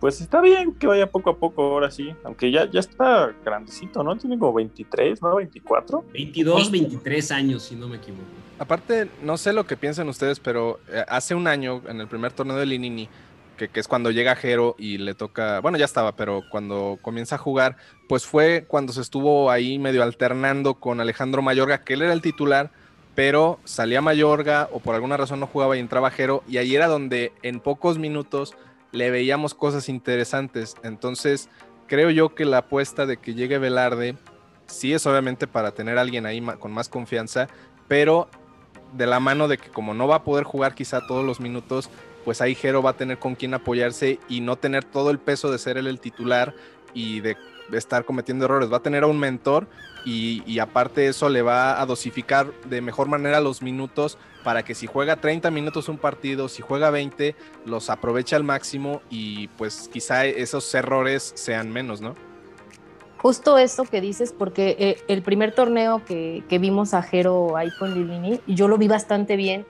pues 0.00 0.22
está 0.22 0.40
bien 0.40 0.72
que 0.72 0.86
vaya 0.86 1.10
poco 1.10 1.30
a 1.30 1.36
poco 1.36 1.62
ahora 1.62 1.90
sí. 1.90 2.14
Aunque 2.24 2.50
ya, 2.50 2.68
ya 2.70 2.80
está 2.80 3.34
grandecito, 3.44 4.02
¿no? 4.02 4.16
Tiene 4.16 4.38
como 4.38 4.54
23, 4.54 5.20
¿no? 5.20 5.36
24. 5.36 6.04
22, 6.12 6.70
23 6.70 7.30
años, 7.32 7.62
si 7.64 7.76
no 7.76 7.86
me 7.86 7.98
equivoco. 7.98 8.24
Aparte, 8.58 9.10
no 9.22 9.36
sé 9.36 9.52
lo 9.52 9.66
que 9.66 9.76
piensan 9.76 10.08
ustedes, 10.08 10.40
pero 10.40 10.80
eh, 10.88 11.04
hace 11.06 11.34
un 11.34 11.46
año, 11.46 11.82
en 11.86 12.00
el 12.00 12.08
primer 12.08 12.32
torneo 12.32 12.56
de 12.56 12.64
Linini, 12.64 13.10
que, 13.58 13.68
que 13.68 13.78
es 13.78 13.86
cuando 13.86 14.10
llega 14.10 14.34
Jero 14.36 14.74
y 14.78 14.96
le 14.96 15.14
toca, 15.14 15.60
bueno, 15.60 15.76
ya 15.76 15.84
estaba, 15.84 16.12
pero 16.12 16.42
cuando 16.50 16.98
comienza 17.02 17.34
a 17.34 17.38
jugar, 17.38 17.76
pues 18.08 18.24
fue 18.24 18.64
cuando 18.66 18.94
se 18.94 19.02
estuvo 19.02 19.50
ahí 19.50 19.78
medio 19.78 20.02
alternando 20.02 20.74
con 20.74 21.00
Alejandro 21.00 21.42
Mayorga, 21.42 21.84
que 21.84 21.92
él 21.92 22.02
era 22.02 22.14
el 22.14 22.22
titular, 22.22 22.70
pero 23.14 23.60
salía 23.64 24.00
Mayorga 24.00 24.70
o 24.72 24.80
por 24.80 24.94
alguna 24.94 25.18
razón 25.18 25.40
no 25.40 25.46
jugaba 25.46 25.76
y 25.76 25.80
entraba 25.80 26.10
Jero, 26.10 26.42
y 26.48 26.56
ahí 26.56 26.74
era 26.74 26.86
donde 26.86 27.32
en 27.42 27.60
pocos 27.60 27.98
minutos 27.98 28.56
le 28.92 29.10
veíamos 29.10 29.54
cosas 29.54 29.88
interesantes. 29.88 30.76
Entonces, 30.82 31.48
creo 31.86 32.10
yo 32.10 32.34
que 32.34 32.44
la 32.44 32.58
apuesta 32.58 33.06
de 33.06 33.16
que 33.16 33.34
llegue 33.34 33.58
Velarde 33.58 34.16
sí 34.66 34.92
es 34.92 35.06
obviamente 35.06 35.46
para 35.46 35.72
tener 35.72 35.98
a 35.98 36.02
alguien 36.02 36.26
ahí 36.26 36.40
con 36.58 36.72
más 36.72 36.88
confianza, 36.88 37.48
pero 37.88 38.28
de 38.92 39.06
la 39.06 39.20
mano 39.20 39.48
de 39.48 39.58
que 39.58 39.70
como 39.70 39.94
no 39.94 40.08
va 40.08 40.16
a 40.16 40.24
poder 40.24 40.44
jugar 40.44 40.74
quizá 40.74 41.06
todos 41.06 41.24
los 41.24 41.40
minutos, 41.40 41.90
pues 42.24 42.40
ahí 42.40 42.54
Jero 42.54 42.82
va 42.82 42.90
a 42.90 42.96
tener 42.96 43.18
con 43.18 43.34
quién 43.34 43.54
apoyarse 43.54 44.18
y 44.28 44.40
no 44.40 44.56
tener 44.56 44.84
todo 44.84 45.10
el 45.10 45.18
peso 45.18 45.50
de 45.50 45.58
ser 45.58 45.78
él 45.78 45.86
el 45.86 46.00
titular 46.00 46.54
y 46.92 47.20
de 47.20 47.36
estar 47.72 48.04
cometiendo 48.04 48.44
errores. 48.44 48.72
Va 48.72 48.78
a 48.78 48.82
tener 48.82 49.04
a 49.04 49.06
un 49.06 49.18
mentor 49.18 49.68
y, 50.04 50.42
y 50.46 50.58
aparte 50.58 51.06
eso 51.06 51.28
le 51.28 51.42
va 51.42 51.80
a 51.80 51.86
dosificar 51.86 52.52
de 52.68 52.80
mejor 52.80 53.08
manera 53.08 53.40
los 53.40 53.62
minutos 53.62 54.18
para 54.42 54.64
que 54.64 54.74
si 54.74 54.86
juega 54.86 55.16
30 55.16 55.50
minutos 55.50 55.88
un 55.88 55.98
partido, 55.98 56.48
si 56.48 56.62
juega 56.62 56.90
20, 56.90 57.34
los 57.66 57.90
aproveche 57.90 58.36
al 58.36 58.44
máximo 58.44 59.02
y 59.10 59.48
pues 59.48 59.88
quizá 59.92 60.24
esos 60.24 60.74
errores 60.74 61.32
sean 61.36 61.70
menos, 61.70 62.00
¿no? 62.00 62.14
Justo 63.18 63.58
eso 63.58 63.84
que 63.84 64.00
dices, 64.00 64.32
porque 64.32 64.76
eh, 64.78 65.02
el 65.06 65.22
primer 65.22 65.54
torneo 65.54 66.02
que, 66.06 66.42
que 66.48 66.58
vimos 66.58 66.94
a 66.94 67.02
Jero 67.02 67.54
ahí 67.54 67.68
con 67.78 67.92
Lilini, 67.92 68.40
yo 68.46 68.66
lo 68.66 68.78
vi 68.78 68.88
bastante 68.88 69.36
bien. 69.36 69.66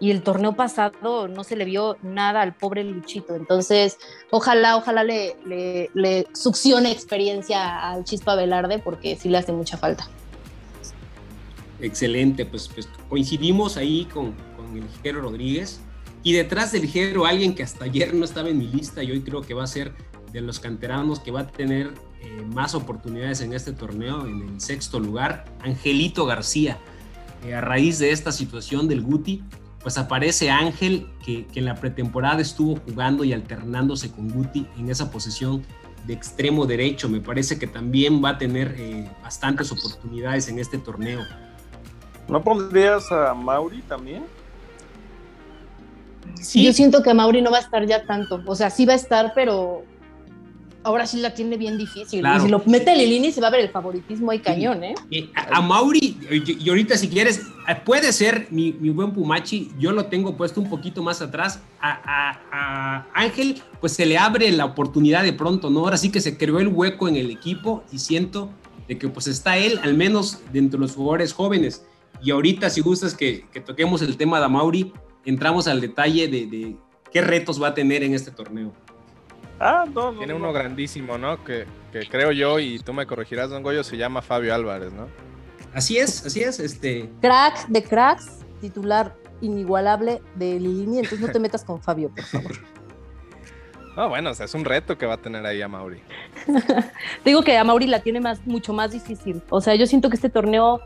Y 0.00 0.10
el 0.10 0.22
torneo 0.22 0.54
pasado 0.54 1.28
no 1.28 1.44
se 1.44 1.56
le 1.56 1.66
vio 1.66 1.98
nada 2.02 2.40
al 2.40 2.54
pobre 2.54 2.82
Luchito. 2.84 3.34
Entonces, 3.34 3.98
ojalá, 4.30 4.76
ojalá 4.76 5.04
le, 5.04 5.36
le, 5.44 5.90
le 5.92 6.26
succione 6.32 6.90
experiencia 6.90 7.90
al 7.90 8.04
Chispa 8.04 8.34
Velarde, 8.34 8.78
porque 8.78 9.16
sí 9.16 9.28
le 9.28 9.38
hace 9.38 9.52
mucha 9.52 9.76
falta. 9.76 10.08
Excelente, 11.82 12.44
pues, 12.44 12.68
pues 12.68 12.88
coincidimos 13.08 13.76
ahí 13.76 14.06
con, 14.06 14.34
el 14.74 14.84
Jero 15.02 15.22
Rodríguez. 15.22 15.80
Y 16.22 16.32
detrás 16.32 16.72
del 16.72 16.86
Jero, 16.86 17.24
alguien 17.24 17.54
que 17.54 17.62
hasta 17.62 17.86
ayer 17.86 18.14
no 18.14 18.24
estaba 18.24 18.50
en 18.50 18.58
mi 18.58 18.68
lista 18.68 19.02
y 19.02 19.10
hoy 19.10 19.22
creo 19.22 19.40
que 19.40 19.54
va 19.54 19.64
a 19.64 19.66
ser 19.66 19.92
de 20.32 20.40
los 20.42 20.60
canteranos 20.60 21.18
que 21.18 21.30
va 21.30 21.40
a 21.40 21.46
tener 21.46 21.94
eh, 22.20 22.42
más 22.54 22.74
oportunidades 22.74 23.40
en 23.40 23.52
este 23.52 23.72
torneo, 23.72 24.26
en 24.26 24.42
el 24.42 24.60
sexto 24.60 25.00
lugar, 25.00 25.46
Angelito 25.60 26.26
García. 26.26 26.78
Eh, 27.44 27.54
a 27.54 27.62
raíz 27.62 27.98
de 27.98 28.12
esta 28.12 28.32
situación 28.32 28.86
del 28.86 29.00
Guti, 29.00 29.42
pues 29.82 29.96
aparece 29.96 30.50
Ángel, 30.50 31.06
que, 31.24 31.46
que 31.46 31.60
en 31.60 31.64
la 31.64 31.74
pretemporada 31.74 32.40
estuvo 32.40 32.76
jugando 32.76 33.24
y 33.24 33.32
alternándose 33.32 34.10
con 34.10 34.28
Guti 34.28 34.66
en 34.78 34.90
esa 34.90 35.10
posición 35.10 35.64
de 36.06 36.12
extremo 36.12 36.66
derecho. 36.66 37.08
Me 37.08 37.20
parece 37.20 37.58
que 37.58 37.66
también 37.66 38.22
va 38.22 38.30
a 38.30 38.38
tener 38.38 38.74
eh, 38.78 39.10
bastantes 39.22 39.72
oportunidades 39.72 40.48
en 40.48 40.58
este 40.58 40.78
torneo. 40.78 41.20
¿No 42.28 42.42
pondrías 42.42 43.10
a 43.10 43.34
Mauri 43.34 43.82
también? 43.82 44.24
Sí. 46.40 46.64
Yo 46.64 46.72
siento 46.72 47.02
que 47.02 47.12
Mauri 47.12 47.42
no 47.42 47.50
va 47.50 47.58
a 47.58 47.60
estar 47.60 47.84
ya 47.86 48.04
tanto. 48.06 48.42
O 48.46 48.54
sea, 48.54 48.70
sí 48.70 48.86
va 48.86 48.92
a 48.92 48.96
estar, 48.96 49.32
pero 49.34 49.84
ahora 50.84 51.06
sí 51.06 51.18
la 51.18 51.34
tiene 51.34 51.56
bien 51.56 51.76
difícil. 51.78 52.20
Claro. 52.20 52.38
Y 52.38 52.46
si 52.46 52.48
lo 52.50 52.62
mete 52.66 52.94
Lilini, 52.96 53.32
se 53.32 53.40
va 53.40 53.48
a 53.48 53.50
ver 53.50 53.60
el 53.60 53.68
favoritismo 53.70 54.30
ahí 54.30 54.38
cañón, 54.40 54.82
¿eh? 54.84 54.94
Eh, 55.10 55.30
a, 55.34 55.58
a 55.58 55.60
Mauri, 55.60 56.16
y, 56.30 56.64
y 56.64 56.68
ahorita 56.68 56.96
si 56.96 57.08
quieres, 57.08 57.40
eh, 57.68 57.76
puede 57.84 58.12
ser 58.12 58.46
mi, 58.50 58.72
mi 58.72 58.90
buen 58.90 59.12
Pumachi, 59.12 59.70
yo 59.78 59.92
lo 59.92 60.06
tengo 60.06 60.36
puesto 60.36 60.60
un 60.60 60.68
poquito 60.70 61.02
más 61.02 61.20
atrás. 61.22 61.60
A, 61.80 61.90
a- 61.92 62.40
a 62.52 63.06
Ángel, 63.14 63.62
pues 63.80 63.92
se 63.92 64.06
le 64.06 64.18
abre 64.18 64.50
la 64.52 64.64
oportunidad 64.64 65.22
de 65.22 65.32
pronto, 65.32 65.70
¿no? 65.70 65.80
Ahora 65.80 65.96
sí 65.96 66.10
que 66.10 66.20
se 66.20 66.36
creó 66.36 66.58
el 66.60 66.68
hueco 66.68 67.08
en 67.08 67.16
el 67.16 67.30
equipo 67.30 67.84
y 67.92 67.98
siento 67.98 68.50
de 68.88 68.98
que 68.98 69.08
pues 69.08 69.26
está 69.26 69.56
él, 69.56 69.78
al 69.82 69.94
menos 69.94 70.40
dentro 70.52 70.78
de 70.80 70.86
los 70.86 70.96
jugadores 70.96 71.32
jóvenes. 71.32 71.84
Y 72.22 72.32
ahorita, 72.32 72.68
si 72.70 72.80
gustas 72.80 73.14
que, 73.14 73.46
que 73.52 73.60
toquemos 73.60 74.02
el 74.02 74.16
tema 74.16 74.40
de 74.40 74.48
Mauri, 74.48 74.92
entramos 75.24 75.66
al 75.68 75.80
detalle 75.80 76.28
de, 76.28 76.46
de 76.46 76.76
qué 77.12 77.20
retos 77.20 77.62
va 77.62 77.68
a 77.68 77.74
tener 77.74 78.02
en 78.02 78.14
este 78.14 78.30
torneo. 78.30 78.72
Ah, 79.60 79.84
no, 79.86 80.12
no. 80.12 80.18
Tiene 80.18 80.32
no. 80.32 80.38
uno 80.38 80.52
grandísimo, 80.52 81.18
¿no? 81.18 81.44
Que, 81.44 81.66
que 81.92 82.08
creo 82.08 82.32
yo, 82.32 82.58
y 82.58 82.78
tú 82.78 82.94
me 82.94 83.06
corregirás, 83.06 83.50
Don 83.50 83.62
Goyo, 83.62 83.84
se 83.84 83.98
llama 83.98 84.22
Fabio 84.22 84.54
Álvarez, 84.54 84.92
¿no? 84.92 85.06
Así 85.74 85.98
es, 85.98 86.24
así 86.26 86.42
es, 86.42 86.58
este... 86.58 87.10
Crack 87.20 87.68
de 87.68 87.84
cracks, 87.84 88.40
titular 88.60 89.14
inigualable 89.40 90.22
de 90.34 90.58
Lilini, 90.58 90.98
entonces 90.98 91.20
no 91.20 91.28
te 91.28 91.38
metas 91.38 91.64
con 91.64 91.80
Fabio, 91.80 92.10
por 92.10 92.24
favor. 92.24 92.52
Ah, 93.96 94.06
bueno, 94.06 94.30
o 94.30 94.34
sea, 94.34 94.46
es 94.46 94.54
un 94.54 94.64
reto 94.64 94.96
que 94.96 95.04
va 95.04 95.14
a 95.14 95.16
tener 95.16 95.44
ahí 95.44 95.60
a 95.60 95.68
Mauri. 95.68 96.00
Digo 97.24 97.42
que 97.42 97.58
a 97.58 97.64
Mauri 97.64 97.88
la 97.88 98.00
tiene 98.00 98.20
más, 98.20 98.46
mucho 98.46 98.72
más 98.72 98.92
difícil. 98.92 99.42
O 99.50 99.60
sea, 99.60 99.74
yo 99.74 99.84
siento 99.84 100.08
que 100.08 100.14
este 100.14 100.30
torneo 100.30 100.80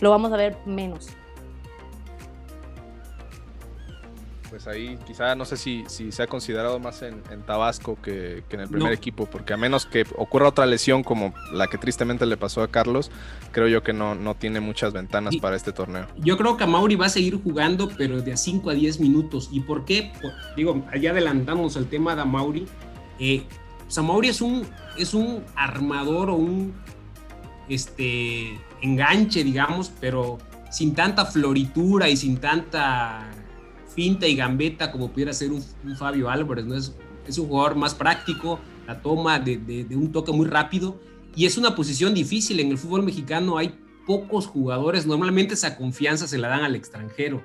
lo 0.00 0.10
vamos 0.10 0.32
a 0.32 0.36
ver 0.36 0.56
menos. 0.64 1.10
Pues 4.56 4.66
ahí 4.68 4.98
quizá 5.06 5.34
no 5.34 5.44
sé 5.44 5.58
si, 5.58 5.84
si 5.86 6.10
se 6.12 6.22
ha 6.22 6.26
considerado 6.26 6.78
más 6.78 7.02
en, 7.02 7.22
en 7.30 7.42
Tabasco 7.42 7.98
que, 8.00 8.42
que 8.48 8.54
en 8.56 8.62
el 8.62 8.68
primer 8.70 8.88
No. 8.88 8.94
equipo, 8.94 9.26
porque 9.26 9.52
a 9.52 9.58
menos 9.58 9.84
que 9.84 10.06
ocurra 10.16 10.48
otra 10.48 10.64
lesión 10.64 11.02
como 11.02 11.34
la 11.52 11.66
que 11.66 11.76
tristemente 11.76 12.24
le 12.24 12.38
pasó 12.38 12.62
a 12.62 12.68
Carlos, 12.68 13.10
creo 13.52 13.68
yo 13.68 13.82
que 13.82 13.92
no, 13.92 14.14
no 14.14 14.34
tiene 14.34 14.60
muchas 14.60 14.94
ventanas 14.94 15.34
Y- 15.34 15.40
para 15.40 15.56
este 15.56 15.72
torneo. 15.72 16.06
Yo 16.16 16.38
creo 16.38 16.56
que 16.56 16.64
a 16.64 16.66
Mauri 16.66 16.94
va 16.96 17.04
a 17.04 17.08
seguir 17.10 17.38
jugando, 17.42 17.90
pero 17.98 18.22
de 18.22 18.32
a 18.32 18.36
5 18.38 18.70
a 18.70 18.72
10 18.72 18.98
minutos. 18.98 19.50
¿Y 19.52 19.60
por 19.60 19.84
qué? 19.84 20.10
Por- 20.22 20.32
digo, 20.56 20.82
allá 20.90 21.10
adelantamos 21.10 21.76
el 21.76 21.86
tema 21.86 22.16
de 22.16 22.24
Mauri. 22.24 22.66
Eh, 23.18 23.42
pues 23.84 23.98
a 23.98 24.00
Mauri 24.02 24.30
es 24.30 24.40
un, 24.40 24.66
es 24.96 25.12
un 25.12 25.44
armador 25.54 26.30
o 26.30 26.34
un 26.36 26.72
este, 27.68 28.58
enganche, 28.80 29.44
digamos, 29.44 29.92
pero 30.00 30.38
sin 30.70 30.94
tanta 30.94 31.26
floritura 31.26 32.08
y 32.08 32.16
sin 32.16 32.38
tanta 32.38 33.30
finta 33.96 34.28
y 34.28 34.36
gambeta 34.36 34.92
como 34.92 35.10
pudiera 35.10 35.32
ser 35.32 35.50
un, 35.50 35.62
Fabio 35.96 36.30
Álvarez. 36.30 36.64
¿no? 36.66 36.74
Es, 36.76 36.94
es 37.26 37.38
un 37.38 37.48
jugador 37.48 37.74
más 37.74 37.94
práctico, 37.94 38.60
la 38.86 39.00
toma 39.02 39.40
de, 39.40 39.56
de- 39.56 39.84
de 39.84 39.96
un 39.96 40.12
toque 40.12 40.30
muy 40.30 40.46
rápido. 40.46 41.00
Y 41.34 41.46
es 41.46 41.58
una 41.58 41.74
posición 41.74 42.14
difícil. 42.14 42.60
En 42.60 42.70
el 42.70 42.78
fútbol 42.78 43.02
mexicano 43.02 43.58
hay 43.58 43.74
pocos 44.06 44.46
jugadores. 44.46 45.06
Normalmente 45.06 45.54
esa 45.54 45.76
confianza 45.76 46.28
se 46.28 46.38
la 46.38 46.48
dan 46.48 46.62
al 46.62 46.76
extranjero. 46.76 47.42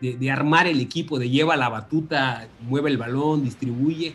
De, 0.00 0.14
de 0.16 0.30
armar 0.30 0.66
el 0.66 0.80
equipo, 0.80 1.18
de 1.18 1.30
lleva 1.30 1.56
la 1.56 1.70
batuta, 1.70 2.48
mueve 2.60 2.90
el 2.90 2.98
balón, 2.98 3.42
distribuye. 3.42 4.14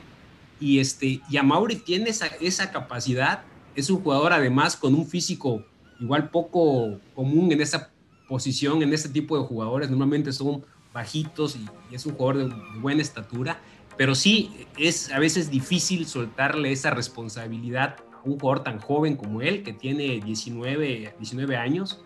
Y, 0.60 0.78
este, 0.80 1.22
y 1.28 1.38
Amauri 1.38 1.78
tiene 1.78 2.10
esa, 2.12 2.28
esa 2.40 2.72
capacidad. 2.72 3.44
Es 3.76 3.90
un 3.90 4.02
jugador 4.04 4.34
además 4.34 4.76
con 4.78 4.94
un 4.94 5.08
físico 5.08 5.66
igual 6.00 6.30
poco 6.30 7.00
común 7.16 7.52
en 7.52 7.62
esa 7.62 7.90
posición, 8.30 8.82
en 8.84 8.94
este 8.94 9.10
tipo 9.10 9.38
de 9.40 9.44
jugadores. 9.48 9.90
Normalmente 9.90 10.32
son 10.32 10.64
bajitos 10.94 11.56
y, 11.56 11.66
y 11.92 11.96
es 11.96 12.06
un 12.06 12.14
jugador 12.16 12.38
de, 12.38 12.56
de 12.56 12.80
buena 12.80 13.02
estatura. 13.02 13.60
Pero 13.98 14.16
sí 14.16 14.66
es 14.78 15.12
a 15.12 15.20
veces 15.20 15.52
difícil 15.52 16.06
soltarle 16.08 16.72
esa 16.72 16.92
responsabilidad 16.92 17.98
a 18.14 18.22
un 18.24 18.40
jugador 18.40 18.64
tan 18.64 18.80
joven 18.80 19.16
como 19.16 19.42
él, 19.42 19.64
que 19.64 19.74
tiene 19.74 20.20
19, 20.22 21.16
19 21.20 21.58
años. 21.58 22.02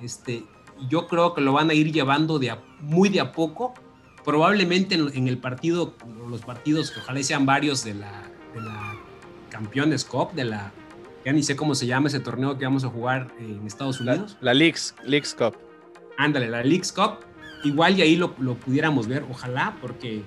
Este, 0.00 0.44
yo 0.88 1.06
creo 1.06 1.34
que 1.34 1.40
lo 1.40 1.52
van 1.52 1.70
a 1.70 1.74
ir 1.74 1.92
llevando 1.92 2.38
de 2.38 2.50
a- 2.50 2.62
muy 2.80 3.08
de 3.08 3.20
a 3.20 3.32
poco. 3.32 3.74
Probablemente 4.24 4.94
en, 4.94 5.10
en 5.14 5.28
el 5.28 5.38
partido, 5.38 5.94
los 6.28 6.40
partidos 6.42 6.90
que 6.90 7.00
ojalá 7.00 7.22
sean 7.22 7.46
varios 7.46 7.84
de 7.84 7.94
la, 7.94 8.22
de 8.54 8.60
la 8.60 8.94
Campeones 9.48 10.04
Cup, 10.04 10.32
de 10.32 10.44
la, 10.44 10.72
ya 11.24 11.32
ni 11.32 11.42
sé 11.42 11.56
cómo 11.56 11.74
se 11.74 11.86
llama 11.86 12.08
ese 12.08 12.20
torneo 12.20 12.58
que 12.58 12.64
vamos 12.64 12.84
a 12.84 12.88
jugar 12.88 13.28
en 13.38 13.66
Estados 13.66 14.00
La, 14.00 14.12
Unidos. 14.14 14.36
la 14.40 14.54
Leagues, 14.54 14.94
Leagues 15.04 15.34
Cup. 15.34 15.56
Ándale, 16.18 16.48
la 16.48 16.62
Leagues 16.62 16.92
Cup. 16.92 17.20
Igual 17.64 17.98
y 17.98 18.02
ahí 18.02 18.16
lo, 18.16 18.34
lo 18.38 18.54
pudiéramos 18.54 19.08
ver, 19.08 19.24
ojalá, 19.30 19.76
porque 19.80 20.22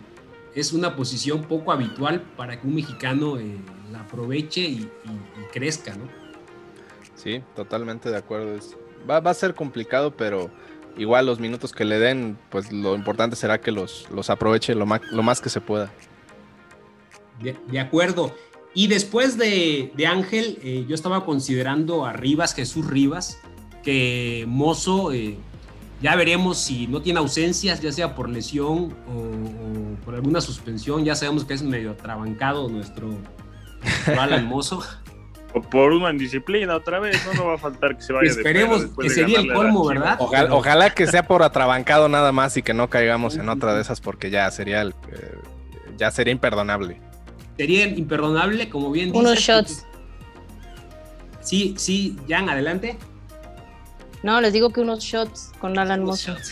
es 0.54 0.74
una 0.74 0.96
posición 0.96 1.44
poco 1.44 1.72
habitual 1.72 2.22
para 2.36 2.60
que 2.60 2.68
un 2.68 2.76
mexicano 2.76 3.38
eh, 3.38 3.58
la 3.92 4.02
aproveche 4.02 4.62
y, 4.62 4.74
y- 4.74 4.80
y 4.80 5.44
crezca, 5.54 5.96
¿no? 5.96 6.06
Sí, 7.16 7.42
totalmente 7.56 8.10
de 8.10 8.18
acuerdo. 8.18 8.56
Es- 8.56 8.76
va, 9.10 9.20
va 9.22 9.32
a 9.32 9.34
ser 9.34 9.56
complicado, 9.56 10.12
pero 10.18 10.50
igual 10.98 11.26
los 11.26 11.40
minutos 11.40 11.72
que 11.72 11.86
le 11.86 12.00
den, 12.00 12.38
pues 12.50 12.72
lo 12.72 12.96
importante 12.96 13.36
será 13.38 13.62
que 13.62 13.72
los, 13.72 14.10
los 14.12 14.30
aproveche 14.30 14.76
lo 14.76 14.86
más, 14.86 15.02
lo 15.12 15.24
más 15.24 15.40
que 15.40 15.50
se 15.50 15.62
pueda. 15.62 15.90
De, 17.42 17.56
de 17.68 17.80
acuerdo. 17.80 18.36
Y 18.74 18.88
después 18.88 19.38
de, 19.38 19.92
de 19.96 20.08
Ángel, 20.08 20.58
eh, 20.64 20.86
yo 20.88 20.96
estaba 20.96 21.26
considerando 21.26 22.06
a 22.06 22.14
Rivas, 22.14 22.54
Jesús 22.54 22.86
Rivas, 22.88 23.38
que 23.84 24.46
Mozo, 24.48 25.12
eh, 25.12 25.38
ya 26.02 26.16
veremos 26.16 26.58
si 26.58 26.88
no 26.88 27.02
tiene 27.02 27.20
ausencias, 27.20 27.82
ya 27.82 27.92
sea 27.92 28.16
por 28.16 28.30
lesión 28.30 28.94
o, 29.08 29.12
o 29.12 29.96
por 30.04 30.16
alguna 30.16 30.42
suspensión. 30.42 31.06
Ya 31.06 31.16
sabemos 31.16 31.46
que 31.46 31.54
es 31.54 31.62
medio 31.62 31.92
atrabancado 31.92 32.68
nuestro, 32.70 33.10
Alan 34.20 34.46
Mozo. 34.46 34.84
O 35.54 35.62
por 35.62 35.92
una 35.92 36.12
indisciplina 36.12 36.76
otra 36.76 37.00
vez, 37.00 37.22
no, 37.26 37.34
no 37.34 37.48
va 37.48 37.56
a 37.56 37.58
faltar 37.58 37.98
que 37.98 38.04
se 38.04 38.14
vaya 38.14 38.30
Esperemos 38.30 38.86
que 38.98 39.04
de 39.04 39.10
sería 39.10 39.40
el 39.42 39.52
colmo, 39.52 39.86
¿verdad? 39.86 40.16
Ojalá, 40.18 40.54
ojalá 40.54 40.90
que 40.92 41.08
sea 41.08 41.28
por 41.28 41.44
atrabancado 41.44 42.08
nada 42.08 42.32
más 42.32 42.56
y 42.56 42.64
que 42.64 42.74
no 42.74 42.90
caigamos 42.90 43.36
en 43.36 43.50
otra 43.50 43.74
de 43.74 43.82
esas 43.82 44.00
porque 44.00 44.30
ya 44.30 44.50
sería 44.50 44.82
el, 44.82 44.96
eh, 45.12 45.38
ya 45.98 46.10
sería 46.10 46.32
imperdonable. 46.32 47.02
Sería 47.58 47.86
imperdonable, 47.86 48.70
como 48.70 48.92
bien 48.92 49.10
Unos 49.14 49.32
dices, 49.32 49.46
shots. 49.46 49.86
Sí, 51.42 51.76
sí, 51.78 52.16
Jan, 52.30 52.50
adelante. 52.50 52.98
No, 54.24 54.40
les 54.40 54.54
digo 54.54 54.70
que 54.70 54.82
unos 54.82 55.04
shots 55.04 55.52
con 55.60 55.78
Alan 55.78 56.04
Mozo. 56.04 56.36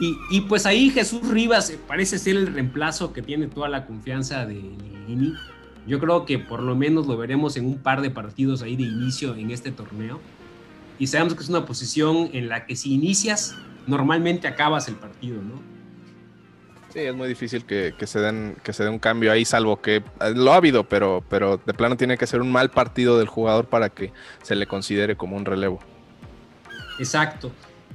Y, 0.00 0.18
y 0.30 0.40
pues 0.40 0.66
ahí 0.66 0.90
Jesús 0.90 1.28
Rivas 1.28 1.70
eh, 1.70 1.78
parece 1.86 2.18
ser 2.18 2.34
el 2.34 2.52
reemplazo 2.52 3.12
que 3.12 3.22
tiene 3.22 3.46
toda 3.46 3.68
la 3.68 3.86
confianza 3.86 4.44
de 4.46 4.54
Lilini. 4.54 5.34
Yo 5.86 6.00
creo 6.00 6.24
que 6.24 6.40
por 6.40 6.60
lo 6.60 6.74
menos 6.74 7.06
lo 7.06 7.16
veremos 7.16 7.56
en 7.56 7.66
un 7.66 7.78
par 7.78 8.02
de 8.02 8.10
partidos 8.10 8.62
ahí 8.62 8.74
de 8.74 8.82
inicio 8.82 9.36
en 9.36 9.52
este 9.52 9.70
torneo. 9.70 10.20
Y 10.98 11.06
sabemos 11.06 11.34
que 11.34 11.44
es 11.44 11.48
una 11.48 11.66
posición 11.66 12.30
en 12.32 12.48
la 12.48 12.66
que 12.66 12.74
si 12.74 12.94
inicias, 12.94 13.54
normalmente 13.86 14.48
acabas 14.48 14.88
el 14.88 14.96
partido, 14.96 15.40
¿no? 15.40 15.60
Sí, 16.92 16.98
es 16.98 17.14
muy 17.14 17.28
difícil 17.28 17.64
que, 17.64 17.94
que 17.96 18.06
se 18.06 18.18
den 18.18 18.56
que 18.64 18.72
se 18.72 18.82
dé 18.82 18.90
un 18.90 18.98
cambio 18.98 19.30
ahí, 19.32 19.44
salvo 19.44 19.80
que 19.80 19.96
eh, 19.96 20.02
lo 20.34 20.52
ha 20.52 20.56
habido, 20.56 20.84
pero, 20.84 21.24
pero 21.28 21.58
de 21.64 21.74
plano 21.74 21.96
tiene 21.96 22.18
que 22.18 22.26
ser 22.26 22.40
un 22.40 22.50
mal 22.50 22.70
partido 22.70 23.18
del 23.18 23.28
jugador 23.28 23.66
para 23.66 23.88
que 23.88 24.12
se 24.42 24.56
le 24.56 24.66
considere 24.66 25.16
como 25.16 25.36
un 25.36 25.44
relevo. 25.44 25.78
Exacto. 26.98 27.52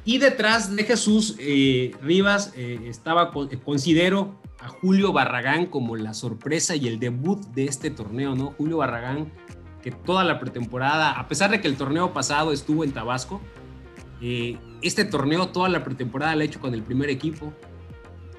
Y 0.07 0.19
detrás 0.19 0.73
de 0.73 0.85
Jesús 0.85 1.35
eh, 1.37 1.91
Rivas 2.01 2.53
eh, 2.55 2.79
estaba, 2.87 3.31
eh, 3.51 3.57
considero 3.63 4.39
a 4.59 4.69
Julio 4.69 5.11
Barragán 5.11 5.65
como 5.65 5.97
la 5.97 6.13
sorpresa 6.13 6.77
y 6.77 6.87
el 6.87 6.97
debut 6.97 7.41
de 7.47 7.65
este 7.65 7.91
torneo, 7.91 8.33
¿no? 8.33 8.53
Julio 8.57 8.77
Barragán, 8.77 9.31
que 9.83 9.91
toda 9.91 10.23
la 10.23 10.39
pretemporada, 10.39 11.11
a 11.11 11.27
pesar 11.27 11.51
de 11.51 11.59
que 11.59 11.67
el 11.67 11.75
torneo 11.75 12.13
pasado 12.13 12.53
estuvo 12.53 12.85
en 12.85 12.93
Tabasco, 12.93 13.41
eh, 14.21 14.57
este 14.81 15.03
torneo, 15.03 15.49
toda 15.49 15.67
la 15.67 15.83
pretemporada 15.83 16.35
la 16.35 16.43
ha 16.43 16.45
hecho 16.45 16.61
con 16.61 16.73
el 16.73 16.83
primer 16.83 17.09
equipo. 17.09 17.51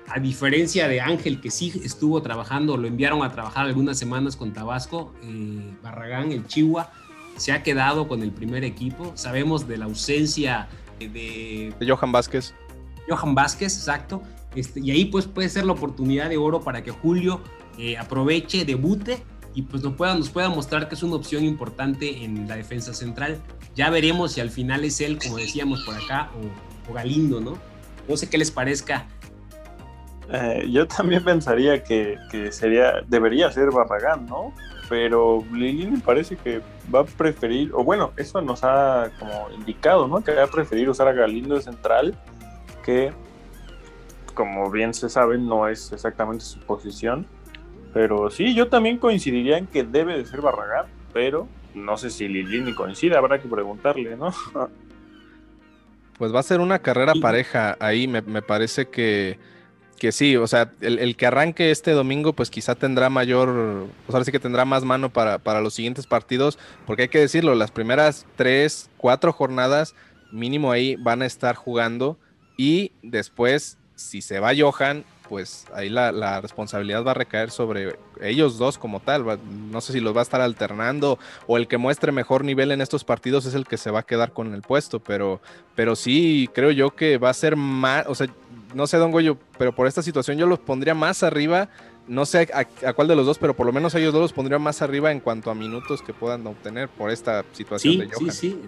A 0.08 0.18
diferencia 0.18 0.88
de 0.88 1.02
Ángel, 1.02 1.38
que 1.38 1.50
sí 1.50 1.82
estuvo 1.84 2.22
trabajando, 2.22 2.78
lo 2.78 2.88
enviaron 2.88 3.22
a 3.22 3.30
trabajar 3.30 3.66
algunas 3.66 3.98
semanas 3.98 4.36
con 4.36 4.54
Tabasco, 4.54 5.12
Barragán, 5.82 6.32
el 6.32 6.46
Chihuahua, 6.46 6.90
se 7.38 7.52
ha 7.52 7.62
quedado 7.62 8.06
con 8.06 8.22
el 8.22 8.30
primer 8.30 8.64
equipo. 8.64 9.12
Sabemos 9.14 9.66
de 9.66 9.78
la 9.78 9.86
ausencia 9.86 10.68
de 10.98 11.72
De 11.78 11.88
Johan 11.88 12.12
Vázquez. 12.12 12.54
Johan 13.08 13.34
Vázquez, 13.34 13.74
exacto. 13.76 14.22
Este, 14.54 14.80
y 14.80 14.90
ahí 14.90 15.06
pues 15.06 15.26
puede 15.26 15.48
ser 15.48 15.64
la 15.64 15.72
oportunidad 15.72 16.28
de 16.28 16.36
oro 16.36 16.60
para 16.60 16.82
que 16.82 16.90
Julio 16.90 17.40
eh, 17.78 17.96
aproveche, 17.96 18.64
debute 18.64 19.22
y 19.54 19.62
pues 19.62 19.82
nos 19.82 19.94
pueda, 19.94 20.14
nos 20.14 20.28
pueda 20.28 20.48
mostrar 20.48 20.88
que 20.88 20.94
es 20.94 21.02
una 21.02 21.16
opción 21.16 21.44
importante 21.44 22.24
en 22.24 22.48
la 22.48 22.56
defensa 22.56 22.92
central. 22.92 23.38
Ya 23.74 23.90
veremos 23.90 24.32
si 24.32 24.40
al 24.40 24.50
final 24.50 24.84
es 24.84 25.00
él, 25.00 25.18
como 25.18 25.36
decíamos 25.36 25.82
por 25.84 25.94
acá, 25.94 26.30
o, 26.34 26.90
o 26.90 26.94
Galindo, 26.94 27.40
¿no? 27.40 27.58
No 28.08 28.16
sé 28.16 28.28
qué 28.28 28.38
les 28.38 28.50
parezca. 28.50 29.06
Eh, 30.30 30.66
yo 30.70 30.86
también 30.86 31.24
pensaría 31.24 31.82
que, 31.82 32.16
que 32.30 32.52
sería, 32.52 33.02
debería 33.06 33.50
ser 33.50 33.70
Barragán, 33.70 34.26
¿no? 34.26 34.52
Pero 34.88 35.44
Lilini 35.52 35.98
parece 35.98 36.36
que 36.36 36.60
va 36.92 37.00
a 37.00 37.04
preferir, 37.04 37.70
o 37.74 37.84
bueno, 37.84 38.12
eso 38.16 38.40
nos 38.40 38.64
ha 38.64 39.10
como 39.18 39.50
indicado, 39.50 40.08
¿no? 40.08 40.22
Que 40.22 40.32
va 40.32 40.44
a 40.44 40.46
preferir 40.46 40.88
usar 40.88 41.08
a 41.08 41.12
Galindo 41.12 41.54
de 41.54 41.62
central, 41.62 42.14
que 42.84 43.12
como 44.34 44.70
bien 44.70 44.94
se 44.94 45.08
sabe, 45.08 45.36
no 45.36 45.68
es 45.68 45.92
exactamente 45.92 46.44
su 46.44 46.60
posición. 46.60 47.26
Pero 47.92 48.30
sí, 48.30 48.54
yo 48.54 48.68
también 48.68 48.98
coincidiría 48.98 49.58
en 49.58 49.66
que 49.66 49.82
debe 49.82 50.16
de 50.16 50.24
ser 50.24 50.40
Barragán, 50.40 50.86
pero 51.12 51.48
no 51.74 51.96
sé 51.96 52.10
si 52.10 52.28
Lilini 52.28 52.74
coincide, 52.74 53.16
habrá 53.16 53.40
que 53.40 53.48
preguntarle, 53.48 54.16
¿no? 54.16 54.32
Pues 56.18 56.34
va 56.34 56.40
a 56.40 56.42
ser 56.42 56.60
una 56.60 56.80
carrera 56.80 57.12
pareja 57.20 57.76
ahí, 57.78 58.08
me, 58.08 58.22
me 58.22 58.42
parece 58.42 58.88
que, 58.88 59.38
que 59.98 60.12
sí, 60.12 60.36
o 60.36 60.46
sea, 60.46 60.72
el, 60.80 60.98
el 60.98 61.16
que 61.16 61.26
arranque 61.26 61.70
este 61.70 61.90
domingo, 61.90 62.32
pues 62.32 62.50
quizá 62.50 62.74
tendrá 62.74 63.10
mayor, 63.10 63.88
pues 64.06 64.14
ahora 64.14 64.24
sí 64.24 64.32
que 64.32 64.40
tendrá 64.40 64.64
más 64.64 64.84
mano 64.84 65.10
para, 65.12 65.38
para 65.38 65.60
los 65.60 65.74
siguientes 65.74 66.06
partidos, 66.06 66.58
porque 66.86 67.02
hay 67.02 67.08
que 67.08 67.20
decirlo, 67.20 67.54
las 67.54 67.70
primeras 67.70 68.26
tres, 68.36 68.88
cuatro 68.96 69.32
jornadas 69.32 69.94
mínimo 70.32 70.72
ahí 70.72 70.96
van 70.96 71.22
a 71.22 71.26
estar 71.26 71.54
jugando 71.54 72.18
y 72.56 72.92
después, 73.02 73.78
si 73.94 74.22
se 74.22 74.40
va 74.40 74.52
Johan, 74.56 75.04
pues 75.28 75.66
ahí 75.74 75.88
la, 75.88 76.10
la 76.12 76.40
responsabilidad 76.40 77.04
va 77.04 77.10
a 77.10 77.14
recaer 77.14 77.50
sobre 77.50 77.98
ellos 78.20 78.58
dos 78.58 78.78
como 78.78 79.00
tal. 79.00 79.28
va- 79.28 79.38
no 79.70 79.80
sé 79.80 79.92
si 79.92 80.00
los 80.00 80.14
va 80.16 80.20
a 80.20 80.22
estar 80.22 80.40
alternando 80.40 81.18
o 81.46 81.56
el 81.56 81.68
que 81.68 81.76
muestre 81.78 82.10
mejor 82.12 82.44
nivel 82.44 82.70
en 82.72 82.80
estos 82.80 83.04
partidos 83.04 83.44
es 83.46 83.54
el 83.54 83.66
que 83.66 83.76
se 83.76 83.90
va 83.90 84.00
a 84.00 84.02
quedar 84.04 84.32
con 84.32 84.54
el 84.54 84.62
puesto, 84.62 85.00
pero, 85.00 85.40
pero 85.74 85.94
sí 85.96 86.48
creo 86.54 86.70
yo 86.70 86.90
que 86.96 87.18
va 87.18 87.30
a 87.30 87.34
ser 87.34 87.56
más, 87.56 88.06
o 88.06 88.14
sea, 88.14 88.26
no 88.74 88.86
sé, 88.86 88.96
Don 88.96 89.10
Goyo, 89.10 89.36
pero 89.58 89.74
por 89.74 89.86
esta 89.86 90.02
situación 90.02 90.38
yo 90.38 90.46
los 90.46 90.58
pondría 90.58 90.94
más 90.94 91.22
arriba. 91.22 91.68
No 92.06 92.24
sé 92.24 92.48
a, 92.54 92.66
a 92.88 92.92
cuál 92.94 93.06
de 93.08 93.14
los 93.16 93.26
dos, 93.26 93.38
pero 93.38 93.54
por 93.54 93.66
lo 93.66 93.72
menos 93.72 93.94
a 93.94 93.98
ellos 93.98 94.12
dos 94.14 94.22
los 94.22 94.32
pondría 94.32 94.58
más 94.58 94.80
arriba 94.80 95.12
en 95.12 95.20
cuanto 95.20 95.50
a 95.50 95.54
minutos 95.54 96.00
que 96.00 96.14
puedan 96.14 96.46
obtener 96.46 96.88
por 96.88 97.10
esta 97.10 97.44
situación 97.52 97.92
Sí, 97.94 97.98
de 98.00 98.06
sí, 98.06 98.12
Johan. 98.14 98.32
sí. 98.32 98.60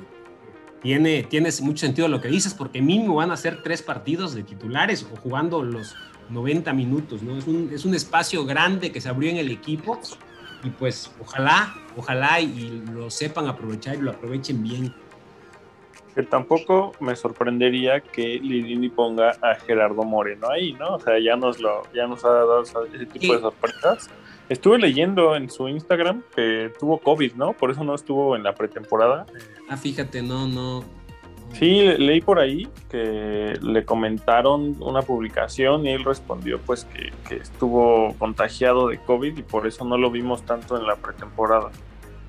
Tiene, 0.82 1.24
tiene 1.24 1.50
mucho 1.60 1.80
sentido 1.80 2.08
lo 2.08 2.20
que 2.22 2.28
dices, 2.28 2.54
porque 2.54 2.80
mínimo 2.80 3.16
van 3.16 3.30
a 3.30 3.36
ser 3.36 3.62
tres 3.62 3.82
partidos 3.82 4.34
de 4.34 4.42
titulares 4.42 5.06
o 5.12 5.16
jugando 5.16 5.62
los 5.62 5.94
90 6.30 6.72
minutos, 6.72 7.22
¿no? 7.22 7.36
Es 7.36 7.46
un, 7.46 7.70
es 7.72 7.84
un 7.84 7.94
espacio 7.94 8.44
grande 8.44 8.92
que 8.92 9.00
se 9.00 9.08
abrió 9.08 9.30
en 9.30 9.36
el 9.36 9.50
equipo 9.50 10.00
y 10.62 10.70
pues 10.70 11.10
ojalá, 11.20 11.74
ojalá 11.96 12.40
y 12.40 12.82
lo 12.92 13.10
sepan 13.10 13.46
aprovechar 13.46 13.96
y 13.96 14.00
lo 14.00 14.10
aprovechen 14.10 14.62
bien. 14.62 14.94
Que 16.14 16.22
tampoco 16.24 16.92
me 17.00 17.14
sorprendería 17.14 18.00
que 18.00 18.40
Lilini 18.40 18.88
ponga 18.88 19.30
a 19.42 19.54
Gerardo 19.54 20.02
Moreno 20.02 20.48
ahí, 20.50 20.72
¿no? 20.72 20.96
O 20.96 21.00
sea, 21.00 21.18
ya 21.20 21.36
nos 21.36 21.60
lo, 21.60 21.82
ya 21.94 22.06
nos 22.06 22.24
ha 22.24 22.30
dado 22.30 22.62
ese 22.62 23.06
tipo 23.06 23.34
de 23.34 23.40
sorpresas. 23.40 24.10
Estuve 24.48 24.78
leyendo 24.78 25.36
en 25.36 25.48
su 25.48 25.68
Instagram 25.68 26.24
que 26.34 26.72
tuvo 26.80 26.98
COVID, 26.98 27.34
¿no? 27.34 27.52
Por 27.52 27.70
eso 27.70 27.84
no 27.84 27.94
estuvo 27.94 28.34
en 28.34 28.42
la 28.42 28.56
pretemporada. 28.56 29.24
Ah, 29.68 29.76
fíjate, 29.76 30.22
no, 30.22 30.48
no. 30.48 30.84
Sí, 31.52 31.82
le- 31.82 31.98
leí 31.98 32.20
por 32.20 32.38
ahí 32.38 32.68
que 32.88 33.58
le 33.60 33.84
comentaron 33.84 34.76
una 34.80 35.02
publicación 35.02 35.84
y 35.86 35.90
él 35.90 36.04
respondió 36.04 36.58
pues 36.60 36.84
que, 36.84 37.36
estuvo 37.36 38.14
contagiado 38.18 38.88
de 38.88 38.98
COVID 38.98 39.36
y 39.38 39.42
por 39.42 39.66
eso 39.66 39.84
no 39.84 39.96
lo 39.98 40.10
vimos 40.10 40.42
tanto 40.44 40.76
en 40.78 40.86
la 40.86 40.96
pretemporada. 40.96 41.70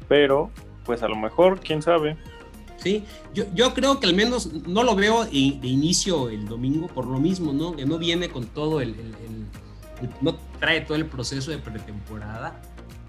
Pero, 0.07 0.49
pues 0.86 1.03
a 1.03 1.07
lo 1.07 1.15
mejor, 1.15 1.59
quién 1.59 1.82
sabe. 1.82 2.17
Sí, 2.78 3.03
yo, 3.34 3.74
creo 3.74 3.99
que 3.99 4.07
al 4.07 4.15
menos 4.15 4.51
no 4.67 4.84
lo 4.84 4.95
veo 4.95 5.24
de 5.26 5.30
inicio 5.32 6.30
el 6.30 6.47
domingo 6.47 6.88
por 6.88 7.05
lo 7.05 7.19
mismo, 7.19 7.53
¿no? 7.53 7.76
Que 7.76 7.86
no 7.86 7.97
viene 7.99 8.30
con 8.30 8.45
todo 8.47 8.82
el- 8.82 8.95
no 10.19 10.36
trae 10.59 10.82
todo 10.82 10.95
el 10.95 11.05
proceso 11.05 11.51
de 11.51 11.59
pretemporada. 11.59 12.59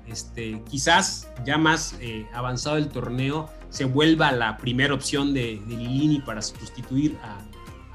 Este, 0.07 0.63
quizás 0.71 1.31
ya 1.47 1.57
más 1.57 1.97
eh, 2.01 2.27
avanzado 2.35 2.77
el 2.77 2.89
torneo 2.89 3.49
se 3.73 3.87
vuelva 3.87 4.31
la 4.33 4.59
primera 4.59 4.93
opción 4.93 5.33
de, 5.33 5.61
de 5.67 5.77
Lilini 5.77 6.21
para 6.21 6.43
sustituir 6.43 7.17
a, 7.23 7.39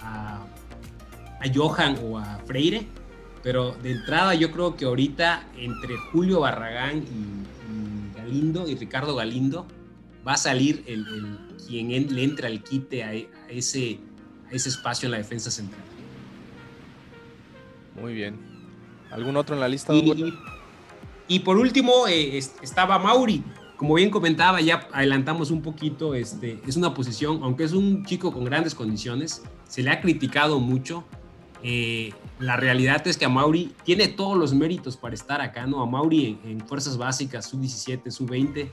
a, 0.01 0.37
a 1.39 1.53
Johan 1.53 1.97
o 2.03 2.17
a 2.17 2.39
Freire. 2.47 2.87
Pero 3.43 3.73
de 3.83 3.91
entrada 3.91 4.33
yo 4.33 4.51
creo 4.51 4.75
que 4.75 4.85
ahorita 4.85 5.47
entre 5.55 5.95
Julio 6.11 6.39
Barragán 6.41 6.97
y, 7.03 8.11
y 8.11 8.17
Galindo 8.17 8.67
y 8.67 8.75
Ricardo 8.75 9.15
Galindo 9.15 9.67
va 10.27 10.33
a 10.33 10.37
salir 10.37 10.83
el, 10.87 11.05
el- 11.07 11.37
quien 11.67 11.91
en- 11.91 12.13
le 12.15 12.23
entra 12.23 12.47
el 12.47 12.63
quite 12.63 13.03
a, 13.03 13.09
a 13.09 13.49
ese, 13.49 13.99
a 14.49 14.55
ese 14.55 14.69
espacio 14.69 15.05
en 15.07 15.11
la 15.11 15.17
defensa 15.19 15.51
central. 15.51 15.81
Muy 18.01 18.13
bien. 18.13 18.35
¿Algún 19.11 19.37
otro 19.37 19.55
en 19.55 19.61
la 19.61 19.67
lista? 19.67 19.93
Y, 21.27 21.39
por 21.39 21.57
último 21.57 22.07
eh, 22.07 22.37
es- 22.37 22.55
estaba 22.61 22.97
Mauri. 22.99 23.43
Como 23.77 23.93
bien 23.93 24.09
comentaba, 24.09 24.59
ya 24.59 24.87
adelantamos 24.91 25.51
un 25.51 25.61
poquito, 25.61 26.15
este, 26.15 26.59
es 26.67 26.75
una 26.77 26.93
posición, 26.95 27.39
aunque 27.43 27.63
es 27.63 27.73
un 27.73 28.03
chico 28.05 28.33
con 28.33 28.43
grandes 28.43 28.73
condiciones, 28.73 29.43
se 29.67 29.83
le 29.83 29.91
ha 29.91 30.01
criticado 30.01 30.59
mucho. 30.59 31.03
Eh, 31.63 32.11
la 32.39 32.55
realidad 32.57 33.05
es 33.07 33.17
que 33.17 33.25
a 33.25 33.29
Mauri 33.29 33.71
tiene 33.83 34.07
todos 34.07 34.35
los 34.37 34.53
méritos 34.53 34.97
para 34.97 35.13
estar 35.15 35.41
acá, 35.41 35.67
¿no? 35.67 35.81
A 35.81 35.85
Mauri 35.85 36.39
en, 36.43 36.51
en 36.51 36.67
fuerzas 36.67 36.97
básicas, 36.97 37.45
sub-17, 37.49 38.09
sub-20, 38.09 38.69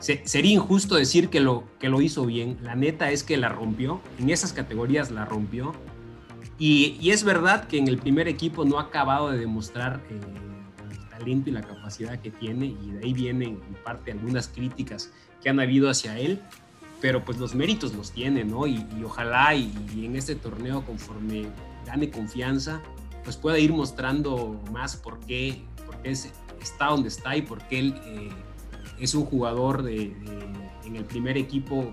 se- 0.00 0.22
sería 0.26 0.52
injusto 0.52 0.94
decir 0.96 1.28
que 1.28 1.38
lo, 1.40 1.64
que 1.78 1.88
lo 1.88 2.00
hizo 2.00 2.26
bien. 2.26 2.56
La 2.62 2.74
neta 2.74 3.10
es 3.12 3.22
que 3.22 3.36
la 3.36 3.48
rompió, 3.50 4.00
en 4.18 4.30
esas 4.30 4.52
categorías 4.52 5.10
la 5.12 5.24
rompió. 5.24 5.72
Y, 6.58 6.96
y 7.00 7.10
es 7.10 7.22
verdad 7.24 7.68
que 7.68 7.78
en 7.78 7.86
el 7.88 7.98
primer 7.98 8.26
equipo 8.28 8.64
no 8.64 8.78
ha 8.78 8.82
acabado 8.82 9.30
de 9.30 9.38
demostrar 9.38 10.00
eh, 10.10 10.20
talento 11.20 11.50
y 11.50 11.52
la 11.52 11.60
capacidad 11.62 12.18
que 12.18 12.30
tiene, 12.30 12.66
y 12.66 12.90
de 12.92 13.04
ahí 13.04 13.12
vienen 13.12 13.60
en 13.68 13.74
parte 13.84 14.10
algunas 14.12 14.48
críticas 14.48 15.12
que 15.42 15.48
han 15.50 15.60
habido 15.60 15.88
hacia 15.90 16.18
él, 16.18 16.40
pero 17.00 17.24
pues 17.24 17.38
los 17.38 17.54
méritos 17.54 17.94
los 17.94 18.10
tiene, 18.12 18.44
¿no? 18.44 18.66
Y, 18.66 18.84
y 18.98 19.04
ojalá 19.04 19.54
y, 19.54 19.72
y 19.94 20.04
en 20.06 20.16
este 20.16 20.34
torneo, 20.34 20.84
conforme 20.84 21.46
gane 21.86 22.10
confianza, 22.10 22.80
pues 23.24 23.36
pueda 23.36 23.58
ir 23.58 23.72
mostrando 23.72 24.60
más 24.72 24.96
por 24.96 25.18
qué, 25.20 25.62
por 25.86 25.96
qué 26.02 26.10
es- 26.10 26.32
está 26.60 26.86
donde 26.86 27.08
está 27.08 27.36
y 27.36 27.42
por 27.42 27.62
qué 27.68 27.78
él 27.80 27.94
eh, 28.04 28.28
es 28.98 29.14
un 29.14 29.24
jugador 29.24 29.82
de- 29.82 29.92
de- 30.10 30.50
en 30.86 30.96
el 30.96 31.04
primer 31.04 31.36
equipo 31.38 31.82
eh, 31.84 31.92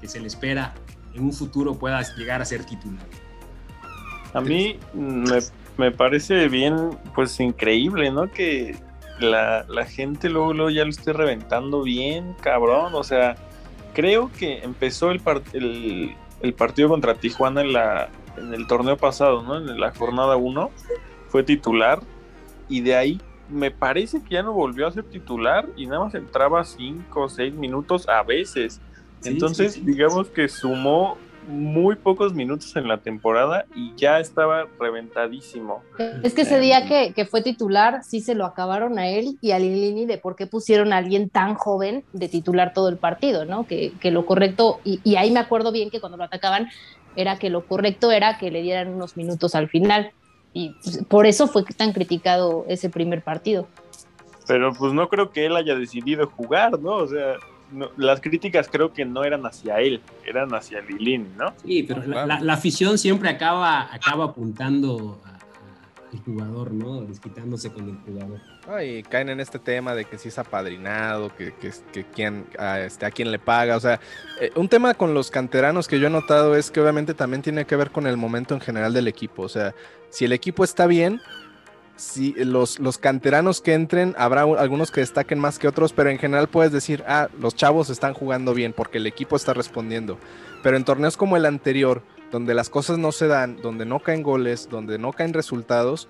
que 0.00 0.08
se 0.08 0.20
le 0.20 0.26
espera 0.28 0.74
en 1.14 1.22
un 1.24 1.32
futuro 1.32 1.74
pueda 1.76 2.00
llegar 2.16 2.42
a 2.42 2.44
ser 2.44 2.64
titular. 2.64 3.04
A 4.34 4.40
mí 4.40 4.78
me, 4.94 5.38
me 5.76 5.90
parece 5.90 6.48
bien, 6.48 6.90
pues 7.14 7.38
increíble, 7.40 8.10
¿no? 8.10 8.30
Que 8.30 8.76
la, 9.20 9.64
la 9.68 9.84
gente 9.86 10.28
luego, 10.28 10.52
luego 10.52 10.70
ya 10.70 10.84
lo 10.84 10.90
esté 10.90 11.12
reventando 11.12 11.82
bien, 11.82 12.34
cabrón. 12.40 12.94
O 12.94 13.02
sea, 13.04 13.36
creo 13.92 14.30
que 14.38 14.58
empezó 14.58 15.10
el, 15.10 15.20
par- 15.20 15.42
el, 15.52 16.14
el 16.42 16.54
partido 16.54 16.88
contra 16.88 17.14
Tijuana 17.14 17.60
en, 17.62 17.72
la, 17.72 18.08
en 18.36 18.54
el 18.54 18.66
torneo 18.66 18.96
pasado, 18.96 19.42
¿no? 19.42 19.56
En 19.58 19.78
la 19.80 19.92
jornada 19.92 20.36
1, 20.36 20.70
fue 21.28 21.42
titular 21.42 22.00
y 22.68 22.80
de 22.80 22.96
ahí 22.96 23.20
me 23.50 23.70
parece 23.70 24.22
que 24.22 24.36
ya 24.36 24.42
no 24.42 24.52
volvió 24.52 24.86
a 24.86 24.92
ser 24.92 25.04
titular 25.04 25.66
y 25.76 25.86
nada 25.86 26.04
más 26.04 26.14
entraba 26.14 26.64
5 26.64 27.22
o 27.24 27.28
6 27.28 27.52
minutos 27.52 28.08
a 28.08 28.22
veces. 28.22 28.80
Sí, 29.20 29.30
Entonces, 29.30 29.74
sí, 29.74 29.80
sí. 29.80 29.86
digamos 29.86 30.28
que 30.28 30.48
sumó 30.48 31.18
muy 31.46 31.96
pocos 31.96 32.34
minutos 32.34 32.74
en 32.76 32.88
la 32.88 32.98
temporada 32.98 33.66
y 33.74 33.94
ya 33.96 34.18
estaba 34.18 34.66
reventadísimo. 34.78 35.82
Es 36.22 36.34
que 36.34 36.42
ese 36.42 36.58
día 36.60 36.86
que, 36.86 37.12
que 37.12 37.24
fue 37.26 37.42
titular, 37.42 38.02
sí 38.04 38.20
se 38.20 38.34
lo 38.34 38.44
acabaron 38.44 38.98
a 38.98 39.08
él 39.08 39.36
y 39.40 39.52
a 39.52 39.58
Lilini 39.58 40.06
de 40.06 40.18
por 40.18 40.36
qué 40.36 40.46
pusieron 40.46 40.92
a 40.92 40.98
alguien 40.98 41.28
tan 41.28 41.54
joven 41.54 42.04
de 42.12 42.28
titular 42.28 42.72
todo 42.72 42.88
el 42.88 42.96
partido, 42.96 43.44
¿no? 43.44 43.66
Que, 43.66 43.92
que 44.00 44.10
lo 44.10 44.26
correcto, 44.26 44.80
y, 44.84 45.00
y 45.04 45.16
ahí 45.16 45.30
me 45.30 45.40
acuerdo 45.40 45.72
bien 45.72 45.90
que 45.90 46.00
cuando 46.00 46.16
lo 46.16 46.24
atacaban, 46.24 46.68
era 47.16 47.38
que 47.38 47.50
lo 47.50 47.64
correcto 47.66 48.10
era 48.10 48.38
que 48.38 48.50
le 48.50 48.62
dieran 48.62 48.88
unos 48.88 49.16
minutos 49.16 49.54
al 49.54 49.68
final. 49.68 50.12
Y 50.52 50.70
pues, 50.82 51.04
por 51.04 51.26
eso 51.26 51.46
fue 51.48 51.64
tan 51.64 51.92
criticado 51.92 52.64
ese 52.68 52.88
primer 52.88 53.22
partido. 53.22 53.66
Pero 54.46 54.72
pues 54.72 54.92
no 54.92 55.08
creo 55.08 55.30
que 55.30 55.46
él 55.46 55.56
haya 55.56 55.74
decidido 55.74 56.26
jugar, 56.28 56.78
¿no? 56.78 56.96
O 56.96 57.08
sea, 57.08 57.36
no- 57.72 57.90
las 57.96 58.20
críticas 58.20 58.68
creo 58.70 58.92
que 58.92 59.04
no 59.04 59.24
eran 59.24 59.44
hacia 59.46 59.80
él, 59.80 60.00
eran 60.26 60.54
hacia 60.54 60.80
Lilini, 60.80 61.28
¿no? 61.36 61.54
Sí, 61.64 61.82
pero 61.82 62.02
la, 62.06 62.26
la- 62.26 62.40
la 62.40 62.52
afición 62.54 62.98
siempre 62.98 63.28
acaba, 63.28 63.92
acaba 63.92 64.26
apuntando 64.26 65.20
a- 65.24 65.28
a- 65.30 65.32
al 66.12 66.18
jugador, 66.24 66.72
¿no? 66.72 67.00
Desquitándose 67.02 67.72
con 67.72 67.88
el 67.88 67.96
jugador. 67.98 68.40
Ah, 68.68 68.82
y 68.84 69.02
caen 69.02 69.28
en 69.28 69.40
este 69.40 69.58
tema 69.58 69.94
de 69.94 70.04
que 70.06 70.16
si 70.16 70.28
es 70.28 70.38
apadrinado, 70.38 71.34
que, 71.36 71.52
que, 71.54 71.70
que 71.92 72.04
quién, 72.04 72.46
a, 72.58 72.80
este, 72.80 73.04
a 73.06 73.10
quién 73.10 73.30
le 73.30 73.38
paga. 73.38 73.76
O 73.76 73.80
sea, 73.80 74.00
eh, 74.40 74.50
un 74.54 74.68
tema 74.68 74.94
con 74.94 75.12
los 75.12 75.30
canteranos 75.30 75.86
que 75.88 75.98
yo 76.00 76.06
he 76.06 76.10
notado 76.10 76.54
es 76.56 76.70
que 76.70 76.80
obviamente 76.80 77.12
también 77.14 77.42
tiene 77.42 77.64
que 77.66 77.76
ver 77.76 77.90
con 77.90 78.06
el 78.06 78.16
momento 78.16 78.54
en 78.54 78.60
general 78.60 78.94
del 78.94 79.08
equipo. 79.08 79.42
O 79.42 79.48
sea, 79.48 79.74
si 80.10 80.24
el 80.24 80.32
equipo 80.32 80.64
está 80.64 80.86
bien, 80.86 81.20
si 81.96 82.32
los, 82.32 82.78
los 82.78 82.98
canteranos 82.98 83.60
que 83.60 83.74
entren, 83.74 84.14
habrá 84.18 84.42
algunos 84.42 84.90
que 84.90 85.00
destaquen 85.00 85.38
más 85.38 85.58
que 85.58 85.68
otros, 85.68 85.92
pero 85.92 86.10
en 86.10 86.18
general 86.18 86.48
puedes 86.48 86.72
decir, 86.72 87.04
ah, 87.06 87.28
los 87.38 87.54
chavos 87.54 87.90
están 87.90 88.14
jugando 88.14 88.54
bien 88.54 88.72
porque 88.72 88.98
el 88.98 89.06
equipo 89.06 89.36
está 89.36 89.54
respondiendo. 89.54 90.18
Pero 90.62 90.76
en 90.76 90.84
torneos 90.84 91.16
como 91.16 91.36
el 91.36 91.46
anterior, 91.46 92.02
donde 92.32 92.54
las 92.54 92.68
cosas 92.68 92.98
no 92.98 93.12
se 93.12 93.28
dan, 93.28 93.56
donde 93.62 93.84
no 93.84 94.00
caen 94.00 94.22
goles, 94.22 94.68
donde 94.68 94.98
no 94.98 95.12
caen 95.12 95.32
resultados, 95.32 96.08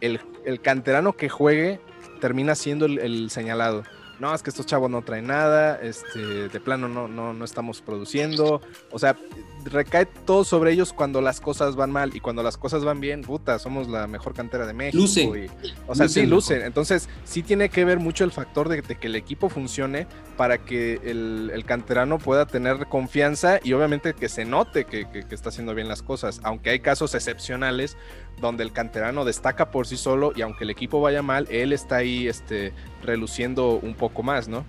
el, 0.00 0.20
el 0.44 0.60
canterano 0.60 1.14
que 1.14 1.28
juegue 1.28 1.80
termina 2.20 2.54
siendo 2.54 2.86
el, 2.86 2.98
el 2.98 3.30
señalado. 3.30 3.82
No, 4.20 4.32
es 4.32 4.42
que 4.42 4.50
estos 4.50 4.66
chavos 4.66 4.90
no 4.90 5.02
traen 5.02 5.26
nada, 5.26 5.80
este, 5.82 6.48
de 6.48 6.60
plano 6.60 6.88
no, 6.88 7.08
no, 7.08 7.32
no 7.32 7.44
estamos 7.44 7.82
produciendo. 7.82 8.60
O 8.92 8.98
sea, 8.98 9.16
recae 9.64 10.06
todo 10.06 10.44
sobre 10.44 10.72
ellos 10.72 10.92
cuando 10.92 11.20
las 11.20 11.40
cosas 11.40 11.76
van 11.76 11.90
mal 11.90 12.14
y 12.14 12.20
cuando 12.20 12.42
las 12.42 12.56
cosas 12.56 12.84
van 12.84 13.00
bien, 13.00 13.22
puta, 13.22 13.58
somos 13.58 13.88
la 13.88 14.06
mejor 14.06 14.34
cantera 14.34 14.66
de 14.66 14.72
México. 14.74 15.02
Lucen. 15.02 15.44
y- 15.44 15.72
o 15.86 15.94
sea, 15.94 16.08
sí, 16.08 16.26
Lucen. 16.26 16.62
Entonces, 16.62 17.08
sí 17.24 17.42
tiene 17.42 17.68
que 17.68 17.84
ver 17.84 17.98
mucho 17.98 18.24
el 18.24 18.30
factor 18.32 18.68
de, 18.68 18.82
de 18.82 18.96
que 18.96 19.06
el 19.06 19.16
equipo 19.16 19.48
funcione 19.48 20.06
para 20.36 20.58
que 20.58 21.00
el, 21.04 21.50
el 21.52 21.64
canterano 21.64 22.18
pueda 22.18 22.46
tener 22.46 22.86
confianza 22.86 23.58
y 23.62 23.72
obviamente 23.72 24.14
que 24.14 24.28
se 24.28 24.44
note 24.44 24.84
que, 24.84 25.08
que- 25.10 25.24
que 25.26 25.34
está 25.34 25.48
haciendo 25.48 25.74
bien 25.74 25.88
las 25.88 26.02
cosas. 26.02 26.40
Aunque 26.44 26.70
hay 26.70 26.80
casos 26.80 27.14
excepcionales 27.14 27.96
donde 28.40 28.64
el 28.64 28.72
canterano 28.72 29.24
destaca 29.24 29.70
por 29.70 29.86
sí 29.86 29.96
solo 29.96 30.32
y 30.34 30.42
aunque 30.42 30.64
el 30.64 30.70
equipo 30.70 31.00
vaya 31.00 31.22
mal, 31.22 31.46
él 31.50 31.72
está 31.72 31.96
ahí 31.96 32.26
este, 32.28 32.72
reluciendo 33.02 33.78
un 33.82 33.94
poco 33.94 34.22
más, 34.22 34.48
¿no? 34.48 34.64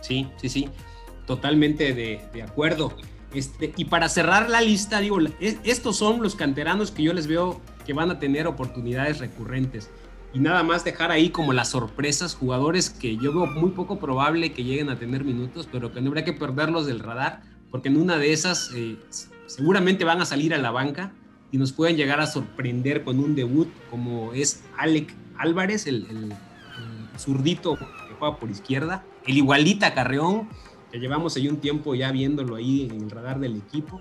Sí, 0.00 0.28
sí, 0.36 0.48
sí, 0.48 0.68
totalmente 1.26 1.94
de, 1.94 2.20
de 2.32 2.42
acuerdo. 2.42 2.94
Este, 3.34 3.72
y 3.76 3.86
para 3.86 4.08
cerrar 4.08 4.48
la 4.48 4.60
lista, 4.60 5.00
digo, 5.00 5.18
es- 5.40 5.58
estos 5.64 5.96
son 5.96 6.22
los 6.22 6.34
canteranos 6.36 6.90
que 6.90 7.02
yo 7.02 7.12
les 7.12 7.26
veo 7.26 7.60
que 7.84 7.92
van 7.92 8.10
a 8.10 8.18
tener 8.18 8.46
oportunidades 8.46 9.18
recurrentes. 9.18 9.90
Y 10.32 10.38
nada 10.40 10.62
más 10.62 10.84
dejar 10.84 11.10
ahí 11.10 11.30
como 11.30 11.52
las 11.52 11.68
sorpresas, 11.70 12.34
jugadores 12.34 12.90
que 12.90 13.16
yo 13.16 13.32
veo 13.32 13.46
muy 13.46 13.70
poco 13.70 13.98
probable 13.98 14.52
que 14.52 14.64
lleguen 14.64 14.88
a 14.90 14.98
tener 14.98 15.24
minutos, 15.24 15.68
pero 15.70 15.92
que 15.92 16.00
no 16.00 16.08
habría 16.08 16.24
que 16.24 16.32
perderlos 16.32 16.86
del 16.86 17.00
radar, 17.00 17.42
porque 17.70 17.88
en 17.88 17.96
una 18.00 18.16
de 18.16 18.32
esas 18.32 18.70
eh, 18.74 18.96
seguramente 19.46 20.04
van 20.04 20.20
a 20.20 20.24
salir 20.24 20.54
a 20.54 20.58
la 20.58 20.70
banca 20.70 21.12
y 21.52 21.58
nos 21.58 21.72
pueden 21.72 21.96
llegar 21.96 22.20
a 22.20 22.26
sorprender 22.26 23.04
con 23.04 23.20
un 23.20 23.34
debut 23.36 23.68
como 23.90 24.32
es 24.32 24.64
Alec 24.76 25.14
Álvarez, 25.38 25.86
el- 25.86 26.06
el 26.10 26.32
zurdito 27.18 27.76
que 27.76 27.84
juega 28.18 28.36
por 28.38 28.50
izquierda, 28.50 29.04
el 29.26 29.36
igualita 29.36 29.94
Carreón, 29.94 30.48
que 30.94 31.00
llevamos 31.00 31.34
ahí 31.36 31.48
un 31.48 31.56
tiempo 31.56 31.96
ya 31.96 32.12
viéndolo 32.12 32.54
ahí 32.54 32.88
en 32.88 33.02
el 33.02 33.10
radar 33.10 33.40
del 33.40 33.56
equipo, 33.56 34.00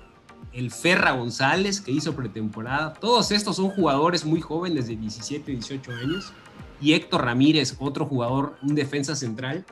el 0.52 0.70
Ferra 0.70 1.14
González, 1.14 1.82
que 1.82 1.92
hizo 1.92 2.14
pretemporada, 2.16 2.94
todos 2.94 3.32
estos 3.32 3.56
son 3.56 3.72
jugadores 3.72 4.24
muy 4.26 4.42
jóvenes 4.42 4.86
de 4.88 4.96
17, 4.98 5.52
18 5.54 5.92
años, 5.92 6.32
y 6.80 6.94
Héctor 6.94 7.26
Ramírez, 7.26 7.76
otro 7.80 8.06
jugador, 8.06 8.54
un 8.62 8.76
defensa 8.76 9.16
central, 9.16 9.66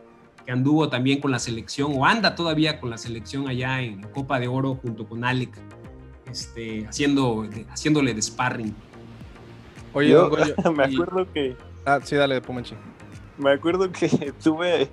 que 0.43 0.51
anduvo 0.51 0.89
también 0.89 1.21
con 1.21 1.29
la 1.29 1.37
selección, 1.37 1.91
o 1.95 2.07
anda 2.07 2.33
todavía 2.33 2.79
con 2.79 2.89
la 2.89 2.97
selección 2.97 3.47
allá 3.47 3.83
en 3.83 4.01
Copa 4.01 4.39
de 4.39 4.47
Oro 4.47 4.79
junto 4.81 5.05
con 5.07 5.23
Alec, 5.23 5.51
este, 6.25 6.87
haciendo, 6.87 7.47
haciéndole 7.69 8.15
de 8.15 8.21
sparring. 8.23 8.73
Oye, 9.93 10.09
Yo 10.09 10.21
don 10.21 10.29
Goyo, 10.31 10.55
me 10.75 10.89
y- 10.89 10.95
acuerdo 10.95 11.31
que 11.31 11.55
Ah, 11.85 11.99
sí, 12.03 12.15
dale, 12.15 12.41
Pumanchi. 12.41 12.73
Me 13.37 13.51
acuerdo 13.51 13.91
que 13.91 14.07
tuve 14.43 14.89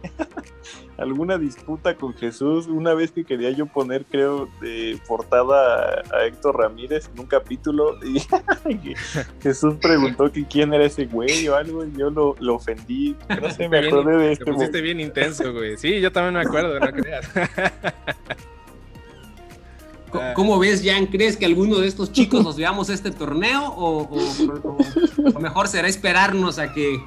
alguna 0.98 1.38
disputa 1.38 1.94
con 1.96 2.14
Jesús 2.14 2.66
una 2.66 2.94
vez 2.94 3.10
que 3.12 3.24
quería 3.24 3.50
yo 3.50 3.66
poner, 3.66 4.04
creo, 4.06 4.48
de 4.60 4.98
portada 5.06 6.02
a, 6.12 6.16
a 6.16 6.24
Héctor 6.26 6.56
Ramírez 6.58 7.08
en 7.14 7.20
un 7.20 7.26
capítulo 7.26 7.96
y 8.04 8.20
Jesús 9.42 9.74
preguntó 9.80 10.30
que 10.32 10.44
quién 10.46 10.72
era 10.74 10.84
ese 10.84 11.06
güey 11.06 11.46
o 11.48 11.54
algo 11.56 11.84
y 11.84 11.92
yo 11.96 12.10
lo, 12.10 12.34
lo 12.40 12.54
ofendí. 12.56 13.14
No 13.40 13.50
sé, 13.50 13.68
me 13.68 13.80
Bien, 13.80 13.92
acordé 13.94 14.16
de 14.16 14.26
Te 14.26 14.32
este 14.32 14.44
pusiste 14.46 14.70
güey. 14.70 14.82
bien 14.82 15.00
intenso, 15.00 15.52
güey. 15.52 15.76
Sí, 15.76 16.00
yo 16.00 16.10
también 16.10 16.34
me 16.34 16.40
acuerdo, 16.40 16.78
no 16.80 16.92
creas. 16.92 17.28
Co- 20.10 20.22
¿Cómo 20.34 20.58
ves, 20.58 20.82
Jan? 20.82 21.06
¿Crees 21.06 21.36
que 21.36 21.44
alguno 21.44 21.78
de 21.78 21.86
estos 21.86 22.12
chicos 22.12 22.42
nos 22.42 22.56
veamos 22.56 22.88
este 22.88 23.10
torneo 23.10 23.66
o, 23.68 24.04
o- 24.04 24.18
o- 24.64 24.78
o 25.34 25.40
mejor 25.40 25.68
será 25.68 25.86
esperarnos 25.86 26.58
a 26.58 26.72
que... 26.72 26.98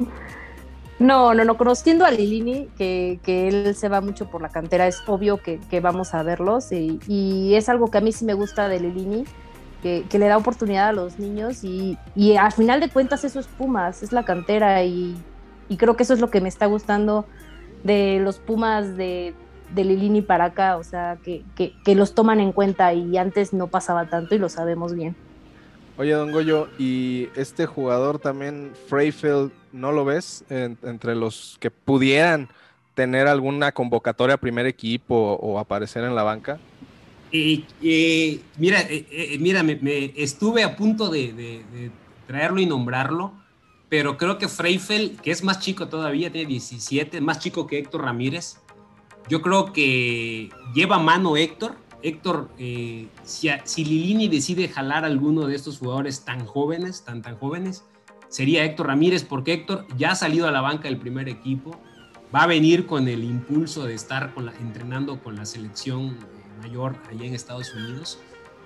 No, 1.01 1.33
no, 1.33 1.43
no, 1.45 1.57
conociendo 1.57 2.05
a 2.05 2.11
Lilini, 2.11 2.67
que, 2.77 3.19
que 3.23 3.47
él 3.47 3.75
se 3.75 3.89
va 3.89 4.01
mucho 4.01 4.29
por 4.29 4.41
la 4.41 4.49
cantera, 4.49 4.85
es 4.85 5.01
obvio 5.07 5.37
que, 5.37 5.59
que 5.69 5.79
vamos 5.79 6.13
a 6.13 6.21
verlos 6.21 6.71
y, 6.71 6.99
y 7.07 7.55
es 7.55 7.69
algo 7.69 7.89
que 7.89 7.97
a 7.97 8.01
mí 8.01 8.11
sí 8.11 8.23
me 8.23 8.35
gusta 8.35 8.67
de 8.67 8.79
Lilini, 8.79 9.25
que, 9.81 10.05
que 10.07 10.19
le 10.19 10.27
da 10.27 10.37
oportunidad 10.37 10.89
a 10.89 10.93
los 10.93 11.17
niños 11.17 11.63
y, 11.63 11.97
y 12.15 12.35
al 12.35 12.51
final 12.51 12.79
de 12.79 12.89
cuentas 12.89 13.23
eso 13.23 13.39
es 13.39 13.47
Pumas, 13.47 14.03
es 14.03 14.11
la 14.11 14.25
cantera 14.25 14.83
y, 14.83 15.17
y 15.69 15.77
creo 15.77 15.95
que 15.95 16.03
eso 16.03 16.13
es 16.13 16.19
lo 16.19 16.29
que 16.29 16.39
me 16.39 16.49
está 16.49 16.67
gustando 16.67 17.25
de 17.83 18.19
los 18.19 18.37
Pumas 18.37 18.95
de, 18.95 19.33
de 19.73 19.83
Lilini 19.83 20.21
para 20.21 20.45
acá, 20.45 20.77
o 20.77 20.83
sea, 20.83 21.17
que, 21.23 21.43
que, 21.55 21.73
que 21.83 21.95
los 21.95 22.13
toman 22.13 22.39
en 22.39 22.51
cuenta 22.51 22.93
y 22.93 23.17
antes 23.17 23.53
no 23.53 23.65
pasaba 23.67 24.05
tanto 24.05 24.35
y 24.35 24.37
lo 24.37 24.49
sabemos 24.49 24.93
bien. 24.93 25.15
Oye, 25.97 26.13
don 26.13 26.31
Goyo, 26.31 26.67
y 26.77 27.29
este 27.35 27.65
jugador 27.65 28.19
también, 28.19 28.71
Freyfield, 28.87 29.51
¿no 29.73 29.91
lo 29.91 30.05
ves 30.05 30.43
en- 30.49 30.77
entre 30.83 31.15
los 31.15 31.57
que 31.59 31.71
pudieran 31.71 32.49
tener 32.93 33.27
alguna 33.27 33.71
convocatoria 33.71 34.35
a 34.35 34.37
primer 34.37 34.65
equipo 34.65 35.15
o 35.15 35.59
aparecer 35.59 36.03
en 36.03 36.15
la 36.15 36.23
banca? 36.23 36.59
Eh, 37.31 37.63
eh, 37.81 38.41
mira, 38.57 38.85
mira 39.39 39.63
me, 39.63 40.13
estuve 40.17 40.63
a 40.63 40.75
punto 40.75 41.09
de, 41.09 41.91
traerlo 42.27 42.59
y 42.59 42.65
nombrarlo, 42.65 43.33
pero 43.89 44.17
creo 44.17 44.37
que 44.37 44.47
Freifel, 44.47 45.17
que 45.21 45.31
es 45.31 45.43
más 45.43 45.59
chico 45.59 45.87
todavía, 45.87 46.31
tiene 46.31 46.47
17, 46.47 47.21
más 47.21 47.39
chico 47.39 47.67
que 47.67 47.77
Héctor 47.77 48.03
Ramírez, 48.03 48.57
yo 49.29 49.41
creo 49.41 49.71
que 49.71 50.49
lleva 50.73 50.99
mano 50.99 51.37
Héctor. 51.37 51.75
Héctor, 52.03 52.49
eh, 52.57 53.07
si, 53.23 53.85
Lilini 53.85 54.27
decide 54.27 54.67
jalar 54.67 55.05
alguno 55.05 55.45
de 55.45 55.55
estos 55.55 55.77
jugadores 55.77 56.25
tan 56.25 56.45
jóvenes, 56.45 57.03
tan 57.03 57.21
tan 57.21 57.37
jóvenes, 57.37 57.83
sería 58.31 58.63
Héctor 58.63 58.87
Ramírez, 58.87 59.23
porque 59.23 59.53
Héctor 59.53 59.85
ya 59.97 60.11
ha 60.11 60.15
salido 60.15 60.47
a 60.47 60.51
la 60.51 60.61
banca 60.61 60.87
del 60.87 60.97
primer 60.97 61.29
equipo, 61.29 61.79
va 62.33 62.43
a 62.43 62.47
venir 62.47 62.87
con 62.87 63.07
el 63.07 63.23
impulso 63.23 63.83
de 63.83 63.93
estar 63.93 64.33
entrenando 64.59 65.21
con 65.21 65.35
la 65.35 65.45
selección 65.45 66.07
eh, 66.07 66.61
mayor 66.61 66.95
allá 67.09 67.25
en 67.25 67.35
Estados 67.35 67.73
Unidos. 67.75 68.19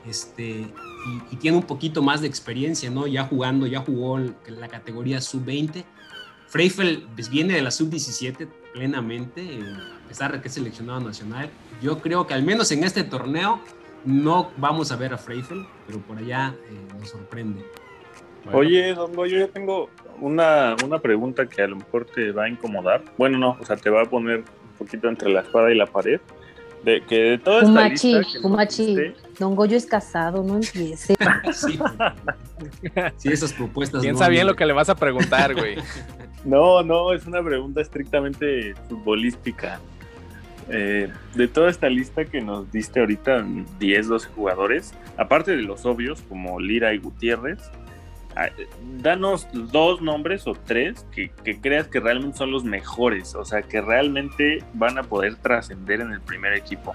Este, 0.07 0.51
y, 0.51 1.33
y 1.33 1.35
tiene 1.37 1.57
un 1.57 1.63
poquito 1.63 2.03
más 2.03 2.21
de 2.21 2.27
experiencia, 2.27 2.91
¿no? 2.91 3.07
Ya 3.07 3.23
jugando, 3.23 3.65
ya 3.65 3.79
jugó 3.79 4.19
en 4.19 4.35
la 4.47 4.67
categoría 4.67 5.19
sub-20. 5.19 5.83
Freifel 6.47 7.07
pues, 7.15 7.29
viene 7.29 7.55
de 7.55 7.63
la 7.63 7.71
sub-17 7.71 8.47
plenamente, 8.71 9.41
eh, 9.41 9.63
a 10.05 10.07
pesar 10.07 10.31
de 10.31 10.41
que 10.41 10.47
es 10.47 10.53
seleccionado 10.53 10.99
nacional. 10.99 11.49
Yo 11.81 11.99
creo 12.01 12.27
que 12.27 12.35
al 12.35 12.43
menos 12.43 12.71
en 12.71 12.83
este 12.83 13.03
torneo 13.03 13.59
no 14.05 14.51
vamos 14.57 14.91
a 14.91 14.95
ver 14.95 15.11
a 15.11 15.17
Freifel, 15.17 15.65
pero 15.87 15.99
por 16.01 16.19
allá 16.19 16.55
eh, 16.69 16.87
nos 16.99 17.09
sorprende. 17.09 17.65
Oye, 18.51 18.93
Don 18.93 19.13
Goyo, 19.13 19.39
yo 19.39 19.49
tengo 19.49 19.89
una, 20.21 20.75
una 20.83 20.99
pregunta 20.99 21.47
que 21.47 21.61
a 21.61 21.67
lo 21.67 21.77
mejor 21.77 22.05
te 22.05 22.31
va 22.31 22.45
a 22.45 22.49
incomodar. 22.49 23.03
Bueno, 23.17 23.37
no, 23.37 23.57
o 23.59 23.65
sea, 23.65 23.75
te 23.75 23.89
va 23.89 24.03
a 24.03 24.05
poner 24.05 24.39
un 24.39 24.77
poquito 24.77 25.07
entre 25.07 25.29
la 25.29 25.41
espada 25.41 25.71
y 25.71 25.75
la 25.75 25.85
pared. 25.85 26.19
De 26.83 27.01
que 27.01 27.15
de 27.15 27.37
toda 27.39 27.61
esta 27.61 27.67
Fumachi, 27.67 28.13
lista 28.13 28.33
que 28.33 28.39
Fumachi, 28.41 28.97
Don 29.39 29.55
Goyo 29.55 29.75
es 29.75 29.87
casado, 29.87 30.43
no 30.43 30.55
empiece. 30.55 31.15
Sí, 31.51 31.79
sí 33.17 33.29
esas 33.29 33.53
propuestas. 33.53 34.03
Piensa 34.03 34.25
no, 34.25 34.29
bien 34.29 34.45
lo 34.45 34.55
que 34.55 34.67
le 34.67 34.73
vas 34.73 34.89
a 34.89 34.95
preguntar, 34.95 35.53
güey. 35.55 35.77
No, 36.45 36.83
no, 36.83 37.11
es 37.11 37.25
una 37.25 37.43
pregunta 37.43 37.81
estrictamente 37.81 38.75
futbolística. 38.87 39.79
Eh, 40.69 41.11
de 41.33 41.47
toda 41.47 41.71
esta 41.71 41.89
lista 41.89 42.25
que 42.25 42.39
nos 42.39 42.71
diste 42.71 42.99
ahorita, 42.99 43.43
10, 43.79 44.07
12 44.07 44.29
jugadores, 44.29 44.93
aparte 45.17 45.55
de 45.55 45.63
los 45.63 45.87
obvios 45.87 46.21
como 46.21 46.59
Lira 46.59 46.93
y 46.93 46.99
Gutiérrez, 46.99 47.59
danos 49.01 49.47
dos 49.53 50.01
nombres 50.01 50.45
o 50.45 50.53
tres 50.53 51.05
que, 51.11 51.31
creas 51.61 51.87
que 51.87 51.99
realmente 51.99 52.37
son 52.37 52.51
los 52.51 52.63
mejores, 52.63 53.33
o 53.35 53.45
sea, 53.45 53.61
que 53.61 53.81
realmente 53.81 54.63
van 54.73 54.97
a 54.97 55.03
poder 55.03 55.35
trascender 55.37 56.01
en 56.01 56.11
el 56.11 56.21
primer 56.21 56.53
equipo. 56.53 56.93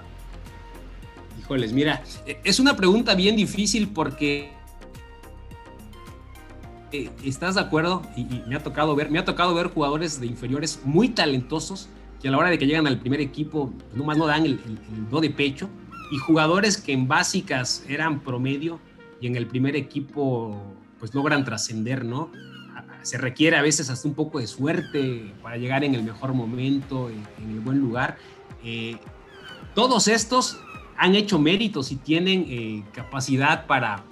Híjoles, 1.39 1.73
mira, 1.73 2.03
eh, 2.25 2.39
es 2.43 2.59
una 2.59 2.75
pregunta 2.75 3.15
bien 3.15 3.35
difícil 3.35 3.89
porque 3.89 4.51
eh, 6.91 7.09
¿estás 7.23 7.55
de 7.55 7.61
acuerdo? 7.61 8.03
Y, 8.15 8.21
y 8.21 8.43
me 8.47 8.55
ha 8.55 8.63
tocado 8.63 8.95
ver, 8.95 9.09
me 9.09 9.17
ha 9.17 9.25
tocado 9.25 9.55
ver 9.55 9.67
jugadores 9.67 10.19
de 10.19 10.27
inferiores 10.27 10.81
muy 10.83 11.09
talentosos 11.09 11.89
que 12.21 12.27
a 12.27 12.31
la 12.31 12.37
hora 12.37 12.49
de 12.51 12.59
que 12.59 12.67
llegan 12.67 12.85
al 12.85 12.99
primer 12.99 13.19
equipo 13.19 13.73
nomás 13.95 14.17
no 14.17 14.27
dan 14.27 14.45
el, 14.45 14.59
el, 14.65 14.79
el 14.95 15.09
do 15.09 15.21
de 15.21 15.31
pecho 15.31 15.67
y 16.11 16.17
jugadores 16.17 16.77
que 16.77 16.93
en 16.93 17.07
básicas 17.07 17.83
eran 17.89 18.19
promedio 18.19 18.79
y 19.19 19.27
en 19.27 19.35
el 19.35 19.47
primer 19.47 19.75
equipo 19.75 20.61
pues 21.01 21.13
logran 21.13 21.43
trascender, 21.43 22.05
¿no? 22.05 22.31
Se 23.01 23.17
requiere 23.17 23.57
a 23.57 23.63
veces 23.63 23.89
hasta 23.89 24.07
un 24.07 24.13
poco 24.13 24.39
de 24.39 24.45
suerte 24.45 25.33
para 25.41 25.57
llegar 25.57 25.83
en 25.83 25.95
el 25.95 26.03
mejor 26.03 26.33
momento, 26.33 27.09
en, 27.09 27.25
en 27.43 27.51
el 27.51 27.59
buen 27.59 27.79
lugar. 27.79 28.17
Eh, 28.63 28.97
todos 29.73 30.07
estos 30.07 30.61
han 30.97 31.15
hecho 31.15 31.39
méritos 31.39 31.91
y 31.91 31.95
tienen 31.95 32.45
eh, 32.47 32.83
capacidad 32.93 33.65
para, 33.65 34.03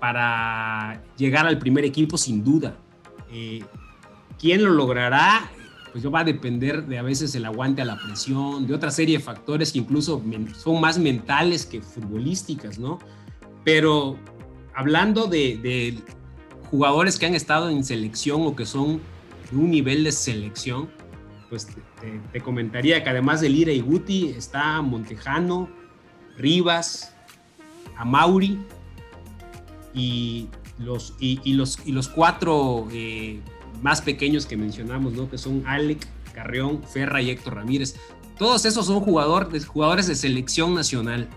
para 0.00 1.02
llegar 1.18 1.46
al 1.46 1.58
primer 1.58 1.84
equipo 1.84 2.16
sin 2.16 2.42
duda. 2.42 2.74
Eh, 3.30 3.62
¿Quién 4.38 4.64
lo 4.64 4.70
logrará? 4.70 5.50
Pues 5.92 6.02
yo 6.02 6.10
va 6.10 6.20
a 6.20 6.24
depender 6.24 6.86
de 6.86 6.98
a 6.98 7.02
veces 7.02 7.34
el 7.34 7.44
aguante 7.44 7.82
a 7.82 7.84
la 7.84 7.98
presión, 7.98 8.66
de 8.66 8.72
otra 8.74 8.90
serie 8.90 9.18
de 9.18 9.22
factores 9.22 9.72
que 9.72 9.80
incluso 9.80 10.22
son 10.56 10.80
más 10.80 10.98
mentales 10.98 11.66
que 11.66 11.82
futbolísticas, 11.82 12.78
¿no? 12.78 12.98
Pero 13.64 14.18
hablando 14.76 15.26
de, 15.26 15.98
jugadores 16.70 17.18
que 17.18 17.26
han 17.26 17.34
estado 17.34 17.70
en 17.70 17.82
selección 17.82 18.42
o 18.42 18.54
que 18.54 18.66
son 18.66 19.00
de 19.50 19.56
un 19.56 19.70
nivel 19.70 20.04
de 20.04 20.12
selección, 20.12 20.88
pues 21.48 21.68
te, 22.32 22.40
comentaría 22.40 23.02
que 23.02 23.10
además 23.10 23.40
de 23.40 23.48
Lira 23.48 23.72
y 23.72 23.80
Guti 23.80 24.28
está 24.36 24.82
Montejano, 24.82 25.68
Rivas, 26.36 27.14
Amauri 27.96 28.58
y 29.94 30.48
los, 30.78 31.14
y, 31.18 31.54
los, 31.54 31.78
y 31.86 31.92
los 31.92 32.08
cuatro 32.08 32.86
eh, 32.92 33.40
más 33.80 34.02
pequeños 34.02 34.44
que 34.44 34.56
mencionamos, 34.58 35.14
¿no? 35.14 35.30
que 35.30 35.38
son 35.38 35.66
Alec, 35.66 36.06
Carreón, 36.34 36.82
Ferra 36.82 37.22
y 37.22 37.30
Héctor 37.30 37.54
Ramírez. 37.54 37.96
Todos 38.36 38.66
esos 38.66 38.86
son 38.86 39.00
jugador, 39.00 39.48
jugadores 39.64 40.06
de 40.06 40.14
selección 40.14 40.74
nacional. 40.74 41.30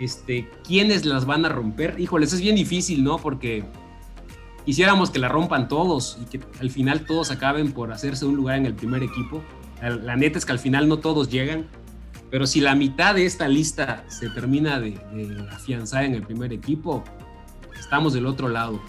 Este, 0.00 0.48
¿Quiénes 0.66 1.04
las 1.04 1.26
van 1.26 1.44
a 1.44 1.50
romper? 1.50 2.00
Híjoles, 2.00 2.32
es 2.32 2.40
bien 2.40 2.56
difícil, 2.56 3.04
¿no? 3.04 3.18
Porque 3.18 3.64
quisiéramos 4.64 5.10
que 5.10 5.18
la 5.18 5.28
rompan 5.28 5.68
todos 5.68 6.18
y 6.22 6.24
que 6.24 6.40
al 6.58 6.70
final 6.70 7.04
todos 7.04 7.30
acaben 7.30 7.72
por 7.72 7.92
hacerse 7.92 8.24
un 8.24 8.34
lugar 8.34 8.56
en 8.56 8.66
el 8.66 8.74
primer 8.74 9.02
equipo. 9.02 9.42
La, 9.82 9.90
la 9.90 10.16
neta 10.16 10.38
es 10.38 10.46
que 10.46 10.52
al 10.52 10.58
final 10.58 10.88
no 10.88 10.98
todos 10.98 11.28
llegan, 11.28 11.66
Pero 12.30 12.46
si 12.46 12.60
la 12.60 12.74
mitad 12.74 13.14
de 13.14 13.26
esta 13.26 13.48
lista 13.48 14.04
se 14.08 14.30
termina 14.30 14.78
de, 14.80 14.92
de 15.12 15.48
afianzar 15.50 16.04
en 16.04 16.14
el 16.14 16.22
primer 16.22 16.52
equipo, 16.52 17.04
estamos 17.78 18.14
del 18.14 18.26
otro 18.26 18.48
lado. 18.48 18.80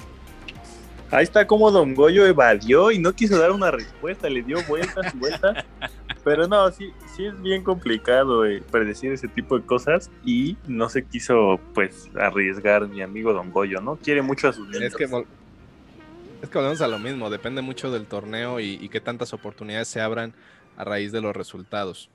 Ahí 1.10 1.24
está 1.24 1.46
como 1.46 1.72
Don 1.72 1.94
Goyo 1.94 2.26
evadió 2.26 2.90
y 2.92 3.00
no 3.00 3.12
quiso 3.14 3.38
dar 3.38 3.52
una 3.52 3.70
respuesta, 3.70 4.30
le 4.30 4.44
dio 4.44 4.64
vueltas 4.68 5.14
y 5.14 5.18
vueltas. 5.18 5.66
Pero 6.24 6.48
no, 6.48 6.72
sí, 6.72 6.94
sí 7.16 7.26
es 7.26 7.42
bien 7.42 7.64
complicado 7.64 8.46
eh, 8.46 8.64
predecir 8.72 9.12
ese 9.12 9.28
tipo 9.28 9.58
de 9.58 9.66
cosas 9.66 10.10
y 10.24 10.58
no 10.68 10.90
se 10.90 11.04
quiso 11.04 11.60
pues 11.74 12.10
arriesgar 12.20 12.88
mi 12.88 13.02
amigo 13.02 13.34
Don 13.34 13.52
Goyo, 13.52 13.82
¿no? 13.82 13.96
Quiere 13.98 14.22
mucho 14.22 14.48
a 14.48 14.54
sus 14.54 14.68
niños. 14.68 14.84
Es 14.84 14.96
que, 14.96 15.04
es 15.06 16.50
que 16.50 16.58
volvemos 16.58 16.82
a 16.82 16.88
lo 16.88 17.00
mismo, 17.00 17.30
depende 17.30 17.62
mucho 17.62 17.92
del 17.92 18.06
torneo 18.06 18.60
y, 18.60 18.78
y 18.82 18.90
qué 18.90 19.02
tantas 19.02 19.34
oportunidades 19.34 19.88
se 19.88 20.02
abran 20.02 20.34
a 20.78 20.84
raíz 20.84 21.12
de 21.12 21.22
los 21.22 21.36
resultados. 21.36 22.10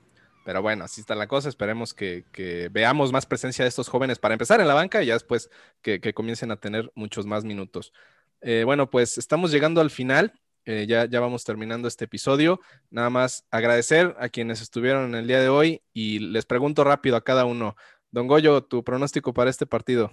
Pero 0.47 0.61
bueno, 0.61 0.85
así 0.85 1.01
está 1.01 1.13
la 1.13 1.27
cosa. 1.27 1.49
Esperemos 1.49 1.93
que, 1.93 2.23
que 2.31 2.69
veamos 2.71 3.11
más 3.11 3.25
presencia 3.25 3.65
de 3.65 3.69
estos 3.69 3.89
jóvenes 3.89 4.17
para 4.17 4.33
empezar 4.33 4.61
en 4.61 4.67
la 4.69 4.73
banca 4.73 5.03
y 5.03 5.07
ya 5.07 5.13
después 5.13 5.49
que, 5.81 5.99
que 5.99 6.13
comiencen 6.13 6.51
a 6.51 6.55
tener 6.55 6.89
muchos 6.95 7.25
más 7.25 7.43
minutos. 7.43 7.91
Eh, 8.39 8.63
bueno, 8.63 8.89
pues 8.89 9.17
estamos 9.17 9.51
llegando 9.51 9.81
al 9.81 9.89
final. 9.89 10.39
Eh, 10.69 10.85
ya, 10.85 11.05
ya 11.05 11.21
vamos 11.21 11.45
terminando 11.45 11.87
este 11.87 12.03
episodio. 12.03 12.59
Nada 12.89 13.09
más 13.09 13.45
agradecer 13.51 14.17
a 14.19 14.27
quienes 14.27 14.61
estuvieron 14.61 15.05
en 15.05 15.15
el 15.15 15.25
día 15.25 15.39
de 15.39 15.47
hoy 15.47 15.81
y 15.93 16.19
les 16.19 16.45
pregunto 16.45 16.83
rápido 16.83 17.15
a 17.15 17.23
cada 17.23 17.45
uno. 17.45 17.77
Don 18.11 18.27
Goyo, 18.27 18.61
tu 18.65 18.83
pronóstico 18.83 19.33
para 19.33 19.49
este 19.49 19.65
partido. 19.65 20.11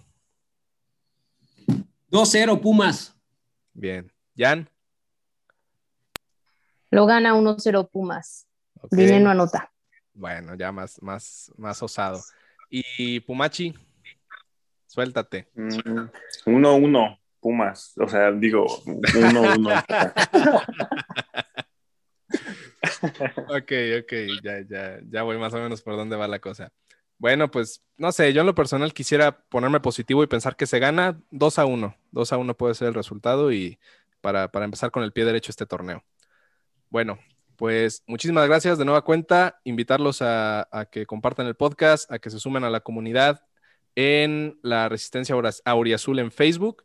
2-0 2.12 2.61
Pumas. 2.61 3.18
Bien. 3.72 4.12
Jan. 4.36 4.70
Lo 6.90 7.05
gana 7.07 7.34
1-0 7.34 7.90
Pumas. 7.90 8.46
Ok. 8.80 8.94
Dinero 8.94 9.30
anota. 9.30 9.72
Bueno, 10.12 10.55
ya 10.55 10.70
más, 10.70 11.02
más, 11.02 11.50
más 11.57 11.82
osado. 11.82 12.22
Y 12.70 13.18
Pumachi, 13.18 13.74
suéltate. 14.86 15.48
Mm, 15.57 16.09
1-1, 16.46 17.18
Pumas. 17.45 17.92
O 17.99 18.09
sea, 18.09 18.32
digo, 18.32 18.64
1-1. 18.86 19.84
Ok, 23.49 23.72
ok, 24.01 24.12
ya, 24.42 24.61
ya, 24.66 24.99
ya 25.11 25.22
voy 25.22 25.36
más 25.36 25.53
o 25.53 25.59
menos 25.59 25.82
por 25.82 25.95
dónde 25.95 26.16
va 26.16 26.26
la 26.26 26.38
cosa. 26.38 26.72
Bueno, 27.18 27.51
pues 27.51 27.84
no 27.99 28.12
sé, 28.12 28.32
yo 28.32 28.40
en 28.40 28.47
lo 28.47 28.55
personal 28.55 28.95
quisiera 28.95 29.45
ponerme 29.51 29.80
positivo 29.80 30.22
y 30.22 30.26
pensar 30.26 30.57
que 30.57 30.66
se 30.66 30.78
gana 30.78 31.20
2 31.32 31.59
a 31.59 31.66
1. 31.66 31.95
2 32.12 32.32
a 32.32 32.38
1 32.38 32.57
puede 32.57 32.74
ser 32.74 32.88
el 32.88 32.95
resultado 32.95 33.53
y 33.53 33.78
para, 34.22 34.51
para 34.51 34.64
empezar 34.64 34.90
con 34.90 35.03
el 35.03 35.12
pie 35.12 35.26
derecho 35.26 35.51
este 35.51 35.66
torneo. 35.66 36.03
Bueno, 36.88 37.18
pues 37.57 38.05
muchísimas 38.07 38.49
gracias 38.49 38.78
de 38.78 38.86
nueva 38.86 39.05
cuenta. 39.05 39.61
Invitarlos 39.64 40.22
a, 40.22 40.66
a 40.72 40.86
que 40.86 41.05
compartan 41.05 41.47
el 41.47 41.57
podcast, 41.57 42.11
a 42.11 42.18
que 42.18 42.30
se 42.30 42.40
sumen 42.40 42.64
a 42.64 42.70
la 42.70 42.80
comunidad 42.80 43.45
en 43.97 44.59
la 44.62 44.88
Resistencia 44.88 45.36
Auriazul 45.66 46.18
en 46.20 46.30
Facebook. 46.30 46.84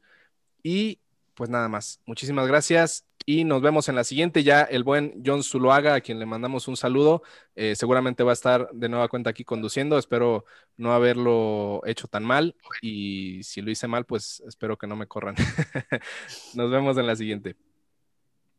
Y 0.64 1.00
pues 1.40 1.50
nada 1.50 1.70
más. 1.70 2.02
Muchísimas 2.06 2.48
gracias 2.48 3.06
y 3.26 3.46
nos 3.46 3.62
vemos 3.62 3.88
en 3.88 3.96
la 3.96 4.04
siguiente. 4.04 4.44
Ya 4.44 4.62
el 4.64 4.84
buen 4.84 5.22
John 5.26 5.42
Zuloaga, 5.42 5.94
a 5.94 6.02
quien 6.02 6.20
le 6.20 6.26
mandamos 6.26 6.68
un 6.68 6.76
saludo, 6.76 7.24
eh, 7.56 7.76
seguramente 7.76 8.24
va 8.24 8.32
a 8.32 8.34
estar 8.34 8.70
de 8.74 8.90
nueva 8.90 9.08
cuenta 9.08 9.30
aquí 9.30 9.46
conduciendo. 9.46 9.98
Espero 9.98 10.46
no 10.76 10.92
haberlo 10.92 11.82
hecho 11.86 12.08
tan 12.08 12.26
mal 12.26 12.56
y 12.82 13.42
si 13.44 13.62
lo 13.62 13.72
hice 13.72 13.88
mal, 13.88 14.06
pues 14.06 14.44
espero 14.48 14.78
que 14.78 14.88
no 14.88 14.96
me 14.96 15.08
corran. 15.08 15.36
nos 16.56 16.72
vemos 16.72 16.98
en 16.98 17.08
la 17.08 17.16
siguiente. 17.16 17.56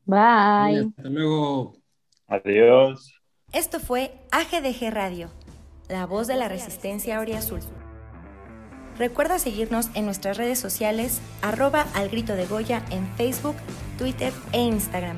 Bye. 0.06 0.92
Hasta 0.96 1.08
luego. 1.10 1.76
Adiós. 2.28 3.12
Esto 3.52 3.80
fue 3.80 4.12
AGDG 4.30 4.90
Radio, 4.90 5.30
la 5.88 6.06
voz 6.06 6.28
de 6.28 6.36
la 6.36 6.48
resistencia 6.48 7.18
Auriazul. 7.18 7.60
Recuerda 9.00 9.38
seguirnos 9.38 9.88
en 9.94 10.04
nuestras 10.04 10.36
redes 10.36 10.58
sociales, 10.58 11.22
arroba 11.40 11.86
al 11.94 12.10
grito 12.10 12.36
de 12.36 12.44
Goya 12.44 12.84
en 12.90 13.08
Facebook, 13.16 13.56
Twitter 13.96 14.30
e 14.52 14.60
Instagram. 14.60 15.16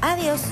Adiós. 0.00 0.42